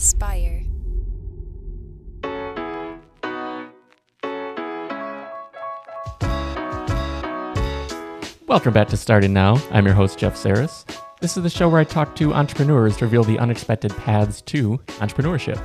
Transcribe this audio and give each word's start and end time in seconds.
Spire. 0.00 0.64
Welcome 8.46 8.72
back 8.72 8.88
to 8.88 8.96
Starting 8.96 9.34
Now. 9.34 9.60
I'm 9.70 9.84
your 9.84 9.94
host, 9.94 10.18
Jeff 10.18 10.38
Saris. 10.38 10.86
This 11.20 11.36
is 11.36 11.42
the 11.42 11.50
show 11.50 11.68
where 11.68 11.82
I 11.82 11.84
talk 11.84 12.16
to 12.16 12.32
entrepreneurs 12.32 12.96
to 12.96 13.04
reveal 13.04 13.24
the 13.24 13.38
unexpected 13.38 13.94
paths 13.98 14.40
to 14.42 14.78
entrepreneurship. 15.00 15.62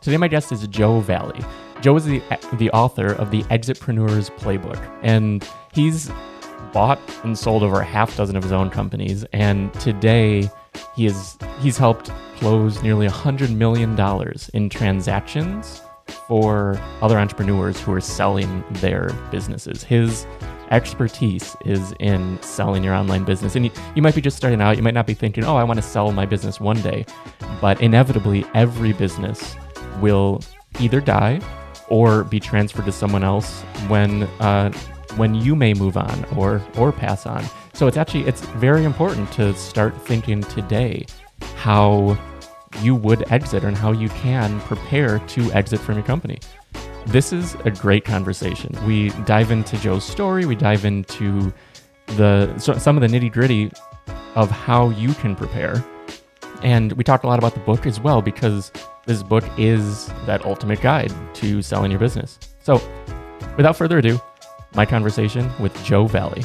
Today, 0.00 0.16
my 0.16 0.26
guest 0.26 0.50
is 0.50 0.66
Joe 0.66 0.98
Valley. 0.98 1.40
Joe 1.80 1.94
is 1.94 2.06
the, 2.06 2.20
the 2.54 2.70
author 2.72 3.12
of 3.12 3.30
the 3.30 3.44
Exitpreneurs 3.44 4.36
Playbook, 4.36 4.84
and 5.04 5.48
he's 5.72 6.10
bought 6.72 6.98
and 7.22 7.38
sold 7.38 7.62
over 7.62 7.80
a 7.80 7.84
half 7.84 8.16
dozen 8.16 8.34
of 8.34 8.42
his 8.42 8.52
own 8.52 8.68
companies. 8.68 9.24
And 9.32 9.72
today, 9.74 10.50
he 10.96 11.06
is 11.06 11.38
he's 11.60 11.78
helped 11.78 12.10
close 12.38 12.82
nearly 12.82 13.06
$100 13.06 13.54
million 13.54 13.98
in 14.54 14.68
transactions 14.68 15.82
for 16.28 16.78
other 17.02 17.18
entrepreneurs 17.18 17.80
who 17.80 17.92
are 17.92 18.00
selling 18.00 18.64
their 18.74 19.10
businesses. 19.30 19.82
His 19.82 20.26
expertise 20.70 21.56
is 21.64 21.94
in 22.00 22.40
selling 22.42 22.82
your 22.82 22.94
online 22.94 23.24
business. 23.24 23.56
And 23.56 23.66
you, 23.66 23.70
you 23.94 24.02
might 24.02 24.14
be 24.14 24.20
just 24.20 24.36
starting 24.36 24.60
out, 24.60 24.76
you 24.76 24.82
might 24.82 24.94
not 24.94 25.06
be 25.06 25.14
thinking, 25.14 25.44
oh, 25.44 25.56
I 25.56 25.64
want 25.64 25.78
to 25.78 25.82
sell 25.82 26.10
my 26.12 26.26
business 26.26 26.60
one 26.60 26.80
day. 26.82 27.06
But 27.60 27.80
inevitably, 27.80 28.44
every 28.54 28.92
business 28.92 29.56
will 30.00 30.42
either 30.80 31.00
die 31.00 31.40
or 31.88 32.24
be 32.24 32.40
transferred 32.40 32.84
to 32.84 32.92
someone 32.92 33.22
else 33.22 33.62
when 33.88 34.24
uh, 34.40 34.72
when 35.16 35.34
you 35.34 35.56
may 35.56 35.72
move 35.72 35.96
on 35.96 36.24
or 36.36 36.62
or 36.76 36.92
pass 36.92 37.26
on. 37.26 37.44
So 37.72 37.86
it's 37.86 37.96
actually 37.96 38.26
it's 38.26 38.42
very 38.42 38.84
important 38.84 39.30
to 39.32 39.54
start 39.54 39.96
thinking 40.02 40.42
today 40.42 41.06
how 41.56 42.18
you 42.82 42.94
would 42.94 43.30
exit 43.32 43.64
and 43.64 43.76
how 43.76 43.92
you 43.92 44.08
can 44.10 44.60
prepare 44.60 45.18
to 45.20 45.52
exit 45.52 45.80
from 45.80 45.94
your 45.96 46.04
company. 46.04 46.38
This 47.06 47.32
is 47.32 47.54
a 47.64 47.70
great 47.70 48.04
conversation. 48.04 48.74
We 48.86 49.10
dive 49.24 49.50
into 49.50 49.76
Joe's 49.78 50.04
story, 50.04 50.44
we 50.44 50.56
dive 50.56 50.84
into 50.84 51.52
the 52.16 52.56
so, 52.58 52.74
some 52.74 52.96
of 52.96 53.00
the 53.00 53.18
nitty 53.18 53.32
gritty 53.32 53.70
of 54.34 54.50
how 54.50 54.90
you 54.90 55.14
can 55.14 55.34
prepare. 55.36 55.84
And 56.62 56.92
we 56.92 57.04
talked 57.04 57.24
a 57.24 57.26
lot 57.26 57.38
about 57.38 57.54
the 57.54 57.60
book 57.60 57.86
as 57.86 58.00
well 58.00 58.22
because 58.22 58.72
this 59.06 59.22
book 59.22 59.44
is 59.56 60.08
that 60.26 60.44
ultimate 60.44 60.80
guide 60.80 61.12
to 61.34 61.62
selling 61.62 61.90
your 61.90 62.00
business. 62.00 62.38
So, 62.60 62.80
without 63.56 63.76
further 63.76 63.98
ado, 63.98 64.20
my 64.74 64.84
conversation 64.84 65.50
with 65.60 65.72
Joe 65.84 66.06
Valley. 66.06 66.42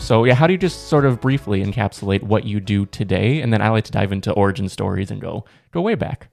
So, 0.00 0.24
yeah, 0.24 0.34
how 0.34 0.46
do 0.46 0.52
you 0.52 0.58
just 0.58 0.88
sort 0.88 1.04
of 1.04 1.20
briefly 1.20 1.64
encapsulate 1.64 2.22
what 2.22 2.44
you 2.44 2.60
do 2.60 2.86
today? 2.86 3.40
And 3.40 3.52
then 3.52 3.62
I 3.62 3.68
like 3.68 3.84
to 3.84 3.92
dive 3.92 4.12
into 4.12 4.32
origin 4.32 4.68
stories 4.68 5.10
and 5.10 5.20
go 5.20 5.44
go 5.70 5.80
way 5.80 5.94
back. 5.94 6.28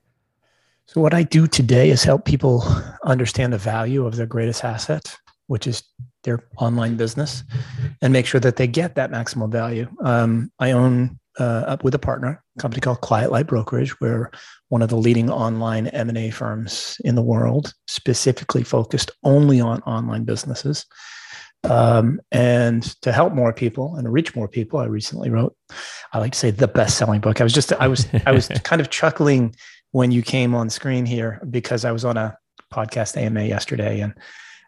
So, 0.85 1.01
what 1.01 1.13
I 1.13 1.23
do 1.23 1.45
today 1.45 1.91
is 1.91 2.03
help 2.03 2.25
people 2.25 2.63
understand 3.03 3.53
the 3.53 3.57
value 3.57 4.05
of 4.05 4.15
their 4.15 4.25
greatest 4.25 4.63
asset, 4.63 5.15
which 5.47 5.67
is 5.67 5.83
their 6.23 6.43
online 6.57 6.97
business, 6.97 7.43
and 8.01 8.11
make 8.11 8.25
sure 8.25 8.41
that 8.41 8.55
they 8.55 8.67
get 8.67 8.95
that 8.95 9.11
maximum 9.11 9.51
value. 9.51 9.87
Um, 10.03 10.51
I 10.59 10.71
own 10.71 11.19
uh, 11.39 11.63
up 11.67 11.83
with 11.83 11.93
a 11.95 11.99
partner, 11.99 12.43
a 12.57 12.61
company 12.61 12.81
called 12.81 13.01
Quiet 13.01 13.31
Light 13.31 13.47
Brokerage. 13.47 13.99
We're 14.01 14.31
one 14.69 14.81
of 14.81 14.89
the 14.89 14.97
leading 14.97 15.29
online 15.29 15.87
M&A 15.87 16.31
firms 16.31 16.97
in 17.05 17.15
the 17.15 17.21
world, 17.21 17.73
specifically 17.87 18.63
focused 18.63 19.11
only 19.23 19.61
on 19.61 19.81
online 19.83 20.23
businesses. 20.23 20.85
Um, 21.65 22.21
and 22.31 22.83
to 23.01 23.11
help 23.11 23.33
more 23.33 23.51
people 23.51 23.95
and 23.95 24.05
to 24.05 24.09
reach 24.09 24.35
more 24.35 24.47
people, 24.47 24.79
I 24.79 24.85
recently 24.85 25.29
wrote, 25.29 25.55
I 26.13 26.19
like 26.19 26.31
to 26.31 26.39
say 26.39 26.51
the 26.51 26.67
best-selling 26.67 27.21
book. 27.21 27.41
I 27.41 27.43
was 27.43 27.53
just, 27.53 27.73
I 27.73 27.87
was, 27.87 28.07
I 28.25 28.31
was 28.31 28.47
kind 28.63 28.81
of 28.81 28.89
chuckling 28.89 29.55
when 29.91 30.11
you 30.11 30.21
came 30.21 30.55
on 30.55 30.69
screen 30.69 31.05
here 31.05 31.41
because 31.49 31.85
I 31.85 31.91
was 31.91 32.05
on 32.05 32.17
a 32.17 32.37
podcast 32.73 33.17
AMA 33.17 33.43
yesterday 33.43 33.99
and 33.99 34.13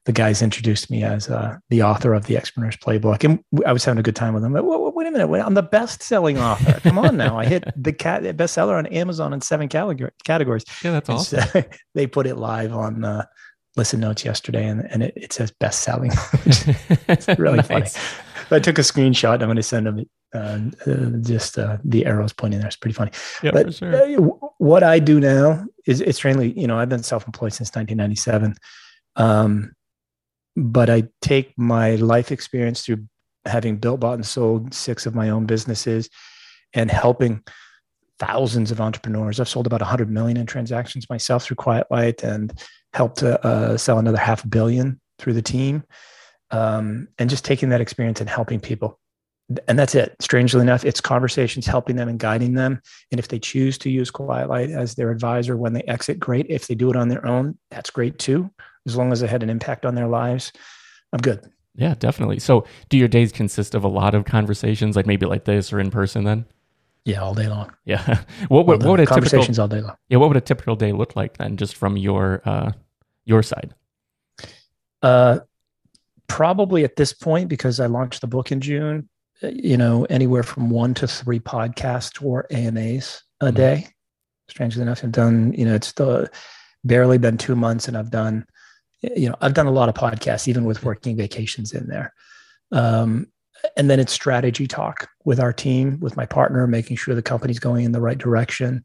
the 0.05 0.11
guys 0.11 0.41
introduced 0.41 0.89
me 0.89 1.03
as 1.03 1.29
uh, 1.29 1.57
the 1.69 1.83
author 1.83 2.13
of 2.13 2.25
the 2.25 2.35
Exitpreneurs 2.35 2.79
Playbook, 2.79 3.23
and 3.23 3.43
I 3.67 3.71
was 3.71 3.85
having 3.85 3.99
a 3.99 4.03
good 4.03 4.15
time 4.15 4.33
with 4.33 4.41
them. 4.41 4.53
Wait, 4.53 4.63
wait 4.63 5.07
a 5.07 5.11
minute, 5.11 5.27
wait, 5.27 5.41
I'm 5.41 5.53
the 5.53 5.61
best-selling 5.61 6.39
author. 6.39 6.79
Come 6.79 6.97
on 6.97 7.17
now, 7.17 7.37
I 7.37 7.45
hit 7.45 7.65
the 7.75 7.93
cat 7.93 8.23
bestseller 8.35 8.77
on 8.77 8.87
Amazon 8.87 9.31
in 9.31 9.41
seven 9.41 9.67
categories. 9.67 10.65
Yeah, 10.83 10.91
that's 10.91 11.07
awesome. 11.07 11.41
So 11.41 11.63
they 11.93 12.07
put 12.07 12.25
it 12.25 12.37
live 12.37 12.73
on 12.73 13.05
uh, 13.05 13.25
Listen 13.77 14.01
Notes 14.01 14.25
yesterday, 14.25 14.67
and, 14.67 14.85
and 14.91 15.03
it, 15.03 15.13
it 15.15 15.33
says 15.33 15.51
best-selling. 15.51 16.11
it's 17.07 17.27
really 17.39 17.57
nice. 17.57 17.95
funny. 17.95 18.17
I 18.51 18.59
took 18.59 18.77
a 18.77 18.81
screenshot. 18.81 19.33
I'm 19.33 19.39
going 19.47 19.55
to 19.55 19.63
send 19.63 19.87
them 19.87 20.05
uh, 20.33 20.59
uh, 20.85 21.09
just 21.21 21.57
uh, 21.57 21.77
the 21.83 22.05
arrows 22.05 22.33
pointing 22.33 22.59
there. 22.59 22.67
It's 22.67 22.75
pretty 22.75 22.93
funny. 22.93 23.11
Yeah, 23.41 23.51
but 23.51 23.73
sure. 23.73 23.95
Uh, 23.95 24.21
what 24.57 24.83
I 24.83 24.99
do 24.99 25.19
now 25.19 25.65
is 25.85 26.01
extremely, 26.01 26.51
you 26.59 26.67
know, 26.67 26.77
I've 26.77 26.89
been 26.89 27.03
self-employed 27.03 27.53
since 27.53 27.69
1997. 27.69 28.55
Um, 29.15 29.73
but 30.55 30.89
I 30.89 31.03
take 31.21 31.57
my 31.57 31.95
life 31.95 32.31
experience 32.31 32.85
through 32.85 33.05
having 33.45 33.77
built, 33.77 34.01
bought, 34.01 34.15
and 34.15 34.25
sold 34.25 34.73
six 34.73 35.05
of 35.05 35.15
my 35.15 35.29
own 35.29 35.45
businesses 35.45 36.09
and 36.73 36.91
helping 36.91 37.43
thousands 38.25 38.71
of 38.71 38.79
entrepreneurs. 38.79 39.39
I've 39.39 39.49
sold 39.49 39.67
about 39.67 39.81
100 39.81 40.09
million 40.09 40.37
in 40.37 40.45
transactions 40.45 41.09
myself 41.09 41.43
through 41.43 41.55
Quiet 41.55 41.87
Light 41.89 42.23
and 42.23 42.53
helped 42.93 43.17
to 43.19 43.43
uh, 43.45 43.77
sell 43.77 43.97
another 43.97 44.17
half 44.17 44.47
billion 44.49 44.99
through 45.19 45.33
the 45.33 45.41
team. 45.41 45.83
Um, 46.51 47.07
and 47.17 47.29
just 47.29 47.45
taking 47.45 47.69
that 47.69 47.79
experience 47.79 48.19
and 48.19 48.29
helping 48.29 48.59
people. 48.59 48.99
And 49.67 49.79
that's 49.79 49.95
it. 49.95 50.15
Strangely 50.19 50.61
enough, 50.61 50.83
it's 50.83 50.99
conversations 50.99 51.65
helping 51.65 51.95
them 51.95 52.09
and 52.09 52.19
guiding 52.19 52.53
them. 52.53 52.81
And 53.11 53.19
if 53.19 53.29
they 53.29 53.39
choose 53.39 53.77
to 53.79 53.89
use 53.89 54.11
Quiet 54.11 54.49
Light 54.49 54.69
as 54.69 54.95
their 54.95 55.11
advisor 55.11 55.55
when 55.57 55.73
they 55.73 55.81
exit, 55.83 56.19
great. 56.19 56.45
If 56.49 56.67
they 56.67 56.75
do 56.75 56.89
it 56.89 56.95
on 56.97 57.07
their 57.07 57.25
own, 57.25 57.57
that's 57.69 57.89
great 57.89 58.19
too 58.19 58.49
as 58.85 58.95
long 58.95 59.11
as 59.11 59.21
it 59.21 59.29
had 59.29 59.43
an 59.43 59.49
impact 59.49 59.85
on 59.85 59.95
their 59.95 60.07
lives, 60.07 60.51
I'm 61.13 61.19
good. 61.19 61.51
Yeah, 61.75 61.95
definitely. 61.97 62.39
So, 62.39 62.65
do 62.89 62.97
your 62.97 63.07
days 63.07 63.31
consist 63.31 63.75
of 63.75 63.83
a 63.83 63.87
lot 63.87 64.13
of 64.13 64.25
conversations, 64.25 64.95
like 64.95 65.05
maybe 65.05 65.25
like 65.25 65.45
this 65.45 65.71
or 65.71 65.79
in 65.79 65.89
person? 65.89 66.25
Then, 66.25 66.45
yeah, 67.05 67.21
all 67.21 67.33
day 67.33 67.47
long. 67.47 67.71
Yeah. 67.85 68.23
what 68.47 68.65
would, 68.67 68.83
what 68.83 68.91
would 68.91 68.99
a 68.99 69.05
conversations 69.05 69.57
typical, 69.57 69.61
all 69.61 69.67
day 69.67 69.81
long? 69.81 69.95
Yeah, 70.09 70.17
what 70.17 70.29
would 70.29 70.37
a 70.37 70.41
typical 70.41 70.75
day 70.75 70.91
look 70.91 71.15
like 71.15 71.37
then, 71.37 71.57
just 71.57 71.75
from 71.75 71.97
your 71.97 72.41
uh, 72.45 72.71
your 73.25 73.43
side? 73.43 73.73
Uh, 75.01 75.39
probably 76.27 76.83
at 76.83 76.95
this 76.95 77.13
point 77.13 77.49
because 77.49 77.79
I 77.79 77.87
launched 77.87 78.21
the 78.21 78.27
book 78.27 78.51
in 78.51 78.61
June. 78.61 79.09
Uh, 79.43 79.47
you 79.53 79.77
know, 79.77 80.05
anywhere 80.05 80.43
from 80.43 80.69
one 80.69 80.93
to 80.95 81.07
three 81.07 81.39
podcasts 81.39 82.23
or 82.23 82.45
AMAs 82.51 83.23
a 83.39 83.45
mm-hmm. 83.45 83.55
day. 83.55 83.87
Strangely 84.49 84.81
enough, 84.81 85.03
I've 85.03 85.11
done. 85.11 85.53
You 85.53 85.65
know, 85.65 85.75
it's 85.75 85.93
the 85.93 86.29
barely 86.83 87.17
been 87.17 87.37
two 87.37 87.55
months, 87.55 87.87
and 87.87 87.97
I've 87.97 88.11
done 88.11 88.45
you 89.01 89.29
know, 89.29 89.35
I've 89.41 89.53
done 89.53 89.67
a 89.67 89.71
lot 89.71 89.89
of 89.89 89.95
podcasts, 89.95 90.47
even 90.47 90.65
with 90.65 90.83
working 90.83 91.15
vacations 91.15 91.73
in 91.73 91.87
there. 91.87 92.13
Um, 92.71 93.27
and 93.77 93.89
then 93.89 93.99
it's 93.99 94.13
strategy 94.13 94.67
talk 94.67 95.09
with 95.25 95.39
our 95.39 95.53
team, 95.53 95.99
with 95.99 96.17
my 96.17 96.25
partner, 96.25 96.67
making 96.67 96.97
sure 96.97 97.15
the 97.15 97.21
company's 97.21 97.59
going 97.59 97.85
in 97.85 97.91
the 97.91 98.01
right 98.01 98.17
direction. 98.17 98.83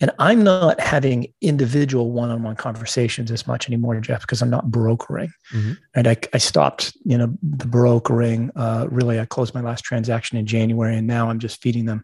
And 0.00 0.10
I'm 0.18 0.42
not 0.42 0.80
having 0.80 1.32
individual 1.42 2.10
one-on-one 2.10 2.56
conversations 2.56 3.30
as 3.30 3.46
much 3.46 3.68
anymore, 3.68 4.00
Jeff, 4.00 4.22
because 4.22 4.40
I'm 4.40 4.48
not 4.48 4.70
brokering. 4.70 5.30
Mm-hmm. 5.52 5.72
And 5.94 6.08
I, 6.08 6.16
I, 6.32 6.38
stopped, 6.38 6.96
you 7.04 7.18
know, 7.18 7.36
the 7.42 7.66
brokering. 7.66 8.50
Uh, 8.56 8.86
really, 8.90 9.20
I 9.20 9.26
closed 9.26 9.54
my 9.54 9.60
last 9.60 9.84
transaction 9.84 10.38
in 10.38 10.46
January, 10.46 10.96
and 10.96 11.06
now 11.06 11.28
I'm 11.28 11.38
just 11.38 11.60
feeding 11.60 11.84
them 11.84 12.02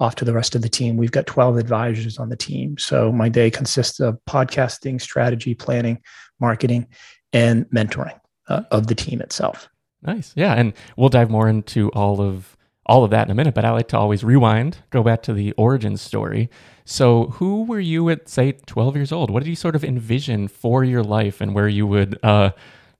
off 0.00 0.14
to 0.16 0.24
the 0.24 0.32
rest 0.32 0.54
of 0.54 0.62
the 0.62 0.70
team. 0.70 0.96
We've 0.96 1.12
got 1.12 1.26
12 1.26 1.58
advisors 1.58 2.18
on 2.18 2.30
the 2.30 2.36
team. 2.36 2.78
So 2.78 3.12
my 3.12 3.28
day 3.28 3.50
consists 3.50 4.00
of 4.00 4.18
podcasting, 4.28 5.00
strategy, 5.00 5.54
planning, 5.54 6.00
marketing, 6.40 6.88
and 7.34 7.66
mentoring 7.66 8.18
uh, 8.48 8.62
of 8.70 8.86
the 8.86 8.94
team 8.94 9.20
itself. 9.20 9.68
Nice. 10.04 10.32
Yeah. 10.36 10.54
And 10.54 10.74
we'll 10.96 11.08
dive 11.08 11.30
more 11.30 11.48
into 11.48 11.90
all 11.92 12.20
of 12.20 12.56
all 12.86 13.04
of 13.04 13.10
that 13.10 13.26
in 13.26 13.30
a 13.30 13.34
minute, 13.34 13.54
but 13.54 13.64
I 13.64 13.70
like 13.70 13.88
to 13.88 13.98
always 13.98 14.22
rewind, 14.22 14.78
go 14.90 15.02
back 15.02 15.22
to 15.22 15.32
the 15.32 15.52
origin 15.52 15.96
story. 15.96 16.50
So, 16.84 17.28
who 17.28 17.64
were 17.64 17.80
you 17.80 18.10
at, 18.10 18.28
say, 18.28 18.52
12 18.52 18.96
years 18.96 19.12
old? 19.12 19.30
What 19.30 19.42
did 19.42 19.48
you 19.48 19.56
sort 19.56 19.74
of 19.74 19.82
envision 19.82 20.48
for 20.48 20.84
your 20.84 21.02
life 21.02 21.40
and 21.40 21.54
where 21.54 21.68
you 21.68 21.86
would 21.86 22.18
uh, 22.22 22.50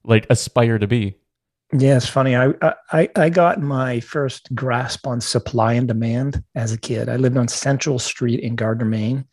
like 0.03 0.25
aspire 0.29 0.79
to 0.79 0.87
be? 0.87 1.15
Yeah, 1.73 1.97
it's 1.97 2.07
funny. 2.07 2.35
I, 2.35 2.53
I 2.91 3.09
I 3.15 3.29
got 3.29 3.59
my 3.59 3.99
first 3.99 4.53
grasp 4.55 5.07
on 5.07 5.19
supply 5.19 5.73
and 5.73 5.87
demand 5.87 6.43
as 6.53 6.71
a 6.71 6.77
kid. 6.77 7.09
I 7.09 7.17
lived 7.17 7.37
on 7.37 7.47
Central 7.47 7.99
Street 7.99 8.39
in 8.39 8.55
Gardner, 8.55 8.85
Maine, 8.85 9.25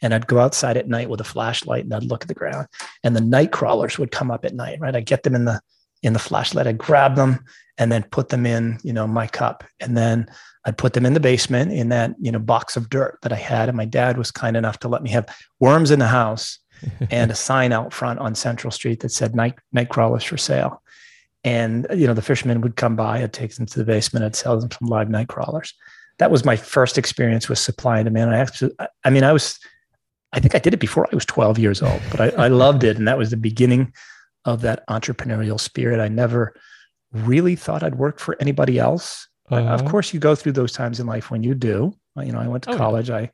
and 0.00 0.14
I'd 0.14 0.28
go 0.28 0.38
outside 0.38 0.76
at 0.76 0.88
night 0.88 1.10
with 1.10 1.20
a 1.20 1.24
flashlight 1.24 1.84
and 1.84 1.92
I'd 1.92 2.04
look 2.04 2.22
at 2.22 2.28
the 2.28 2.34
ground, 2.34 2.68
and 3.04 3.14
the 3.14 3.20
night 3.20 3.50
crawlers 3.52 3.98
would 3.98 4.12
come 4.12 4.30
up 4.30 4.44
at 4.44 4.54
night. 4.54 4.78
Right, 4.80 4.94
I'd 4.94 5.06
get 5.06 5.24
them 5.24 5.34
in 5.34 5.44
the 5.44 5.60
in 6.02 6.12
the 6.12 6.18
flashlight. 6.18 6.66
I'd 6.66 6.78
grab 6.78 7.16
them 7.16 7.44
and 7.78 7.90
then 7.90 8.02
put 8.04 8.28
them 8.28 8.46
in, 8.46 8.78
you 8.82 8.92
know, 8.92 9.06
my 9.06 9.26
cup, 9.26 9.64
and 9.80 9.96
then 9.96 10.26
I'd 10.64 10.76
put 10.76 10.92
them 10.92 11.06
in 11.06 11.14
the 11.14 11.20
basement 11.20 11.72
in 11.72 11.88
that 11.88 12.14
you 12.20 12.30
know 12.30 12.38
box 12.38 12.76
of 12.76 12.90
dirt 12.90 13.18
that 13.22 13.32
I 13.32 13.36
had. 13.36 13.68
And 13.68 13.76
my 13.76 13.86
dad 13.86 14.18
was 14.18 14.30
kind 14.30 14.56
enough 14.56 14.78
to 14.80 14.88
let 14.88 15.02
me 15.02 15.10
have 15.10 15.28
worms 15.58 15.90
in 15.90 15.98
the 15.98 16.06
house 16.06 16.58
and 17.10 17.30
a 17.30 17.34
sign 17.34 17.72
out 17.72 17.92
front 17.92 18.20
on 18.20 18.34
Central 18.34 18.70
Street 18.70 19.00
that 19.00 19.10
said 19.10 19.34
night 19.34 19.58
night 19.72 19.88
crawlers 19.88 20.24
for 20.24 20.36
sale 20.36 20.82
and 21.42 21.86
you 21.94 22.06
know 22.06 22.12
the 22.12 22.20
fishermen 22.20 22.60
would 22.60 22.76
come 22.76 22.94
by 22.94 23.22
i'd 23.22 23.32
take 23.32 23.54
them 23.54 23.64
to 23.64 23.78
the 23.78 23.84
basement 23.86 24.22
i'd 24.22 24.36
sell 24.36 24.60
them 24.60 24.70
some 24.70 24.88
live 24.88 25.08
night 25.08 25.28
crawlers 25.28 25.72
that 26.18 26.30
was 26.30 26.44
my 26.44 26.54
first 26.54 26.98
experience 26.98 27.48
with 27.48 27.58
supply 27.58 27.98
and 27.98 28.04
demand 28.04 28.30
i 28.30 28.36
actually 28.36 28.70
i 29.04 29.08
mean 29.08 29.24
i 29.24 29.32
was 29.32 29.58
I 30.32 30.40
think 30.40 30.54
I 30.54 30.58
did 30.58 30.74
it 30.74 30.80
before 30.80 31.06
I 31.10 31.14
was 31.14 31.24
12 31.26 31.58
years 31.58 31.82
old, 31.82 32.00
but 32.10 32.20
I, 32.20 32.44
I 32.44 32.48
loved 32.48 32.84
it. 32.84 32.96
And 32.96 33.08
that 33.08 33.18
was 33.18 33.30
the 33.30 33.36
beginning 33.36 33.92
of 34.44 34.62
that 34.62 34.86
entrepreneurial 34.88 35.60
spirit. 35.60 36.00
I 36.00 36.08
never 36.08 36.54
really 37.12 37.56
thought 37.56 37.82
I'd 37.82 37.96
work 37.96 38.18
for 38.18 38.36
anybody 38.40 38.78
else. 38.78 39.28
Uh-huh. 39.50 39.68
Of 39.68 39.84
course, 39.84 40.14
you 40.14 40.20
go 40.20 40.34
through 40.34 40.52
those 40.52 40.72
times 40.72 41.00
in 41.00 41.06
life 41.06 41.30
when 41.30 41.42
you 41.42 41.54
do. 41.54 41.92
You 42.16 42.32
know, 42.32 42.38
I 42.38 42.48
went 42.48 42.64
to 42.64 42.72
oh, 42.72 42.76
college. 42.76 43.08
Yeah. 43.08 43.16
I 43.16 43.30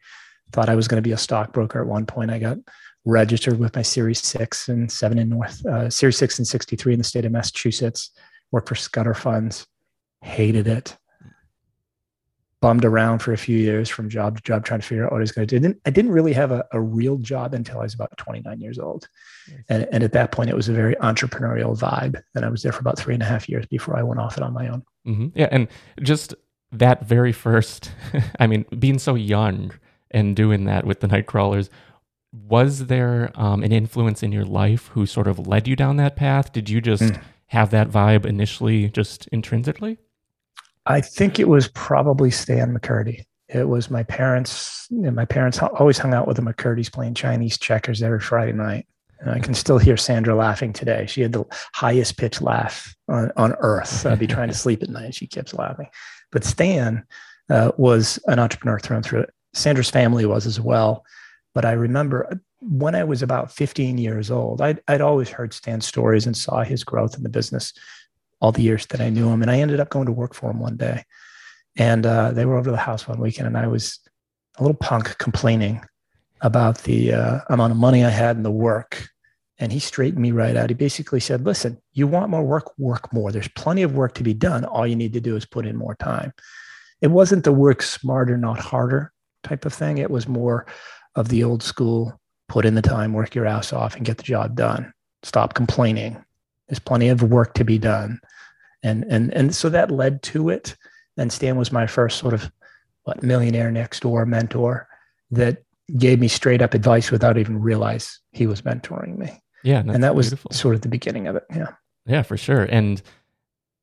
thought 0.53 0.69
I 0.69 0.75
was 0.75 0.88
going 0.88 1.03
to 1.03 1.06
be 1.06 1.12
a 1.12 1.19
stockbroker 1.19 1.81
at 1.81 1.87
one 1.87 2.06
point. 2.06 2.31
I 2.31 2.38
got 2.38 2.58
registered 3.05 3.58
with 3.58 3.75
my 3.76 3.82
Series 3.82 4.23
Six 4.23 4.69
and 4.69 4.91
Seven 4.91 5.19
in 5.19 5.29
North, 5.29 5.64
uh, 5.67 5.91
Series 5.91 6.17
Six 6.17 6.38
and 6.38 6.47
sixty 6.47 6.76
three 6.76 6.93
in 6.93 6.99
the 6.99 7.05
state 7.05 7.25
of 7.25 7.32
Massachusetts. 7.32 8.11
Worked 8.53 8.69
for 8.69 8.75
Scudder 8.75 9.14
Funds. 9.14 9.67
Hated 10.23 10.67
it. 10.67 10.97
Bummed 12.62 12.85
around 12.85 13.19
for 13.19 13.32
a 13.32 13.37
few 13.37 13.58
years 13.58 13.88
from 13.88 14.08
job 14.08 14.37
to 14.37 14.43
job, 14.43 14.64
trying 14.64 14.81
to 14.81 14.87
figure 14.87 15.05
out 15.05 15.12
what 15.12 15.19
I 15.19 15.20
was 15.20 15.32
going 15.32 15.47
to 15.47 15.55
do. 15.55 15.61
Didn't, 15.61 15.81
I 15.85 15.91
didn't 15.91 16.12
really 16.12 16.32
have 16.32 16.53
a, 16.53 16.64
a 16.73 16.81
real 16.81 17.19
job 17.19 17.53
until 17.53 17.81
I 17.81 17.82
was 17.82 17.94
about 17.94 18.17
29 18.17 18.61
years 18.61 18.79
old. 18.79 19.08
And, 19.69 19.87
and 19.93 20.03
at 20.03 20.12
that 20.12 20.32
point, 20.32 20.49
it 20.49 20.56
was 20.56 20.69
a 20.69 20.73
very 20.73 20.94
entrepreneurial 20.97 21.79
vibe. 21.79 22.20
And 22.35 22.44
I 22.44 22.49
was 22.49 22.62
there 22.62 22.73
for 22.73 22.81
about 22.81 22.99
three 22.99 23.14
and 23.14 23.23
a 23.23 23.26
half 23.26 23.49
years 23.49 23.67
before 23.67 23.97
I 23.97 24.03
went 24.03 24.20
off 24.20 24.37
it 24.37 24.43
on 24.43 24.55
my 24.55 24.69
own. 24.69 24.82
Mm-hmm. 25.06 25.38
Yeah. 25.38 25.49
And 25.53 25.69
just 26.00 26.35
that 26.73 27.05
very 27.05 27.32
first, 27.32 27.91
I 28.41 28.47
mean, 28.47 28.64
being 28.79 28.99
so 28.99 29.14
young 29.14 29.73
and 30.11 30.35
doing 30.35 30.64
that 30.64 30.87
with 30.87 31.00
the 31.00 31.08
Nightcrawlers, 31.08 31.69
was 32.32 32.87
there 32.87 33.31
um, 33.35 33.62
an 33.62 33.73
influence 33.73 34.23
in 34.23 34.32
your 34.32 34.44
life 34.44 34.88
who 34.88 35.06
sort 35.06 35.26
of 35.26 35.47
led 35.47 35.69
you 35.69 35.76
down 35.76 35.97
that 35.97 36.17
path? 36.17 36.53
Did 36.53 36.69
you 36.69 36.81
just 36.81 37.03
mm. 37.03 37.20
have 37.47 37.70
that 37.70 37.88
vibe 37.88 38.26
initially, 38.26 38.88
just 38.91 39.26
intrinsically? 39.29 39.99
I 40.86 41.00
think 41.00 41.38
it 41.38 41.48
was 41.48 41.68
probably 41.68 42.30
Stan 42.30 42.76
McCurdy. 42.76 43.24
It 43.48 43.68
was 43.68 43.90
my 43.90 44.02
parents. 44.04 44.86
You 44.90 45.02
know, 45.02 45.10
my 45.10 45.24
parents 45.24 45.58
always 45.60 45.98
hung 45.98 46.14
out 46.14 46.26
with 46.26 46.36
the 46.36 46.42
McCurdys 46.42 46.92
playing 46.92 47.14
Chinese 47.14 47.58
checkers 47.58 48.02
every 48.02 48.20
Friday 48.20 48.52
night. 48.52 48.86
And 49.18 49.30
I 49.30 49.38
can 49.38 49.54
still 49.54 49.78
hear 49.78 49.96
Sandra 49.96 50.34
laughing 50.34 50.72
today. 50.72 51.06
She 51.06 51.22
had 51.22 51.32
the 51.32 51.44
highest 51.74 52.18
pitch 52.18 52.42
laugh 52.42 52.94
on, 53.08 53.32
on 53.36 53.54
earth. 53.60 54.04
I'd 54.04 54.18
be 54.18 54.26
trying 54.26 54.48
to 54.48 54.54
sleep 54.54 54.82
at 54.82 54.90
night. 54.90 55.14
She 55.14 55.26
keeps 55.26 55.54
laughing. 55.54 55.88
But 56.32 56.44
Stan 56.44 57.04
uh, 57.48 57.72
was 57.78 58.18
an 58.26 58.38
entrepreneur 58.38 58.78
through 58.78 58.96
and 58.96 59.04
through. 59.04 59.20
It. 59.20 59.30
Sandra's 59.54 59.90
family 59.90 60.26
was 60.26 60.46
as 60.46 60.60
well. 60.60 61.04
But 61.54 61.64
I 61.64 61.72
remember 61.72 62.40
when 62.60 62.94
I 62.94 63.04
was 63.04 63.22
about 63.22 63.50
15 63.50 63.96
years 63.96 64.30
old, 64.30 64.60
I'd, 64.60 64.80
I'd 64.88 65.00
always 65.00 65.30
heard 65.30 65.54
Stan's 65.54 65.86
stories 65.86 66.26
and 66.26 66.36
saw 66.36 66.62
his 66.62 66.84
growth 66.84 67.16
in 67.16 67.22
the 67.22 67.28
business 67.28 67.72
all 68.40 68.52
the 68.52 68.62
years 68.62 68.86
that 68.86 69.00
I 69.00 69.08
knew 69.08 69.28
him. 69.28 69.42
And 69.42 69.50
I 69.50 69.58
ended 69.58 69.80
up 69.80 69.90
going 69.90 70.06
to 70.06 70.12
work 70.12 70.34
for 70.34 70.50
him 70.50 70.60
one 70.60 70.76
day. 70.76 71.04
And 71.76 72.06
uh, 72.06 72.32
they 72.32 72.44
were 72.44 72.56
over 72.56 72.66
to 72.66 72.70
the 72.70 72.76
house 72.76 73.06
one 73.06 73.20
weekend, 73.20 73.46
and 73.46 73.56
I 73.56 73.66
was 73.66 74.00
a 74.56 74.62
little 74.62 74.76
punk 74.76 75.18
complaining 75.18 75.84
about 76.40 76.78
the 76.84 77.12
uh, 77.12 77.40
amount 77.50 77.72
of 77.72 77.76
money 77.76 78.04
I 78.04 78.10
had 78.10 78.36
and 78.36 78.44
the 78.44 78.50
work. 78.50 79.08
And 79.58 79.72
he 79.72 79.78
straightened 79.78 80.20
me 80.20 80.32
right 80.32 80.56
out. 80.56 80.70
He 80.70 80.74
basically 80.74 81.20
said, 81.20 81.44
Listen, 81.44 81.80
you 81.92 82.06
want 82.06 82.30
more 82.30 82.44
work, 82.44 82.78
work 82.78 83.12
more. 83.12 83.32
There's 83.32 83.48
plenty 83.48 83.82
of 83.82 83.94
work 83.94 84.14
to 84.14 84.22
be 84.22 84.34
done. 84.34 84.64
All 84.64 84.86
you 84.86 84.96
need 84.96 85.14
to 85.14 85.20
do 85.20 85.36
is 85.36 85.46
put 85.46 85.66
in 85.66 85.76
more 85.76 85.94
time. 85.96 86.32
It 87.00 87.08
wasn't 87.08 87.44
the 87.44 87.52
work 87.52 87.82
smarter, 87.82 88.36
not 88.36 88.58
harder 88.58 89.12
type 89.42 89.64
of 89.64 89.72
thing. 89.72 89.98
It 89.98 90.10
was 90.10 90.28
more 90.28 90.66
of 91.14 91.28
the 91.28 91.44
old 91.44 91.62
school 91.62 92.18
put 92.48 92.66
in 92.66 92.74
the 92.74 92.82
time, 92.82 93.12
work 93.12 93.34
your 93.34 93.46
ass 93.46 93.72
off, 93.72 93.96
and 93.96 94.04
get 94.04 94.18
the 94.18 94.22
job 94.22 94.54
done. 94.54 94.92
Stop 95.22 95.54
complaining. 95.54 96.22
There's 96.68 96.78
plenty 96.78 97.08
of 97.08 97.22
work 97.22 97.54
to 97.54 97.64
be 97.64 97.78
done. 97.78 98.20
And, 98.82 99.04
and, 99.04 99.32
and 99.32 99.54
so 99.54 99.68
that 99.68 99.90
led 99.90 100.22
to 100.24 100.48
it. 100.48 100.76
And 101.16 101.32
Stan 101.32 101.56
was 101.56 101.72
my 101.72 101.86
first 101.86 102.18
sort 102.18 102.34
of 102.34 102.50
what 103.04 103.22
millionaire 103.22 103.70
next 103.70 104.00
door 104.00 104.26
mentor 104.26 104.88
that 105.30 105.62
gave 105.96 106.18
me 106.18 106.28
straight 106.28 106.60
up 106.60 106.74
advice 106.74 107.10
without 107.10 107.38
even 107.38 107.60
realize 107.60 108.18
he 108.32 108.46
was 108.46 108.62
mentoring 108.62 109.16
me. 109.16 109.40
Yeah. 109.62 109.78
And 109.78 110.02
that 110.02 110.14
was 110.14 110.28
beautiful. 110.28 110.50
sort 110.52 110.74
of 110.74 110.82
the 110.82 110.88
beginning 110.88 111.26
of 111.26 111.36
it. 111.36 111.44
Yeah. 111.54 111.72
Yeah, 112.06 112.22
for 112.22 112.36
sure. 112.36 112.64
And 112.64 113.02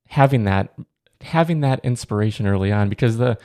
having 0.08 0.44
that, 0.44 0.74
having 1.20 1.60
that 1.60 1.80
inspiration 1.84 2.46
early 2.46 2.72
on, 2.72 2.88
because 2.88 3.16
the 3.18 3.38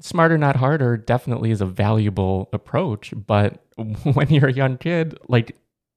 smarter, 0.00 0.36
not 0.36 0.56
harder 0.56 0.96
definitely 0.96 1.50
is 1.50 1.60
a 1.60 1.66
valuable 1.66 2.48
approach. 2.52 3.12
But 3.26 3.64
when 3.76 4.28
you're 4.28 4.48
a 4.48 4.52
young 4.52 4.76
kid, 4.76 5.18
like 5.28 5.56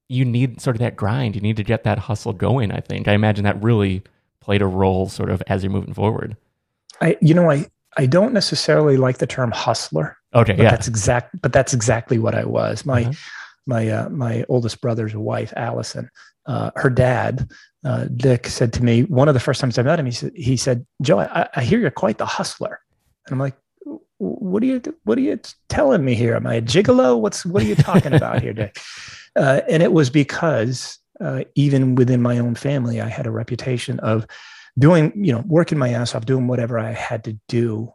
you 0.09 0.25
need 0.25 0.61
sort 0.61 0.75
of 0.75 0.79
that 0.79 0.95
grind. 0.95 1.35
You 1.35 1.41
need 1.41 1.57
to 1.57 1.63
get 1.63 1.83
that 1.83 1.99
hustle 1.99 2.33
going. 2.33 2.71
I 2.71 2.79
think. 2.79 3.07
I 3.07 3.13
imagine 3.13 3.43
that 3.43 3.61
really 3.61 4.03
played 4.39 4.61
a 4.61 4.67
role 4.67 5.09
sort 5.09 5.29
of 5.29 5.43
as 5.47 5.63
you're 5.63 5.71
moving 5.71 5.93
forward. 5.93 6.37
I, 7.01 7.17
you 7.21 7.33
know, 7.33 7.51
I, 7.51 7.67
I 7.97 8.05
don't 8.05 8.33
necessarily 8.33 8.97
like 8.97 9.17
the 9.17 9.27
term 9.27 9.51
hustler. 9.51 10.17
Okay, 10.33 10.55
yeah, 10.57 10.69
that's 10.69 10.87
exact. 10.87 11.39
But 11.41 11.53
that's 11.53 11.73
exactly 11.73 12.17
what 12.17 12.35
I 12.35 12.45
was. 12.45 12.85
My 12.85 13.03
uh-huh. 13.03 13.13
my 13.65 13.89
uh, 13.89 14.09
my 14.09 14.45
oldest 14.49 14.81
brother's 14.81 15.15
wife, 15.15 15.53
Allison, 15.55 16.09
uh, 16.45 16.71
her 16.75 16.89
dad, 16.89 17.49
uh, 17.83 18.05
Dick, 18.15 18.47
said 18.47 18.73
to 18.73 18.83
me 18.83 19.03
one 19.03 19.27
of 19.27 19.33
the 19.33 19.39
first 19.39 19.59
times 19.61 19.77
I 19.77 19.83
met 19.83 19.99
him. 19.99 20.05
He 20.05 20.11
said, 20.11 20.31
he 20.35 20.57
said, 20.57 20.85
Joe, 21.01 21.19
I, 21.19 21.49
I 21.55 21.63
hear 21.63 21.79
you're 21.79 21.91
quite 21.91 22.17
the 22.17 22.25
hustler, 22.25 22.79
and 23.25 23.33
I'm 23.33 23.39
like, 23.39 23.55
what 24.19 24.63
are 24.63 24.65
you 24.65 24.81
what 25.03 25.17
are 25.17 25.21
you 25.21 25.39
telling 25.69 26.03
me 26.03 26.15
here? 26.15 26.35
Am 26.35 26.47
I 26.47 26.55
a 26.55 26.61
gigolo? 26.61 27.19
What's 27.19 27.45
what 27.45 27.63
are 27.63 27.67
you 27.67 27.75
talking 27.75 28.13
about 28.13 28.41
here, 28.41 28.53
Dick? 28.53 28.77
Uh, 29.35 29.61
and 29.69 29.83
it 29.83 29.93
was 29.93 30.09
because 30.09 30.97
uh, 31.21 31.43
even 31.53 31.93
within 31.93 32.23
my 32.23 32.39
own 32.39 32.55
family, 32.55 32.99
I 32.99 33.07
had 33.07 33.27
a 33.27 33.31
reputation 33.31 33.99
of 33.99 34.25
doing, 34.79 35.13
you 35.15 35.31
know, 35.31 35.43
working 35.45 35.77
my 35.77 35.89
ass 35.89 36.15
off, 36.15 36.25
doing 36.25 36.47
whatever 36.47 36.79
I 36.79 36.91
had 36.91 37.23
to 37.25 37.37
do 37.47 37.93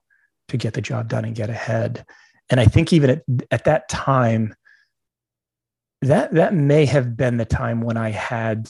to 0.51 0.57
get 0.57 0.75
the 0.75 0.81
job 0.81 1.09
done 1.09 1.25
and 1.25 1.35
get 1.35 1.51
ahead. 1.51 2.05
And 2.49 2.61
I 2.61 2.67
think 2.67 2.93
even 2.93 3.11
at, 3.11 3.23
at 3.51 3.65
that 3.65 3.89
time, 3.89 4.55
that 6.03 6.33
that 6.35 6.55
may 6.55 6.87
have 6.87 7.17
been 7.17 7.39
the 7.39 7.45
time 7.45 7.81
when 7.81 7.97
I 7.97 8.11
had, 8.11 8.69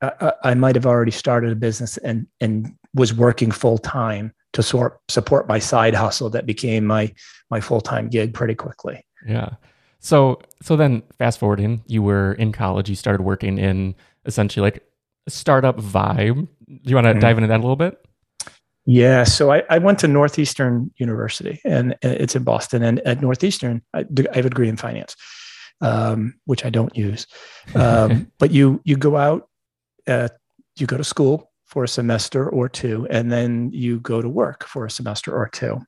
uh, 0.00 0.32
I 0.42 0.54
might 0.54 0.74
have 0.74 0.86
already 0.86 1.10
started 1.10 1.52
a 1.52 1.56
business 1.56 1.98
and 1.98 2.26
and 2.40 2.74
was 2.94 3.12
working 3.12 3.50
full 3.50 3.76
time 3.76 4.32
to 4.54 4.62
sort 4.62 5.00
support 5.08 5.46
my 5.46 5.58
side 5.58 5.94
hustle 5.94 6.30
that 6.30 6.46
became 6.46 6.86
my 6.86 7.12
my 7.50 7.60
full 7.60 7.80
time 7.80 8.08
gig 8.08 8.32
pretty 8.32 8.54
quickly. 8.54 9.04
Yeah. 9.26 9.50
So 10.00 10.40
so 10.62 10.76
then 10.76 11.02
fast 11.18 11.38
forwarding, 11.38 11.82
you 11.86 12.02
were 12.02 12.32
in 12.34 12.52
college, 12.52 12.88
you 12.88 12.96
started 12.96 13.22
working 13.22 13.58
in 13.58 13.94
essentially 14.24 14.62
like 14.62 14.82
a 15.26 15.30
startup 15.30 15.76
vibe. 15.76 16.48
Do 16.66 16.80
you 16.84 16.94
want 16.94 17.06
to 17.06 17.12
mm-hmm. 17.12 17.20
dive 17.20 17.38
into 17.38 17.48
that 17.48 17.60
a 17.60 17.62
little 17.62 17.76
bit? 17.76 18.00
Yeah, 18.86 19.24
so 19.24 19.50
I, 19.50 19.62
I 19.70 19.78
went 19.78 19.98
to 20.00 20.08
Northeastern 20.08 20.92
University, 20.98 21.58
and 21.64 21.96
it's 22.02 22.36
in 22.36 22.44
Boston. 22.44 22.82
And 22.82 23.00
at 23.00 23.22
Northeastern, 23.22 23.80
I, 23.94 24.00
I 24.00 24.36
have 24.36 24.44
a 24.44 24.50
degree 24.50 24.68
in 24.68 24.76
finance, 24.76 25.16
um, 25.80 26.34
which 26.44 26.66
I 26.66 26.70
don't 26.70 26.94
use. 26.94 27.26
Um, 27.74 28.30
but 28.38 28.50
you 28.50 28.82
you 28.84 28.98
go 28.98 29.16
out, 29.16 29.48
uh, 30.06 30.28
you 30.76 30.86
go 30.86 30.98
to 30.98 31.04
school 31.04 31.50
for 31.74 31.82
a 31.82 31.88
semester 31.88 32.48
or 32.48 32.68
two, 32.68 33.04
and 33.10 33.32
then 33.32 33.68
you 33.72 33.98
go 33.98 34.22
to 34.22 34.28
work 34.28 34.64
for 34.64 34.86
a 34.86 34.90
semester 34.90 35.34
or 35.34 35.48
two. 35.48 35.80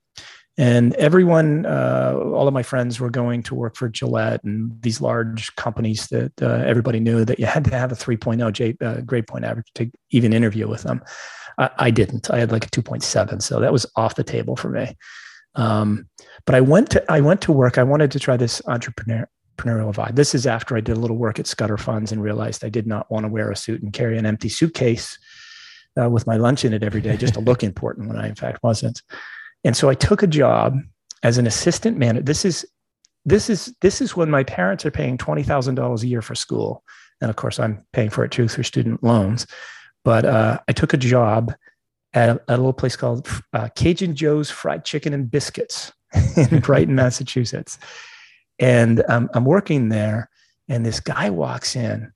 And 0.58 0.94
everyone, 0.94 1.64
uh, 1.64 2.14
all 2.16 2.48
of 2.48 2.54
my 2.54 2.64
friends 2.64 2.98
were 2.98 3.10
going 3.10 3.44
to 3.44 3.54
work 3.54 3.76
for 3.76 3.88
Gillette 3.88 4.42
and 4.42 4.72
these 4.82 5.00
large 5.00 5.54
companies 5.54 6.08
that 6.08 6.32
uh, 6.42 6.64
everybody 6.66 6.98
knew 6.98 7.24
that 7.24 7.38
you 7.38 7.46
had 7.46 7.64
to 7.66 7.70
have 7.70 7.92
a 7.92 7.94
3.0 7.94 8.52
J, 8.52 8.76
uh, 8.80 9.02
grade 9.02 9.28
point 9.28 9.44
average 9.44 9.68
to 9.76 9.88
even 10.10 10.32
interview 10.32 10.66
with 10.66 10.82
them. 10.82 11.02
I, 11.56 11.70
I, 11.78 11.90
didn't. 11.92 12.30
I 12.30 12.40
had 12.40 12.50
like 12.50 12.66
a 12.66 12.70
2.7, 12.70 13.40
so 13.40 13.60
that 13.60 13.72
was 13.72 13.86
off 13.94 14.16
the 14.16 14.24
table 14.24 14.56
for 14.56 14.70
me. 14.70 14.96
Um, 15.54 16.08
but 16.46 16.56
I 16.56 16.62
went 16.62 16.90
to 16.90 17.04
I 17.10 17.20
went 17.20 17.40
to 17.42 17.52
work. 17.52 17.78
I 17.78 17.82
wanted 17.82 18.10
to 18.10 18.18
try 18.18 18.36
this 18.36 18.60
entrepreneur 18.66 19.26
entrepreneurial 19.56 19.94
vibe. 19.94 20.16
This 20.16 20.34
is 20.34 20.46
after 20.46 20.76
I 20.76 20.80
did 20.80 20.96
a 20.96 21.00
little 21.00 21.16
work 21.16 21.38
at 21.38 21.46
Scudder 21.46 21.78
Funds 21.78 22.12
and 22.12 22.22
realized 22.22 22.64
I 22.64 22.68
did 22.68 22.86
not 22.86 23.10
want 23.10 23.24
to 23.24 23.28
wear 23.28 23.50
a 23.50 23.56
suit 23.56 23.82
and 23.82 23.92
carry 23.92 24.18
an 24.18 24.26
empty 24.26 24.48
suitcase 24.48 25.18
uh, 26.00 26.08
with 26.08 26.26
my 26.26 26.36
lunch 26.36 26.64
in 26.64 26.72
it 26.72 26.82
every 26.82 27.00
day 27.00 27.16
just 27.16 27.34
to 27.34 27.40
look 27.40 27.62
important 27.62 28.08
when 28.08 28.16
I, 28.16 28.28
in 28.28 28.34
fact, 28.34 28.62
wasn't. 28.62 29.02
And 29.64 29.76
so 29.76 29.88
I 29.88 29.94
took 29.94 30.22
a 30.22 30.26
job 30.26 30.78
as 31.22 31.38
an 31.38 31.46
assistant 31.46 31.98
manager. 31.98 32.22
This 32.22 32.44
is 32.44 32.66
this 33.24 33.50
is 33.50 33.74
this 33.80 34.00
is 34.00 34.16
when 34.16 34.30
my 34.30 34.44
parents 34.44 34.86
are 34.86 34.90
paying 34.90 35.18
twenty 35.18 35.42
thousand 35.42 35.74
dollars 35.74 36.02
a 36.02 36.06
year 36.06 36.22
for 36.22 36.34
school, 36.34 36.84
and 37.20 37.30
of 37.30 37.36
course 37.36 37.58
I'm 37.58 37.84
paying 37.92 38.10
for 38.10 38.24
it 38.24 38.30
too 38.30 38.48
through 38.48 38.64
student 38.64 39.02
loans. 39.02 39.46
But 40.04 40.24
uh, 40.24 40.60
I 40.68 40.72
took 40.72 40.94
a 40.94 40.98
job 40.98 41.52
at 42.12 42.28
a, 42.28 42.40
a 42.48 42.56
little 42.56 42.72
place 42.72 42.94
called 42.94 43.28
uh, 43.52 43.68
Cajun 43.74 44.14
Joe's 44.14 44.50
Fried 44.50 44.84
Chicken 44.84 45.12
and 45.12 45.28
Biscuits 45.28 45.92
in 46.36 46.60
Brighton, 46.60 46.94
Massachusetts, 46.94 47.78
and 48.60 49.02
um, 49.08 49.28
I'm 49.34 49.44
working 49.44 49.88
there, 49.88 50.30
and 50.68 50.86
this 50.86 51.00
guy 51.00 51.30
walks 51.30 51.74
in 51.74 52.12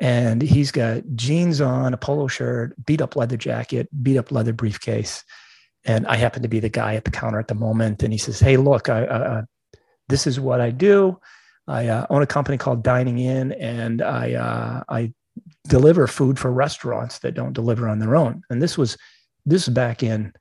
and 0.00 0.42
he's 0.42 0.72
got 0.72 1.02
jeans 1.14 1.60
on, 1.60 1.94
a 1.94 1.96
polo 1.96 2.26
shirt, 2.26 2.74
beat 2.84 3.00
up 3.00 3.16
leather 3.16 3.36
jacket, 3.36 3.88
beat 4.02 4.18
up 4.18 4.32
leather 4.32 4.52
briefcase. 4.52 5.24
And 5.84 6.06
I 6.06 6.16
happen 6.16 6.42
to 6.42 6.48
be 6.48 6.60
the 6.60 6.68
guy 6.68 6.94
at 6.94 7.04
the 7.04 7.10
counter 7.10 7.38
at 7.38 7.48
the 7.48 7.54
moment. 7.54 8.02
And 8.02 8.12
he 8.12 8.18
says, 8.18 8.40
Hey, 8.40 8.56
look, 8.56 8.88
I, 8.88 9.04
uh, 9.04 9.42
this 10.08 10.26
is 10.26 10.40
what 10.40 10.60
I 10.60 10.70
do. 10.70 11.20
I 11.66 11.88
uh, 11.88 12.06
own 12.10 12.22
a 12.22 12.26
company 12.26 12.58
called 12.58 12.82
Dining 12.82 13.18
In, 13.18 13.52
and 13.52 14.02
I, 14.02 14.34
uh, 14.34 14.82
I 14.88 15.12
deliver 15.66 16.06
food 16.06 16.38
for 16.38 16.52
restaurants 16.52 17.20
that 17.20 17.32
don't 17.32 17.54
deliver 17.54 17.88
on 17.88 17.98
their 17.98 18.16
own. 18.16 18.42
And 18.50 18.60
this 18.60 18.76
was, 18.76 18.98
this 19.46 19.66
was 19.66 19.74
back 19.74 20.02
in 20.02 20.32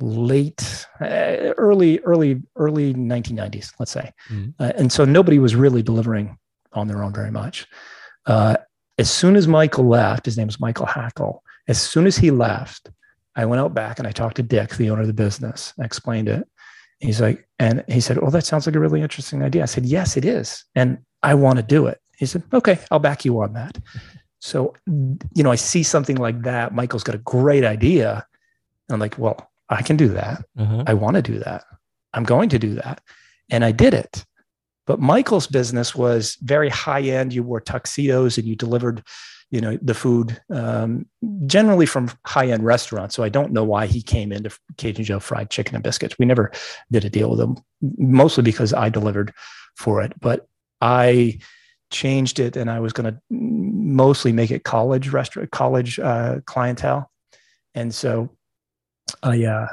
late, 0.00 0.86
uh, 1.00 1.54
early, 1.56 2.00
early, 2.00 2.42
early 2.56 2.92
1990s, 2.94 3.72
let's 3.78 3.92
say. 3.92 4.12
Mm-hmm. 4.28 4.50
Uh, 4.62 4.72
and 4.76 4.92
so 4.92 5.04
nobody 5.04 5.38
was 5.38 5.56
really 5.56 5.82
delivering 5.82 6.36
on 6.72 6.86
their 6.86 7.02
own 7.02 7.14
very 7.14 7.30
much. 7.30 7.66
Uh, 8.30 8.56
as 8.98 9.10
soon 9.10 9.36
as 9.36 9.48
Michael 9.48 9.86
left, 9.88 10.26
his 10.26 10.36
name 10.36 10.46
was 10.46 10.60
Michael 10.60 10.86
Hackle. 10.86 11.42
As 11.68 11.80
soon 11.80 12.06
as 12.06 12.16
he 12.16 12.30
left, 12.30 12.90
I 13.36 13.44
went 13.44 13.60
out 13.60 13.74
back 13.74 13.98
and 13.98 14.06
I 14.06 14.12
talked 14.12 14.36
to 14.36 14.42
Dick, 14.42 14.70
the 14.76 14.90
owner 14.90 15.02
of 15.02 15.06
the 15.06 15.12
business. 15.12 15.72
I 15.80 15.84
explained 15.84 16.28
it. 16.28 16.46
He's 16.98 17.20
like, 17.20 17.46
and 17.58 17.82
he 17.88 18.00
said, 18.00 18.18
"Oh, 18.20 18.30
that 18.30 18.44
sounds 18.44 18.66
like 18.66 18.76
a 18.76 18.80
really 18.80 19.00
interesting 19.00 19.42
idea." 19.42 19.62
I 19.62 19.66
said, 19.66 19.86
"Yes, 19.86 20.16
it 20.16 20.24
is, 20.24 20.64
and 20.74 20.98
I 21.22 21.34
want 21.34 21.56
to 21.56 21.62
do 21.62 21.86
it." 21.86 21.98
He 22.18 22.26
said, 22.26 22.42
"Okay, 22.52 22.78
I'll 22.90 22.98
back 22.98 23.24
you 23.24 23.40
on 23.40 23.54
that." 23.54 23.78
So, 24.40 24.74
you 24.86 25.42
know, 25.42 25.52
I 25.52 25.56
see 25.56 25.82
something 25.82 26.16
like 26.16 26.42
that. 26.42 26.74
Michael's 26.74 27.04
got 27.04 27.14
a 27.14 27.18
great 27.18 27.64
idea. 27.64 28.26
And 28.88 28.94
I'm 28.94 29.00
like, 29.00 29.18
well, 29.18 29.50
I 29.68 29.82
can 29.82 29.96
do 29.96 30.08
that. 30.08 30.44
Uh-huh. 30.58 30.84
I 30.86 30.94
want 30.94 31.16
to 31.16 31.22
do 31.22 31.38
that. 31.40 31.64
I'm 32.14 32.24
going 32.24 32.48
to 32.48 32.58
do 32.58 32.74
that. 32.74 33.02
And 33.50 33.64
I 33.64 33.72
did 33.72 33.94
it. 33.94 34.24
But 34.90 34.98
Michael's 34.98 35.46
business 35.46 35.94
was 35.94 36.36
very 36.42 36.68
high 36.68 37.02
end. 37.02 37.32
You 37.32 37.44
wore 37.44 37.60
tuxedos 37.60 38.38
and 38.38 38.48
you 38.48 38.56
delivered, 38.56 39.04
you 39.52 39.60
know, 39.60 39.78
the 39.80 39.94
food 39.94 40.42
um, 40.50 41.06
generally 41.46 41.86
from 41.86 42.10
high 42.26 42.48
end 42.48 42.64
restaurants. 42.64 43.14
So 43.14 43.22
I 43.22 43.28
don't 43.28 43.52
know 43.52 43.62
why 43.62 43.86
he 43.86 44.02
came 44.02 44.32
into 44.32 44.50
Cajun 44.78 45.04
Joe 45.04 45.20
fried 45.20 45.48
chicken 45.48 45.76
and 45.76 45.84
biscuits. 45.84 46.18
We 46.18 46.26
never 46.26 46.50
did 46.90 47.04
a 47.04 47.08
deal 47.08 47.30
with 47.30 47.38
him, 47.38 47.56
mostly 47.98 48.42
because 48.42 48.74
I 48.74 48.88
delivered 48.88 49.32
for 49.76 50.02
it. 50.02 50.12
But 50.18 50.48
I 50.80 51.38
changed 51.92 52.40
it 52.40 52.56
and 52.56 52.68
I 52.68 52.80
was 52.80 52.92
going 52.92 53.14
to 53.14 53.20
mostly 53.30 54.32
make 54.32 54.50
it 54.50 54.64
college 54.64 55.10
restaurant, 55.10 55.52
college 55.52 56.00
uh, 56.00 56.40
clientele. 56.46 57.12
And 57.76 57.94
so 57.94 58.28
I, 59.22 59.44
uh, 59.44 59.68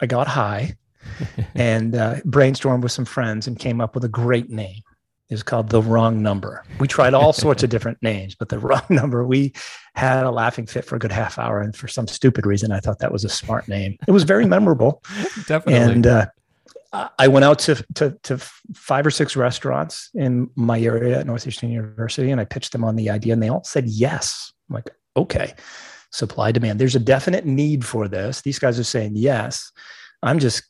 I 0.00 0.06
got 0.06 0.26
high 0.26 0.74
and 1.54 1.94
uh, 1.94 2.16
brainstormed 2.26 2.82
with 2.82 2.92
some 2.92 3.04
friends 3.04 3.46
and 3.46 3.58
came 3.58 3.80
up 3.80 3.94
with 3.94 4.04
a 4.04 4.08
great 4.08 4.50
name. 4.50 4.82
It 5.30 5.34
was 5.34 5.42
called 5.44 5.68
The 5.68 5.80
Wrong 5.80 6.22
Number. 6.22 6.64
We 6.80 6.88
tried 6.88 7.14
all 7.14 7.32
sorts 7.32 7.62
of 7.62 7.70
different 7.70 8.02
names, 8.02 8.34
but 8.34 8.48
The 8.48 8.58
Wrong 8.58 8.82
Number, 8.90 9.24
we 9.24 9.52
had 9.94 10.24
a 10.24 10.30
laughing 10.30 10.66
fit 10.66 10.84
for 10.84 10.96
a 10.96 10.98
good 10.98 11.12
half 11.12 11.38
hour. 11.38 11.60
And 11.60 11.74
for 11.74 11.86
some 11.86 12.08
stupid 12.08 12.46
reason, 12.46 12.72
I 12.72 12.80
thought 12.80 12.98
that 12.98 13.12
was 13.12 13.24
a 13.24 13.28
smart 13.28 13.68
name. 13.68 13.96
It 14.08 14.10
was 14.10 14.24
very 14.24 14.44
memorable. 14.44 15.02
Definitely. 15.46 15.74
And 15.74 16.06
uh, 16.08 16.26
I 17.18 17.28
went 17.28 17.44
out 17.44 17.60
to, 17.60 17.76
to, 17.94 18.18
to 18.24 18.38
five 18.74 19.06
or 19.06 19.12
six 19.12 19.36
restaurants 19.36 20.10
in 20.14 20.50
my 20.56 20.80
area 20.80 21.20
at 21.20 21.26
Northeastern 21.26 21.70
University 21.70 22.32
and 22.32 22.40
I 22.40 22.44
pitched 22.44 22.72
them 22.72 22.82
on 22.82 22.96
the 22.96 23.08
idea 23.08 23.32
and 23.32 23.42
they 23.42 23.50
all 23.50 23.62
said 23.62 23.86
yes. 23.86 24.52
I'm 24.68 24.74
like, 24.74 24.90
okay, 25.16 25.54
supply 26.10 26.50
demand. 26.50 26.80
There's 26.80 26.96
a 26.96 27.00
definite 27.00 27.46
need 27.46 27.84
for 27.84 28.08
this. 28.08 28.40
These 28.40 28.58
guys 28.58 28.80
are 28.80 28.84
saying 28.84 29.12
yes. 29.14 29.70
I'm 30.24 30.40
just 30.40 30.64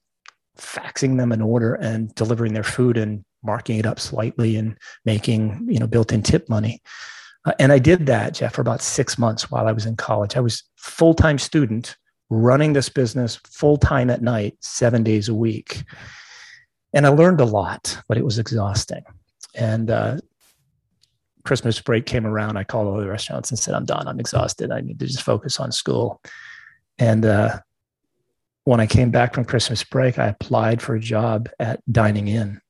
faxing 0.61 1.17
them 1.17 1.33
an 1.33 1.43
order 1.43 1.75
and 1.75 2.15
delivering 2.15 2.53
their 2.53 2.65
food 2.65 2.97
and 2.97 3.25
marking 3.43 3.79
it 3.79 3.87
up 3.87 3.99
slightly 3.99 4.57
and 4.57 4.77
making 5.05 5.67
you 5.69 5.79
know 5.79 5.87
built-in 5.87 6.23
tip 6.23 6.49
money. 6.49 6.81
Uh, 7.47 7.53
and 7.59 7.73
i 7.73 7.79
did 7.79 8.05
that 8.07 8.35
jeff 8.35 8.55
for 8.55 8.61
about 8.61 8.83
six 8.83 9.19
months 9.19 9.51
while 9.51 9.67
i 9.67 9.73
was 9.73 9.87
in 9.87 9.97
college. 9.97 10.37
I 10.37 10.41
was 10.41 10.63
full-time 10.77 11.39
student 11.39 11.97
running 12.29 12.75
this 12.75 12.89
business 12.89 13.41
full-time 13.51 14.11
at 14.11 14.23
night 14.23 14.57
seven 14.61 15.03
days 15.03 15.29
a 15.29 15.35
week. 15.35 15.83
And 16.93 17.07
i 17.07 17.09
learned 17.09 17.41
a 17.41 17.47
lot 17.47 17.99
but 18.09 18.19
it 18.19 18.25
was 18.25 18.39
exhausting. 18.39 19.03
And 19.55 19.91
uh, 19.91 20.19
christmas 21.45 21.81
break 21.81 22.05
came 22.05 22.27
around. 22.27 22.59
I 22.59 22.65
called 22.65 22.89
all 22.89 23.01
the 23.01 23.09
restaurants 23.09 23.51
and 23.51 23.59
said 23.59 23.75
i'm 23.75 23.87
done. 23.87 24.07
I'm 24.07 24.21
exhausted. 24.21 24.71
I 24.71 24.83
need 24.83 24.99
to 24.99 25.07
just 25.07 25.23
focus 25.23 25.59
on 25.59 25.73
school. 25.73 26.21
And 26.99 27.25
uh, 27.25 27.61
when 28.71 28.79
I 28.79 28.87
came 28.87 29.11
back 29.11 29.35
from 29.35 29.45
Christmas 29.45 29.83
break, 29.83 30.17
I 30.17 30.29
applied 30.29 30.81
for 30.81 30.95
a 30.95 31.01
job 31.01 31.49
at 31.59 31.81
Dining 31.91 32.29
In 32.29 32.61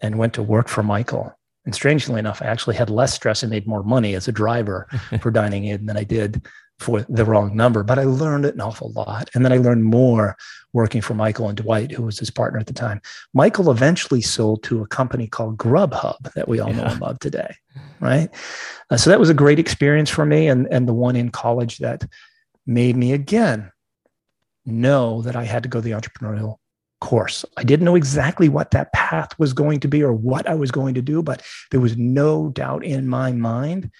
and 0.00 0.16
went 0.16 0.32
to 0.34 0.42
work 0.42 0.68
for 0.68 0.82
Michael. 0.82 1.38
And 1.66 1.74
strangely 1.74 2.18
enough, 2.18 2.40
I 2.40 2.46
actually 2.46 2.76
had 2.76 2.88
less 2.88 3.12
stress 3.12 3.42
and 3.42 3.50
made 3.50 3.66
more 3.66 3.82
money 3.82 4.14
as 4.14 4.26
a 4.26 4.32
driver 4.32 4.88
for 5.20 5.30
Dining 5.30 5.66
In 5.66 5.84
than 5.84 5.98
I 5.98 6.04
did 6.04 6.46
for 6.78 7.02
the 7.10 7.26
wrong 7.26 7.54
number. 7.54 7.82
But 7.82 7.98
I 7.98 8.04
learned 8.04 8.46
an 8.46 8.58
awful 8.58 8.90
lot. 8.92 9.28
And 9.34 9.44
then 9.44 9.52
I 9.52 9.58
learned 9.58 9.84
more 9.84 10.34
working 10.72 11.02
for 11.02 11.12
Michael 11.12 11.48
and 11.48 11.58
Dwight, 11.58 11.90
who 11.90 12.04
was 12.04 12.18
his 12.18 12.30
partner 12.30 12.58
at 12.58 12.66
the 12.66 12.72
time. 12.72 13.02
Michael 13.34 13.70
eventually 13.70 14.22
sold 14.22 14.62
to 14.62 14.80
a 14.80 14.86
company 14.86 15.26
called 15.26 15.58
Grubhub 15.58 16.32
that 16.32 16.48
we 16.48 16.58
all 16.58 16.70
yeah. 16.70 16.76
know 16.76 16.84
and 16.84 17.00
love 17.02 17.18
today. 17.18 17.54
Right. 18.00 18.30
Uh, 18.88 18.96
so 18.96 19.10
that 19.10 19.20
was 19.20 19.28
a 19.28 19.34
great 19.34 19.58
experience 19.58 20.08
for 20.08 20.24
me. 20.24 20.48
And, 20.48 20.66
and 20.70 20.88
the 20.88 20.94
one 20.94 21.16
in 21.16 21.28
college 21.28 21.80
that 21.80 22.08
made 22.66 22.96
me 22.96 23.12
again 23.12 23.70
know 24.70 25.22
that 25.22 25.36
I 25.36 25.44
had 25.44 25.62
to 25.62 25.68
go 25.68 25.80
the 25.80 25.90
entrepreneurial 25.90 26.56
course. 27.00 27.44
I 27.56 27.64
didn't 27.64 27.84
know 27.84 27.96
exactly 27.96 28.48
what 28.48 28.70
that 28.70 28.92
path 28.92 29.38
was 29.38 29.52
going 29.52 29.80
to 29.80 29.88
be 29.88 30.02
or 30.02 30.12
what 30.12 30.48
I 30.48 30.54
was 30.54 30.70
going 30.70 30.94
to 30.94 31.02
do, 31.02 31.22
but 31.22 31.42
there 31.70 31.80
was 31.80 31.96
no 31.96 32.50
doubt 32.50 32.84
in 32.84 33.08
my 33.08 33.32
mind 33.32 33.90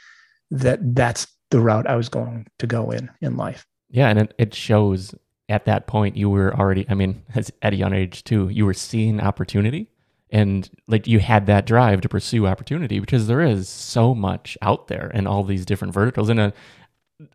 that 0.50 0.94
that's 0.94 1.26
the 1.50 1.60
route 1.60 1.86
I 1.86 1.96
was 1.96 2.08
going 2.08 2.46
to 2.58 2.66
go 2.66 2.90
in 2.90 3.10
in 3.20 3.36
life. 3.36 3.66
Yeah, 3.90 4.08
and 4.08 4.32
it, 4.38 4.54
shows 4.54 5.14
at 5.48 5.64
that 5.64 5.86
point 5.86 6.16
you 6.16 6.30
were 6.30 6.54
already 6.54 6.86
I 6.88 6.94
mean, 6.94 7.22
as 7.34 7.50
at 7.62 7.72
a 7.72 7.76
young 7.76 7.92
age 7.92 8.24
too, 8.24 8.48
you 8.48 8.64
were 8.66 8.74
seeing 8.74 9.20
opportunity 9.20 9.88
and 10.30 10.70
like 10.86 11.08
you 11.08 11.18
had 11.18 11.46
that 11.46 11.66
drive 11.66 12.00
to 12.02 12.08
pursue 12.08 12.46
opportunity 12.46 13.00
because 13.00 13.26
there 13.26 13.40
is 13.40 13.68
so 13.68 14.14
much 14.14 14.56
out 14.62 14.86
there 14.86 15.10
in 15.12 15.26
all 15.26 15.42
these 15.42 15.64
different 15.64 15.92
verticals 15.92 16.28
and 16.28 16.38
a 16.38 16.52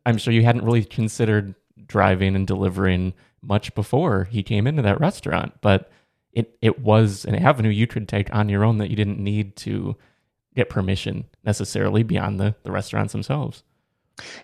I'm 0.06 0.18
sure 0.18 0.34
you 0.34 0.44
hadn't 0.44 0.66
really 0.66 0.84
considered 0.84 1.56
driving 1.86 2.36
and 2.36 2.48
delivering 2.48 3.14
much 3.42 3.74
before 3.76 4.26
he 4.26 4.44
came 4.44 4.68
into 4.68 4.82
that 4.82 5.00
restaurant. 5.00 5.54
But 5.62 5.90
it 6.32 6.58
it 6.62 6.80
was 6.80 7.26
an 7.26 7.36
avenue 7.36 7.70
you 7.70 7.88
could 7.88 8.08
take 8.08 8.34
on 8.34 8.50
your 8.50 8.64
own 8.64 8.78
that 8.80 8.90
you 8.90 8.96
didn't 8.96 9.20
need 9.20 9.56
to 9.58 9.96
get 10.56 10.70
permission 10.70 11.26
necessarily 11.44 12.04
beyond 12.04 12.40
the, 12.40 12.56
the 12.64 12.72
restaurants 12.72 13.12
themselves. 13.12 13.64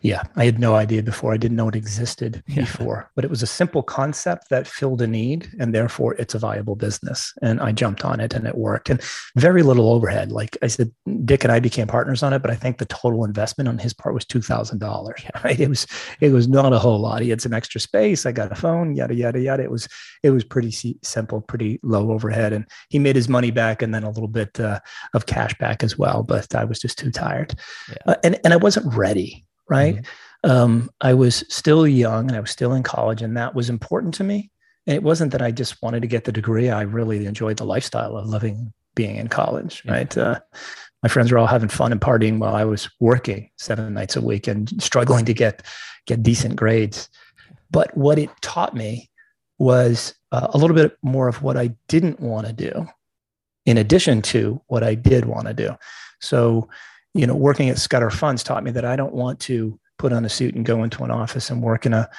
Yeah, 0.01 0.23
I 0.35 0.45
had 0.45 0.59
no 0.59 0.75
idea 0.75 1.01
before. 1.01 1.33
I 1.33 1.37
didn't 1.37 1.57
know 1.57 1.69
it 1.69 1.75
existed 1.75 2.43
yeah. 2.47 2.61
before, 2.61 3.09
but 3.15 3.23
it 3.23 3.29
was 3.29 3.41
a 3.41 3.47
simple 3.47 3.83
concept 3.83 4.49
that 4.49 4.67
filled 4.67 5.01
a 5.01 5.07
need, 5.07 5.49
and 5.59 5.73
therefore 5.73 6.15
it's 6.15 6.35
a 6.35 6.39
viable 6.39 6.75
business. 6.75 7.33
And 7.41 7.61
I 7.61 7.71
jumped 7.71 8.03
on 8.03 8.19
it, 8.19 8.33
and 8.33 8.45
it 8.45 8.57
worked. 8.57 8.89
And 8.89 9.01
very 9.35 9.63
little 9.63 9.91
overhead. 9.91 10.31
Like 10.31 10.57
I 10.61 10.67
said, 10.67 10.91
Dick 11.23 11.43
and 11.43 11.53
I 11.53 11.59
became 11.59 11.87
partners 11.87 12.21
on 12.23 12.33
it, 12.33 12.41
but 12.41 12.51
I 12.51 12.55
think 12.55 12.77
the 12.77 12.85
total 12.85 13.23
investment 13.23 13.67
on 13.69 13.77
his 13.77 13.93
part 13.93 14.13
was 14.13 14.25
two 14.25 14.41
thousand 14.41 14.79
dollars. 14.79 15.21
Right? 15.43 15.59
It 15.59 15.69
was 15.69 15.87
it 16.19 16.31
was 16.31 16.47
not 16.47 16.73
a 16.73 16.77
whole 16.77 16.99
lot. 16.99 17.21
He 17.21 17.29
had 17.29 17.41
some 17.41 17.53
extra 17.53 17.81
space. 17.81 18.25
I 18.25 18.31
got 18.31 18.51
a 18.51 18.55
phone. 18.55 18.95
Yada 18.95 19.15
yada 19.15 19.39
yada. 19.39 19.63
It 19.63 19.71
was 19.71 19.87
it 20.21 20.29
was 20.29 20.43
pretty 20.43 20.99
simple, 21.01 21.41
pretty 21.41 21.79
low 21.81 22.11
overhead, 22.11 22.53
and 22.53 22.65
he 22.89 22.99
made 22.99 23.15
his 23.15 23.29
money 23.29 23.49
back, 23.49 23.81
and 23.81 23.93
then 23.93 24.03
a 24.03 24.09
little 24.09 24.27
bit 24.27 24.59
uh, 24.59 24.79
of 25.13 25.25
cash 25.25 25.57
back 25.57 25.83
as 25.83 25.97
well. 25.97 26.21
But 26.21 26.53
I 26.53 26.65
was 26.65 26.79
just 26.79 26.99
too 26.99 27.11
tired, 27.11 27.55
yeah. 27.89 27.95
uh, 28.05 28.15
and 28.23 28.39
and 28.43 28.53
I 28.53 28.57
wasn't 28.57 28.93
ready 28.93 29.45
right? 29.71 29.95
Mm-hmm. 29.95 30.51
Um, 30.51 30.89
I 30.99 31.13
was 31.13 31.43
still 31.47 31.87
young 31.87 32.27
and 32.27 32.35
I 32.35 32.41
was 32.41 32.51
still 32.51 32.73
in 32.73 32.83
college, 32.83 33.21
and 33.21 33.35
that 33.37 33.55
was 33.55 33.69
important 33.69 34.13
to 34.15 34.23
me. 34.23 34.51
And 34.85 34.95
it 34.95 35.03
wasn't 35.03 35.31
that 35.31 35.41
I 35.41 35.51
just 35.51 35.81
wanted 35.81 36.01
to 36.01 36.07
get 36.07 36.25
the 36.25 36.31
degree. 36.31 36.69
I 36.69 36.81
really 36.81 37.25
enjoyed 37.25 37.57
the 37.57 37.65
lifestyle 37.65 38.17
of 38.17 38.27
living, 38.27 38.73
being 38.95 39.15
in 39.15 39.27
college, 39.27 39.81
yeah. 39.85 39.91
right? 39.93 40.17
Uh, 40.17 40.39
my 41.03 41.09
friends 41.09 41.31
were 41.31 41.37
all 41.37 41.47
having 41.47 41.69
fun 41.69 41.91
and 41.91 42.01
partying 42.01 42.39
while 42.39 42.55
I 42.55 42.65
was 42.65 42.89
working 42.99 43.49
seven 43.57 43.93
nights 43.93 44.15
a 44.15 44.21
week 44.21 44.47
and 44.47 44.69
struggling 44.81 45.25
to 45.25 45.33
get 45.33 45.65
get 46.05 46.23
decent 46.23 46.55
grades. 46.55 47.09
But 47.69 47.95
what 47.95 48.19
it 48.19 48.29
taught 48.41 48.75
me 48.75 49.09
was 49.57 50.15
uh, 50.31 50.47
a 50.53 50.57
little 50.57 50.75
bit 50.75 50.97
more 51.03 51.27
of 51.27 51.41
what 51.43 51.55
I 51.55 51.75
didn't 51.87 52.19
want 52.19 52.47
to 52.47 52.53
do, 52.53 52.87
in 53.65 53.77
addition 53.77 54.21
to 54.23 54.61
what 54.67 54.83
I 54.83 54.95
did 54.95 55.25
want 55.25 55.47
to 55.47 55.53
do. 55.53 55.75
So 56.19 56.67
you 57.13 57.27
know, 57.27 57.35
working 57.35 57.69
at 57.69 57.77
Scudder 57.77 58.09
Funds 58.09 58.43
taught 58.43 58.63
me 58.63 58.71
that 58.71 58.85
I 58.85 58.95
don't 58.95 59.13
want 59.13 59.39
to 59.41 59.79
put 59.97 60.13
on 60.13 60.25
a 60.25 60.29
suit 60.29 60.55
and 60.55 60.65
go 60.65 60.83
into 60.83 61.03
an 61.03 61.11
office 61.11 61.49
and 61.49 61.61
work 61.61 61.85
in 61.85 61.93
a 61.93 62.09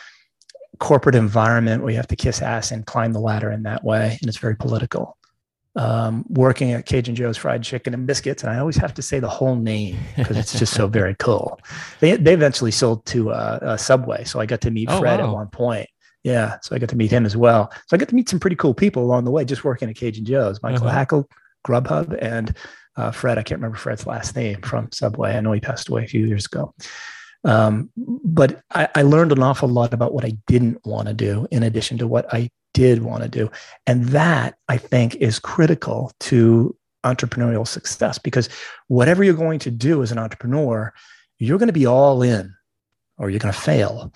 corporate 0.78 1.14
environment 1.14 1.82
where 1.82 1.90
you 1.90 1.96
have 1.96 2.08
to 2.08 2.16
kiss 2.16 2.42
ass 2.42 2.70
and 2.70 2.86
climb 2.86 3.12
the 3.12 3.20
ladder 3.20 3.50
in 3.50 3.62
that 3.64 3.84
way. 3.84 4.18
And 4.20 4.28
it's 4.28 4.38
very 4.38 4.56
political. 4.56 5.16
Um, 5.74 6.26
working 6.28 6.72
at 6.72 6.84
Cajun 6.84 7.14
Joe's 7.14 7.38
Fried 7.38 7.62
Chicken 7.62 7.94
and 7.94 8.06
Biscuits, 8.06 8.42
and 8.42 8.52
I 8.52 8.58
always 8.58 8.76
have 8.76 8.92
to 8.94 9.02
say 9.02 9.20
the 9.20 9.28
whole 9.28 9.56
name 9.56 9.96
because 10.16 10.36
it's 10.36 10.58
just 10.58 10.74
so 10.74 10.86
very 11.00 11.14
cool. 11.18 11.58
They, 12.00 12.16
they 12.16 12.34
eventually 12.34 12.70
sold 12.70 13.06
to 13.06 13.30
uh, 13.30 13.58
a 13.62 13.78
Subway, 13.78 14.24
so 14.24 14.38
I 14.38 14.44
got 14.44 14.60
to 14.62 14.70
meet 14.70 14.90
oh, 14.90 15.00
Fred 15.00 15.20
wow. 15.20 15.28
at 15.28 15.32
one 15.32 15.48
point. 15.48 15.88
Yeah, 16.24 16.58
so 16.62 16.76
I 16.76 16.78
got 16.78 16.90
to 16.90 16.96
meet 16.96 17.10
him 17.10 17.24
as 17.24 17.36
well. 17.38 17.72
So 17.86 17.96
I 17.96 17.98
got 17.98 18.08
to 18.10 18.14
meet 18.14 18.28
some 18.28 18.38
pretty 18.38 18.56
cool 18.56 18.74
people 18.74 19.02
along 19.02 19.24
the 19.24 19.30
way, 19.30 19.46
just 19.46 19.64
working 19.64 19.88
at 19.88 19.96
Cajun 19.96 20.26
Joe's. 20.26 20.62
Michael 20.62 20.86
uh-huh. 20.86 20.94
Hackle, 20.94 21.28
Grubhub, 21.66 22.18
and 22.20 22.54
uh, 22.96 23.10
Fred. 23.10 23.38
I 23.38 23.42
can't 23.42 23.60
remember 23.60 23.78
Fred's 23.78 24.06
last 24.06 24.36
name 24.36 24.60
from 24.62 24.90
Subway. 24.92 25.36
I 25.36 25.40
know 25.40 25.52
he 25.52 25.60
passed 25.60 25.88
away 25.88 26.04
a 26.04 26.08
few 26.08 26.26
years 26.26 26.46
ago. 26.46 26.74
Um, 27.44 27.90
but 27.96 28.62
I, 28.70 28.88
I 28.94 29.02
learned 29.02 29.32
an 29.32 29.42
awful 29.42 29.68
lot 29.68 29.92
about 29.92 30.14
what 30.14 30.24
I 30.24 30.36
didn't 30.46 30.84
want 30.86 31.08
to 31.08 31.14
do 31.14 31.46
in 31.50 31.62
addition 31.62 31.98
to 31.98 32.06
what 32.06 32.32
I 32.32 32.50
did 32.74 33.02
want 33.02 33.22
to 33.22 33.28
do. 33.28 33.50
And 33.86 34.04
that 34.08 34.56
I 34.68 34.76
think 34.76 35.16
is 35.16 35.38
critical 35.38 36.12
to 36.20 36.76
entrepreneurial 37.04 37.66
success 37.66 38.18
because 38.18 38.48
whatever 38.88 39.24
you're 39.24 39.34
going 39.34 39.58
to 39.60 39.70
do 39.70 40.02
as 40.02 40.12
an 40.12 40.18
entrepreneur, 40.18 40.92
you're 41.38 41.58
going 41.58 41.68
to 41.68 41.72
be 41.72 41.86
all 41.86 42.22
in 42.22 42.54
or 43.18 43.28
you're 43.28 43.40
going 43.40 43.52
to 43.52 43.60
fail. 43.60 44.12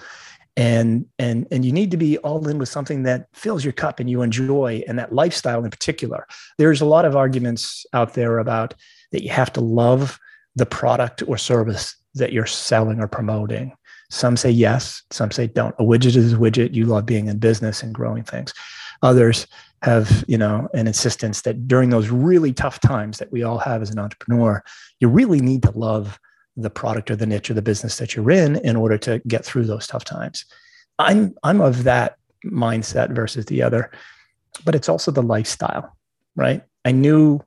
And 0.57 1.05
and 1.19 1.47
and 1.51 1.65
you 1.65 1.73
need 1.73 1.91
to 1.91 1.97
be 1.97 2.17
all 2.19 2.49
in 2.49 2.59
with 2.59 2.69
something 2.69 3.03
that 3.03 3.29
fills 3.33 3.65
your 3.65 3.73
cup 3.73 4.01
and 4.01 4.09
you 4.09 4.23
enjoy 4.23 4.83
and 4.89 4.99
that 4.99 5.15
lifestyle 5.15 5.65
in 5.65 5.71
particular. 5.71 6.27
There's 6.59 6.81
a 6.81 6.87
lot 6.87 7.05
of 7.05 7.15
arguments 7.15 7.85
out 7.93 8.15
there 8.15 8.39
about 8.39 8.75
that 9.13 9.23
you 9.23 9.31
have 9.31 9.53
to 9.55 9.61
love 9.61 10.19
the 10.55 10.67
product 10.67 11.23
or 11.27 11.37
service 11.37 11.95
that 12.15 12.33
you're 12.33 12.47
selling 12.47 13.01
or 13.01 13.09
promoting. 13.09 13.73
Some 14.11 14.37
say 14.37 14.51
yes 14.51 15.03
some 15.11 15.31
say 15.31 15.47
don't. 15.47 15.75
A 15.79 15.83
widget 15.83 16.17
is 16.17 16.33
a 16.33 16.37
widget. 16.37 16.75
You 16.75 16.87
love 16.87 17.07
being 17.07 17.29
in 17.29 17.39
business 17.39 17.83
and 17.83 17.95
growing 17.95 18.23
things. 18.23 18.55
Others 19.03 19.47
have 19.83 20.25
you 20.27 20.39
know 20.39 20.69
an 20.73 20.87
insistence 20.87 21.43
that 21.43 21.69
during 21.69 21.91
those 21.91 22.09
really 22.09 22.53
tough 22.53 22.81
times 22.81 23.19
that 23.19 23.31
we 23.31 23.43
all 23.43 23.59
have 23.59 23.83
as 23.83 23.91
an 23.91 23.99
entrepreneur 23.99 24.65
you 25.01 25.09
really 25.09 25.41
need 25.41 25.63
to 25.63 25.71
love 25.73 26.19
the 26.57 26.71
product 26.71 27.11
or 27.11 27.17
the 27.17 27.27
niche 27.27 27.51
or 27.51 27.55
the 27.55 27.63
business 27.63 27.99
that 27.99 28.15
you're 28.15 28.31
in 28.31 28.57
in 28.57 28.77
order 28.77 28.97
to 28.99 29.21
get 29.27 29.45
through 29.45 29.65
those 29.65 29.87
tough 29.87 30.05
times. 30.05 30.45
I'm 30.99 31.35
I'm 31.43 31.61
of 31.61 31.85
that 31.85 32.17
mindset 32.45 33.15
versus 33.15 33.47
the 33.47 33.63
other, 33.63 33.91
but 34.65 34.75
it's 34.75 34.89
also 34.89 35.11
the 35.11 35.23
lifestyle, 35.23 35.97
right? 36.35 36.63
I 36.85 36.93
knew 36.93 37.41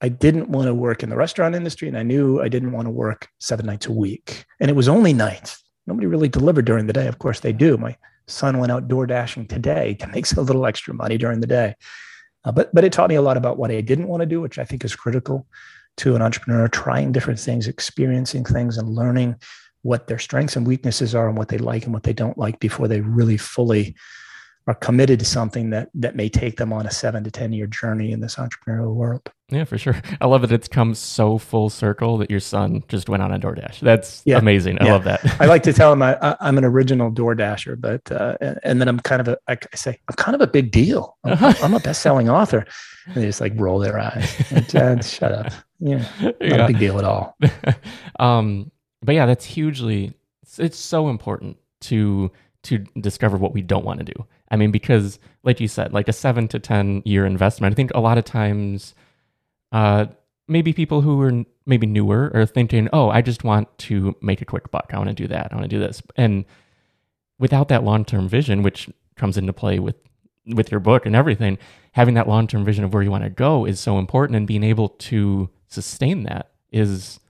I 0.00 0.08
didn't 0.08 0.48
want 0.48 0.66
to 0.66 0.74
work 0.74 1.02
in 1.02 1.10
the 1.10 1.16
restaurant 1.16 1.54
industry 1.54 1.86
and 1.86 1.96
I 1.96 2.02
knew 2.02 2.40
I 2.40 2.48
didn't 2.48 2.72
want 2.72 2.86
to 2.86 2.90
work 2.90 3.28
7 3.38 3.64
nights 3.64 3.86
a 3.86 3.92
week. 3.92 4.46
And 4.58 4.70
it 4.70 4.74
was 4.74 4.88
only 4.88 5.12
nights. 5.12 5.62
Nobody 5.86 6.06
really 6.06 6.28
delivered 6.28 6.64
during 6.64 6.86
the 6.86 6.92
day. 6.92 7.06
Of 7.06 7.18
course 7.18 7.40
they 7.40 7.52
do. 7.52 7.76
My 7.76 7.96
son 8.26 8.58
went 8.58 8.72
out 8.72 8.88
door 8.88 9.06
dashing 9.06 9.46
today 9.46 9.94
to 10.00 10.06
make 10.08 10.30
a 10.32 10.40
little 10.40 10.66
extra 10.66 10.94
money 10.94 11.18
during 11.18 11.40
the 11.40 11.46
day. 11.46 11.74
Uh, 12.44 12.52
but 12.52 12.74
but 12.74 12.84
it 12.84 12.92
taught 12.92 13.10
me 13.10 13.16
a 13.16 13.22
lot 13.22 13.36
about 13.36 13.58
what 13.58 13.70
I 13.70 13.82
didn't 13.82 14.08
want 14.08 14.22
to 14.22 14.26
do, 14.26 14.40
which 14.40 14.58
I 14.58 14.64
think 14.64 14.84
is 14.84 14.96
critical 14.96 15.46
to 16.00 16.16
an 16.16 16.22
entrepreneur, 16.22 16.66
trying 16.66 17.12
different 17.12 17.38
things, 17.38 17.68
experiencing 17.68 18.44
things, 18.44 18.78
and 18.78 18.88
learning 18.88 19.36
what 19.82 20.06
their 20.06 20.18
strengths 20.18 20.56
and 20.56 20.66
weaknesses 20.66 21.14
are 21.14 21.28
and 21.28 21.36
what 21.36 21.48
they 21.48 21.58
like 21.58 21.84
and 21.84 21.92
what 21.92 22.04
they 22.04 22.12
don't 22.12 22.38
like 22.38 22.58
before 22.58 22.88
they 22.88 23.00
really 23.00 23.36
fully 23.36 23.94
are 24.70 24.74
committed 24.74 25.18
to 25.18 25.24
something 25.24 25.70
that 25.70 25.90
that 25.94 26.14
may 26.14 26.28
take 26.28 26.56
them 26.56 26.72
on 26.72 26.86
a 26.86 26.90
seven 26.90 27.24
to 27.24 27.30
ten 27.30 27.52
year 27.52 27.66
journey 27.66 28.12
in 28.12 28.20
this 28.20 28.36
entrepreneurial 28.36 28.94
world. 28.94 29.28
Yeah, 29.48 29.64
for 29.64 29.76
sure. 29.76 30.00
I 30.20 30.26
love 30.26 30.42
that 30.42 30.52
it's 30.52 30.68
come 30.68 30.94
so 30.94 31.36
full 31.36 31.70
circle 31.70 32.18
that 32.18 32.30
your 32.30 32.38
son 32.38 32.84
just 32.86 33.08
went 33.08 33.20
on 33.20 33.32
a 33.32 33.38
DoorDash. 33.38 33.80
That's 33.80 34.22
yeah. 34.24 34.38
amazing. 34.38 34.80
I 34.80 34.84
yeah. 34.84 34.92
love 34.92 35.04
that. 35.04 35.40
I 35.40 35.46
like 35.46 35.64
to 35.64 35.72
tell 35.72 35.92
him 35.92 36.02
I, 36.02 36.36
am 36.40 36.56
an 36.56 36.64
original 36.64 37.10
DoorDasher, 37.10 37.80
but 37.80 38.12
uh, 38.12 38.36
and 38.62 38.80
then 38.80 38.86
I'm 38.86 39.00
kind 39.00 39.20
of 39.20 39.26
a 39.26 39.38
I 39.48 39.58
say 39.74 39.98
I'm 40.08 40.14
kind 40.14 40.36
of 40.36 40.40
a 40.40 40.46
big 40.46 40.70
deal. 40.70 41.18
I'm, 41.24 41.32
uh-huh. 41.32 41.54
I'm 41.64 41.74
a 41.74 41.80
best 41.80 42.00
selling 42.00 42.30
author, 42.30 42.64
and 43.06 43.16
they 43.16 43.26
just 43.26 43.40
like 43.40 43.52
roll 43.56 43.80
their 43.80 43.98
eyes. 43.98 44.72
And, 44.72 45.04
shut 45.04 45.32
up. 45.32 45.52
Yeah, 45.80 46.06
not 46.20 46.34
yeah. 46.40 46.64
a 46.64 46.66
big 46.68 46.78
deal 46.78 46.98
at 46.98 47.04
all. 47.04 47.36
um, 48.20 48.70
but 49.02 49.16
yeah, 49.16 49.26
that's 49.26 49.44
hugely. 49.44 50.12
It's, 50.42 50.60
it's 50.60 50.78
so 50.78 51.08
important 51.08 51.56
to 51.82 52.30
to 52.62 52.78
discover 53.00 53.36
what 53.36 53.52
we 53.52 53.62
don't 53.62 53.84
want 53.84 53.98
to 54.00 54.04
do. 54.04 54.26
I 54.50 54.56
mean, 54.56 54.70
because 54.70 55.18
like 55.42 55.60
you 55.60 55.68
said, 55.68 55.92
like 55.92 56.08
a 56.08 56.12
seven 56.12 56.48
to 56.48 56.58
ten 56.58 57.02
year 57.04 57.24
investment. 57.24 57.72
I 57.72 57.76
think 57.76 57.92
a 57.94 58.00
lot 58.00 58.18
of 58.18 58.24
times, 58.24 58.94
uh, 59.72 60.06
maybe 60.48 60.72
people 60.72 61.00
who 61.00 61.20
are 61.22 61.44
maybe 61.66 61.86
newer 61.86 62.30
are 62.34 62.46
thinking, 62.46 62.88
"Oh, 62.92 63.10
I 63.10 63.22
just 63.22 63.44
want 63.44 63.76
to 63.78 64.16
make 64.20 64.42
a 64.42 64.44
quick 64.44 64.70
buck. 64.70 64.90
I 64.92 64.98
want 64.98 65.08
to 65.08 65.14
do 65.14 65.28
that. 65.28 65.48
I 65.52 65.56
want 65.56 65.70
to 65.70 65.76
do 65.76 65.80
this," 65.80 66.02
and 66.16 66.44
without 67.38 67.68
that 67.68 67.84
long 67.84 68.04
term 68.04 68.28
vision, 68.28 68.62
which 68.62 68.90
comes 69.16 69.36
into 69.36 69.52
play 69.52 69.78
with 69.78 69.96
with 70.46 70.70
your 70.70 70.80
book 70.80 71.06
and 71.06 71.14
everything, 71.14 71.58
having 71.92 72.14
that 72.14 72.28
long 72.28 72.46
term 72.46 72.64
vision 72.64 72.84
of 72.84 72.92
where 72.92 73.02
you 73.02 73.10
want 73.10 73.24
to 73.24 73.30
go 73.30 73.64
is 73.64 73.80
so 73.80 73.98
important, 73.98 74.36
and 74.36 74.46
being 74.46 74.64
able 74.64 74.90
to 74.90 75.48
sustain 75.68 76.24
that 76.24 76.50
is 76.72 77.20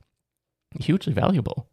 hugely 0.81 1.13
valuable. 1.13 1.70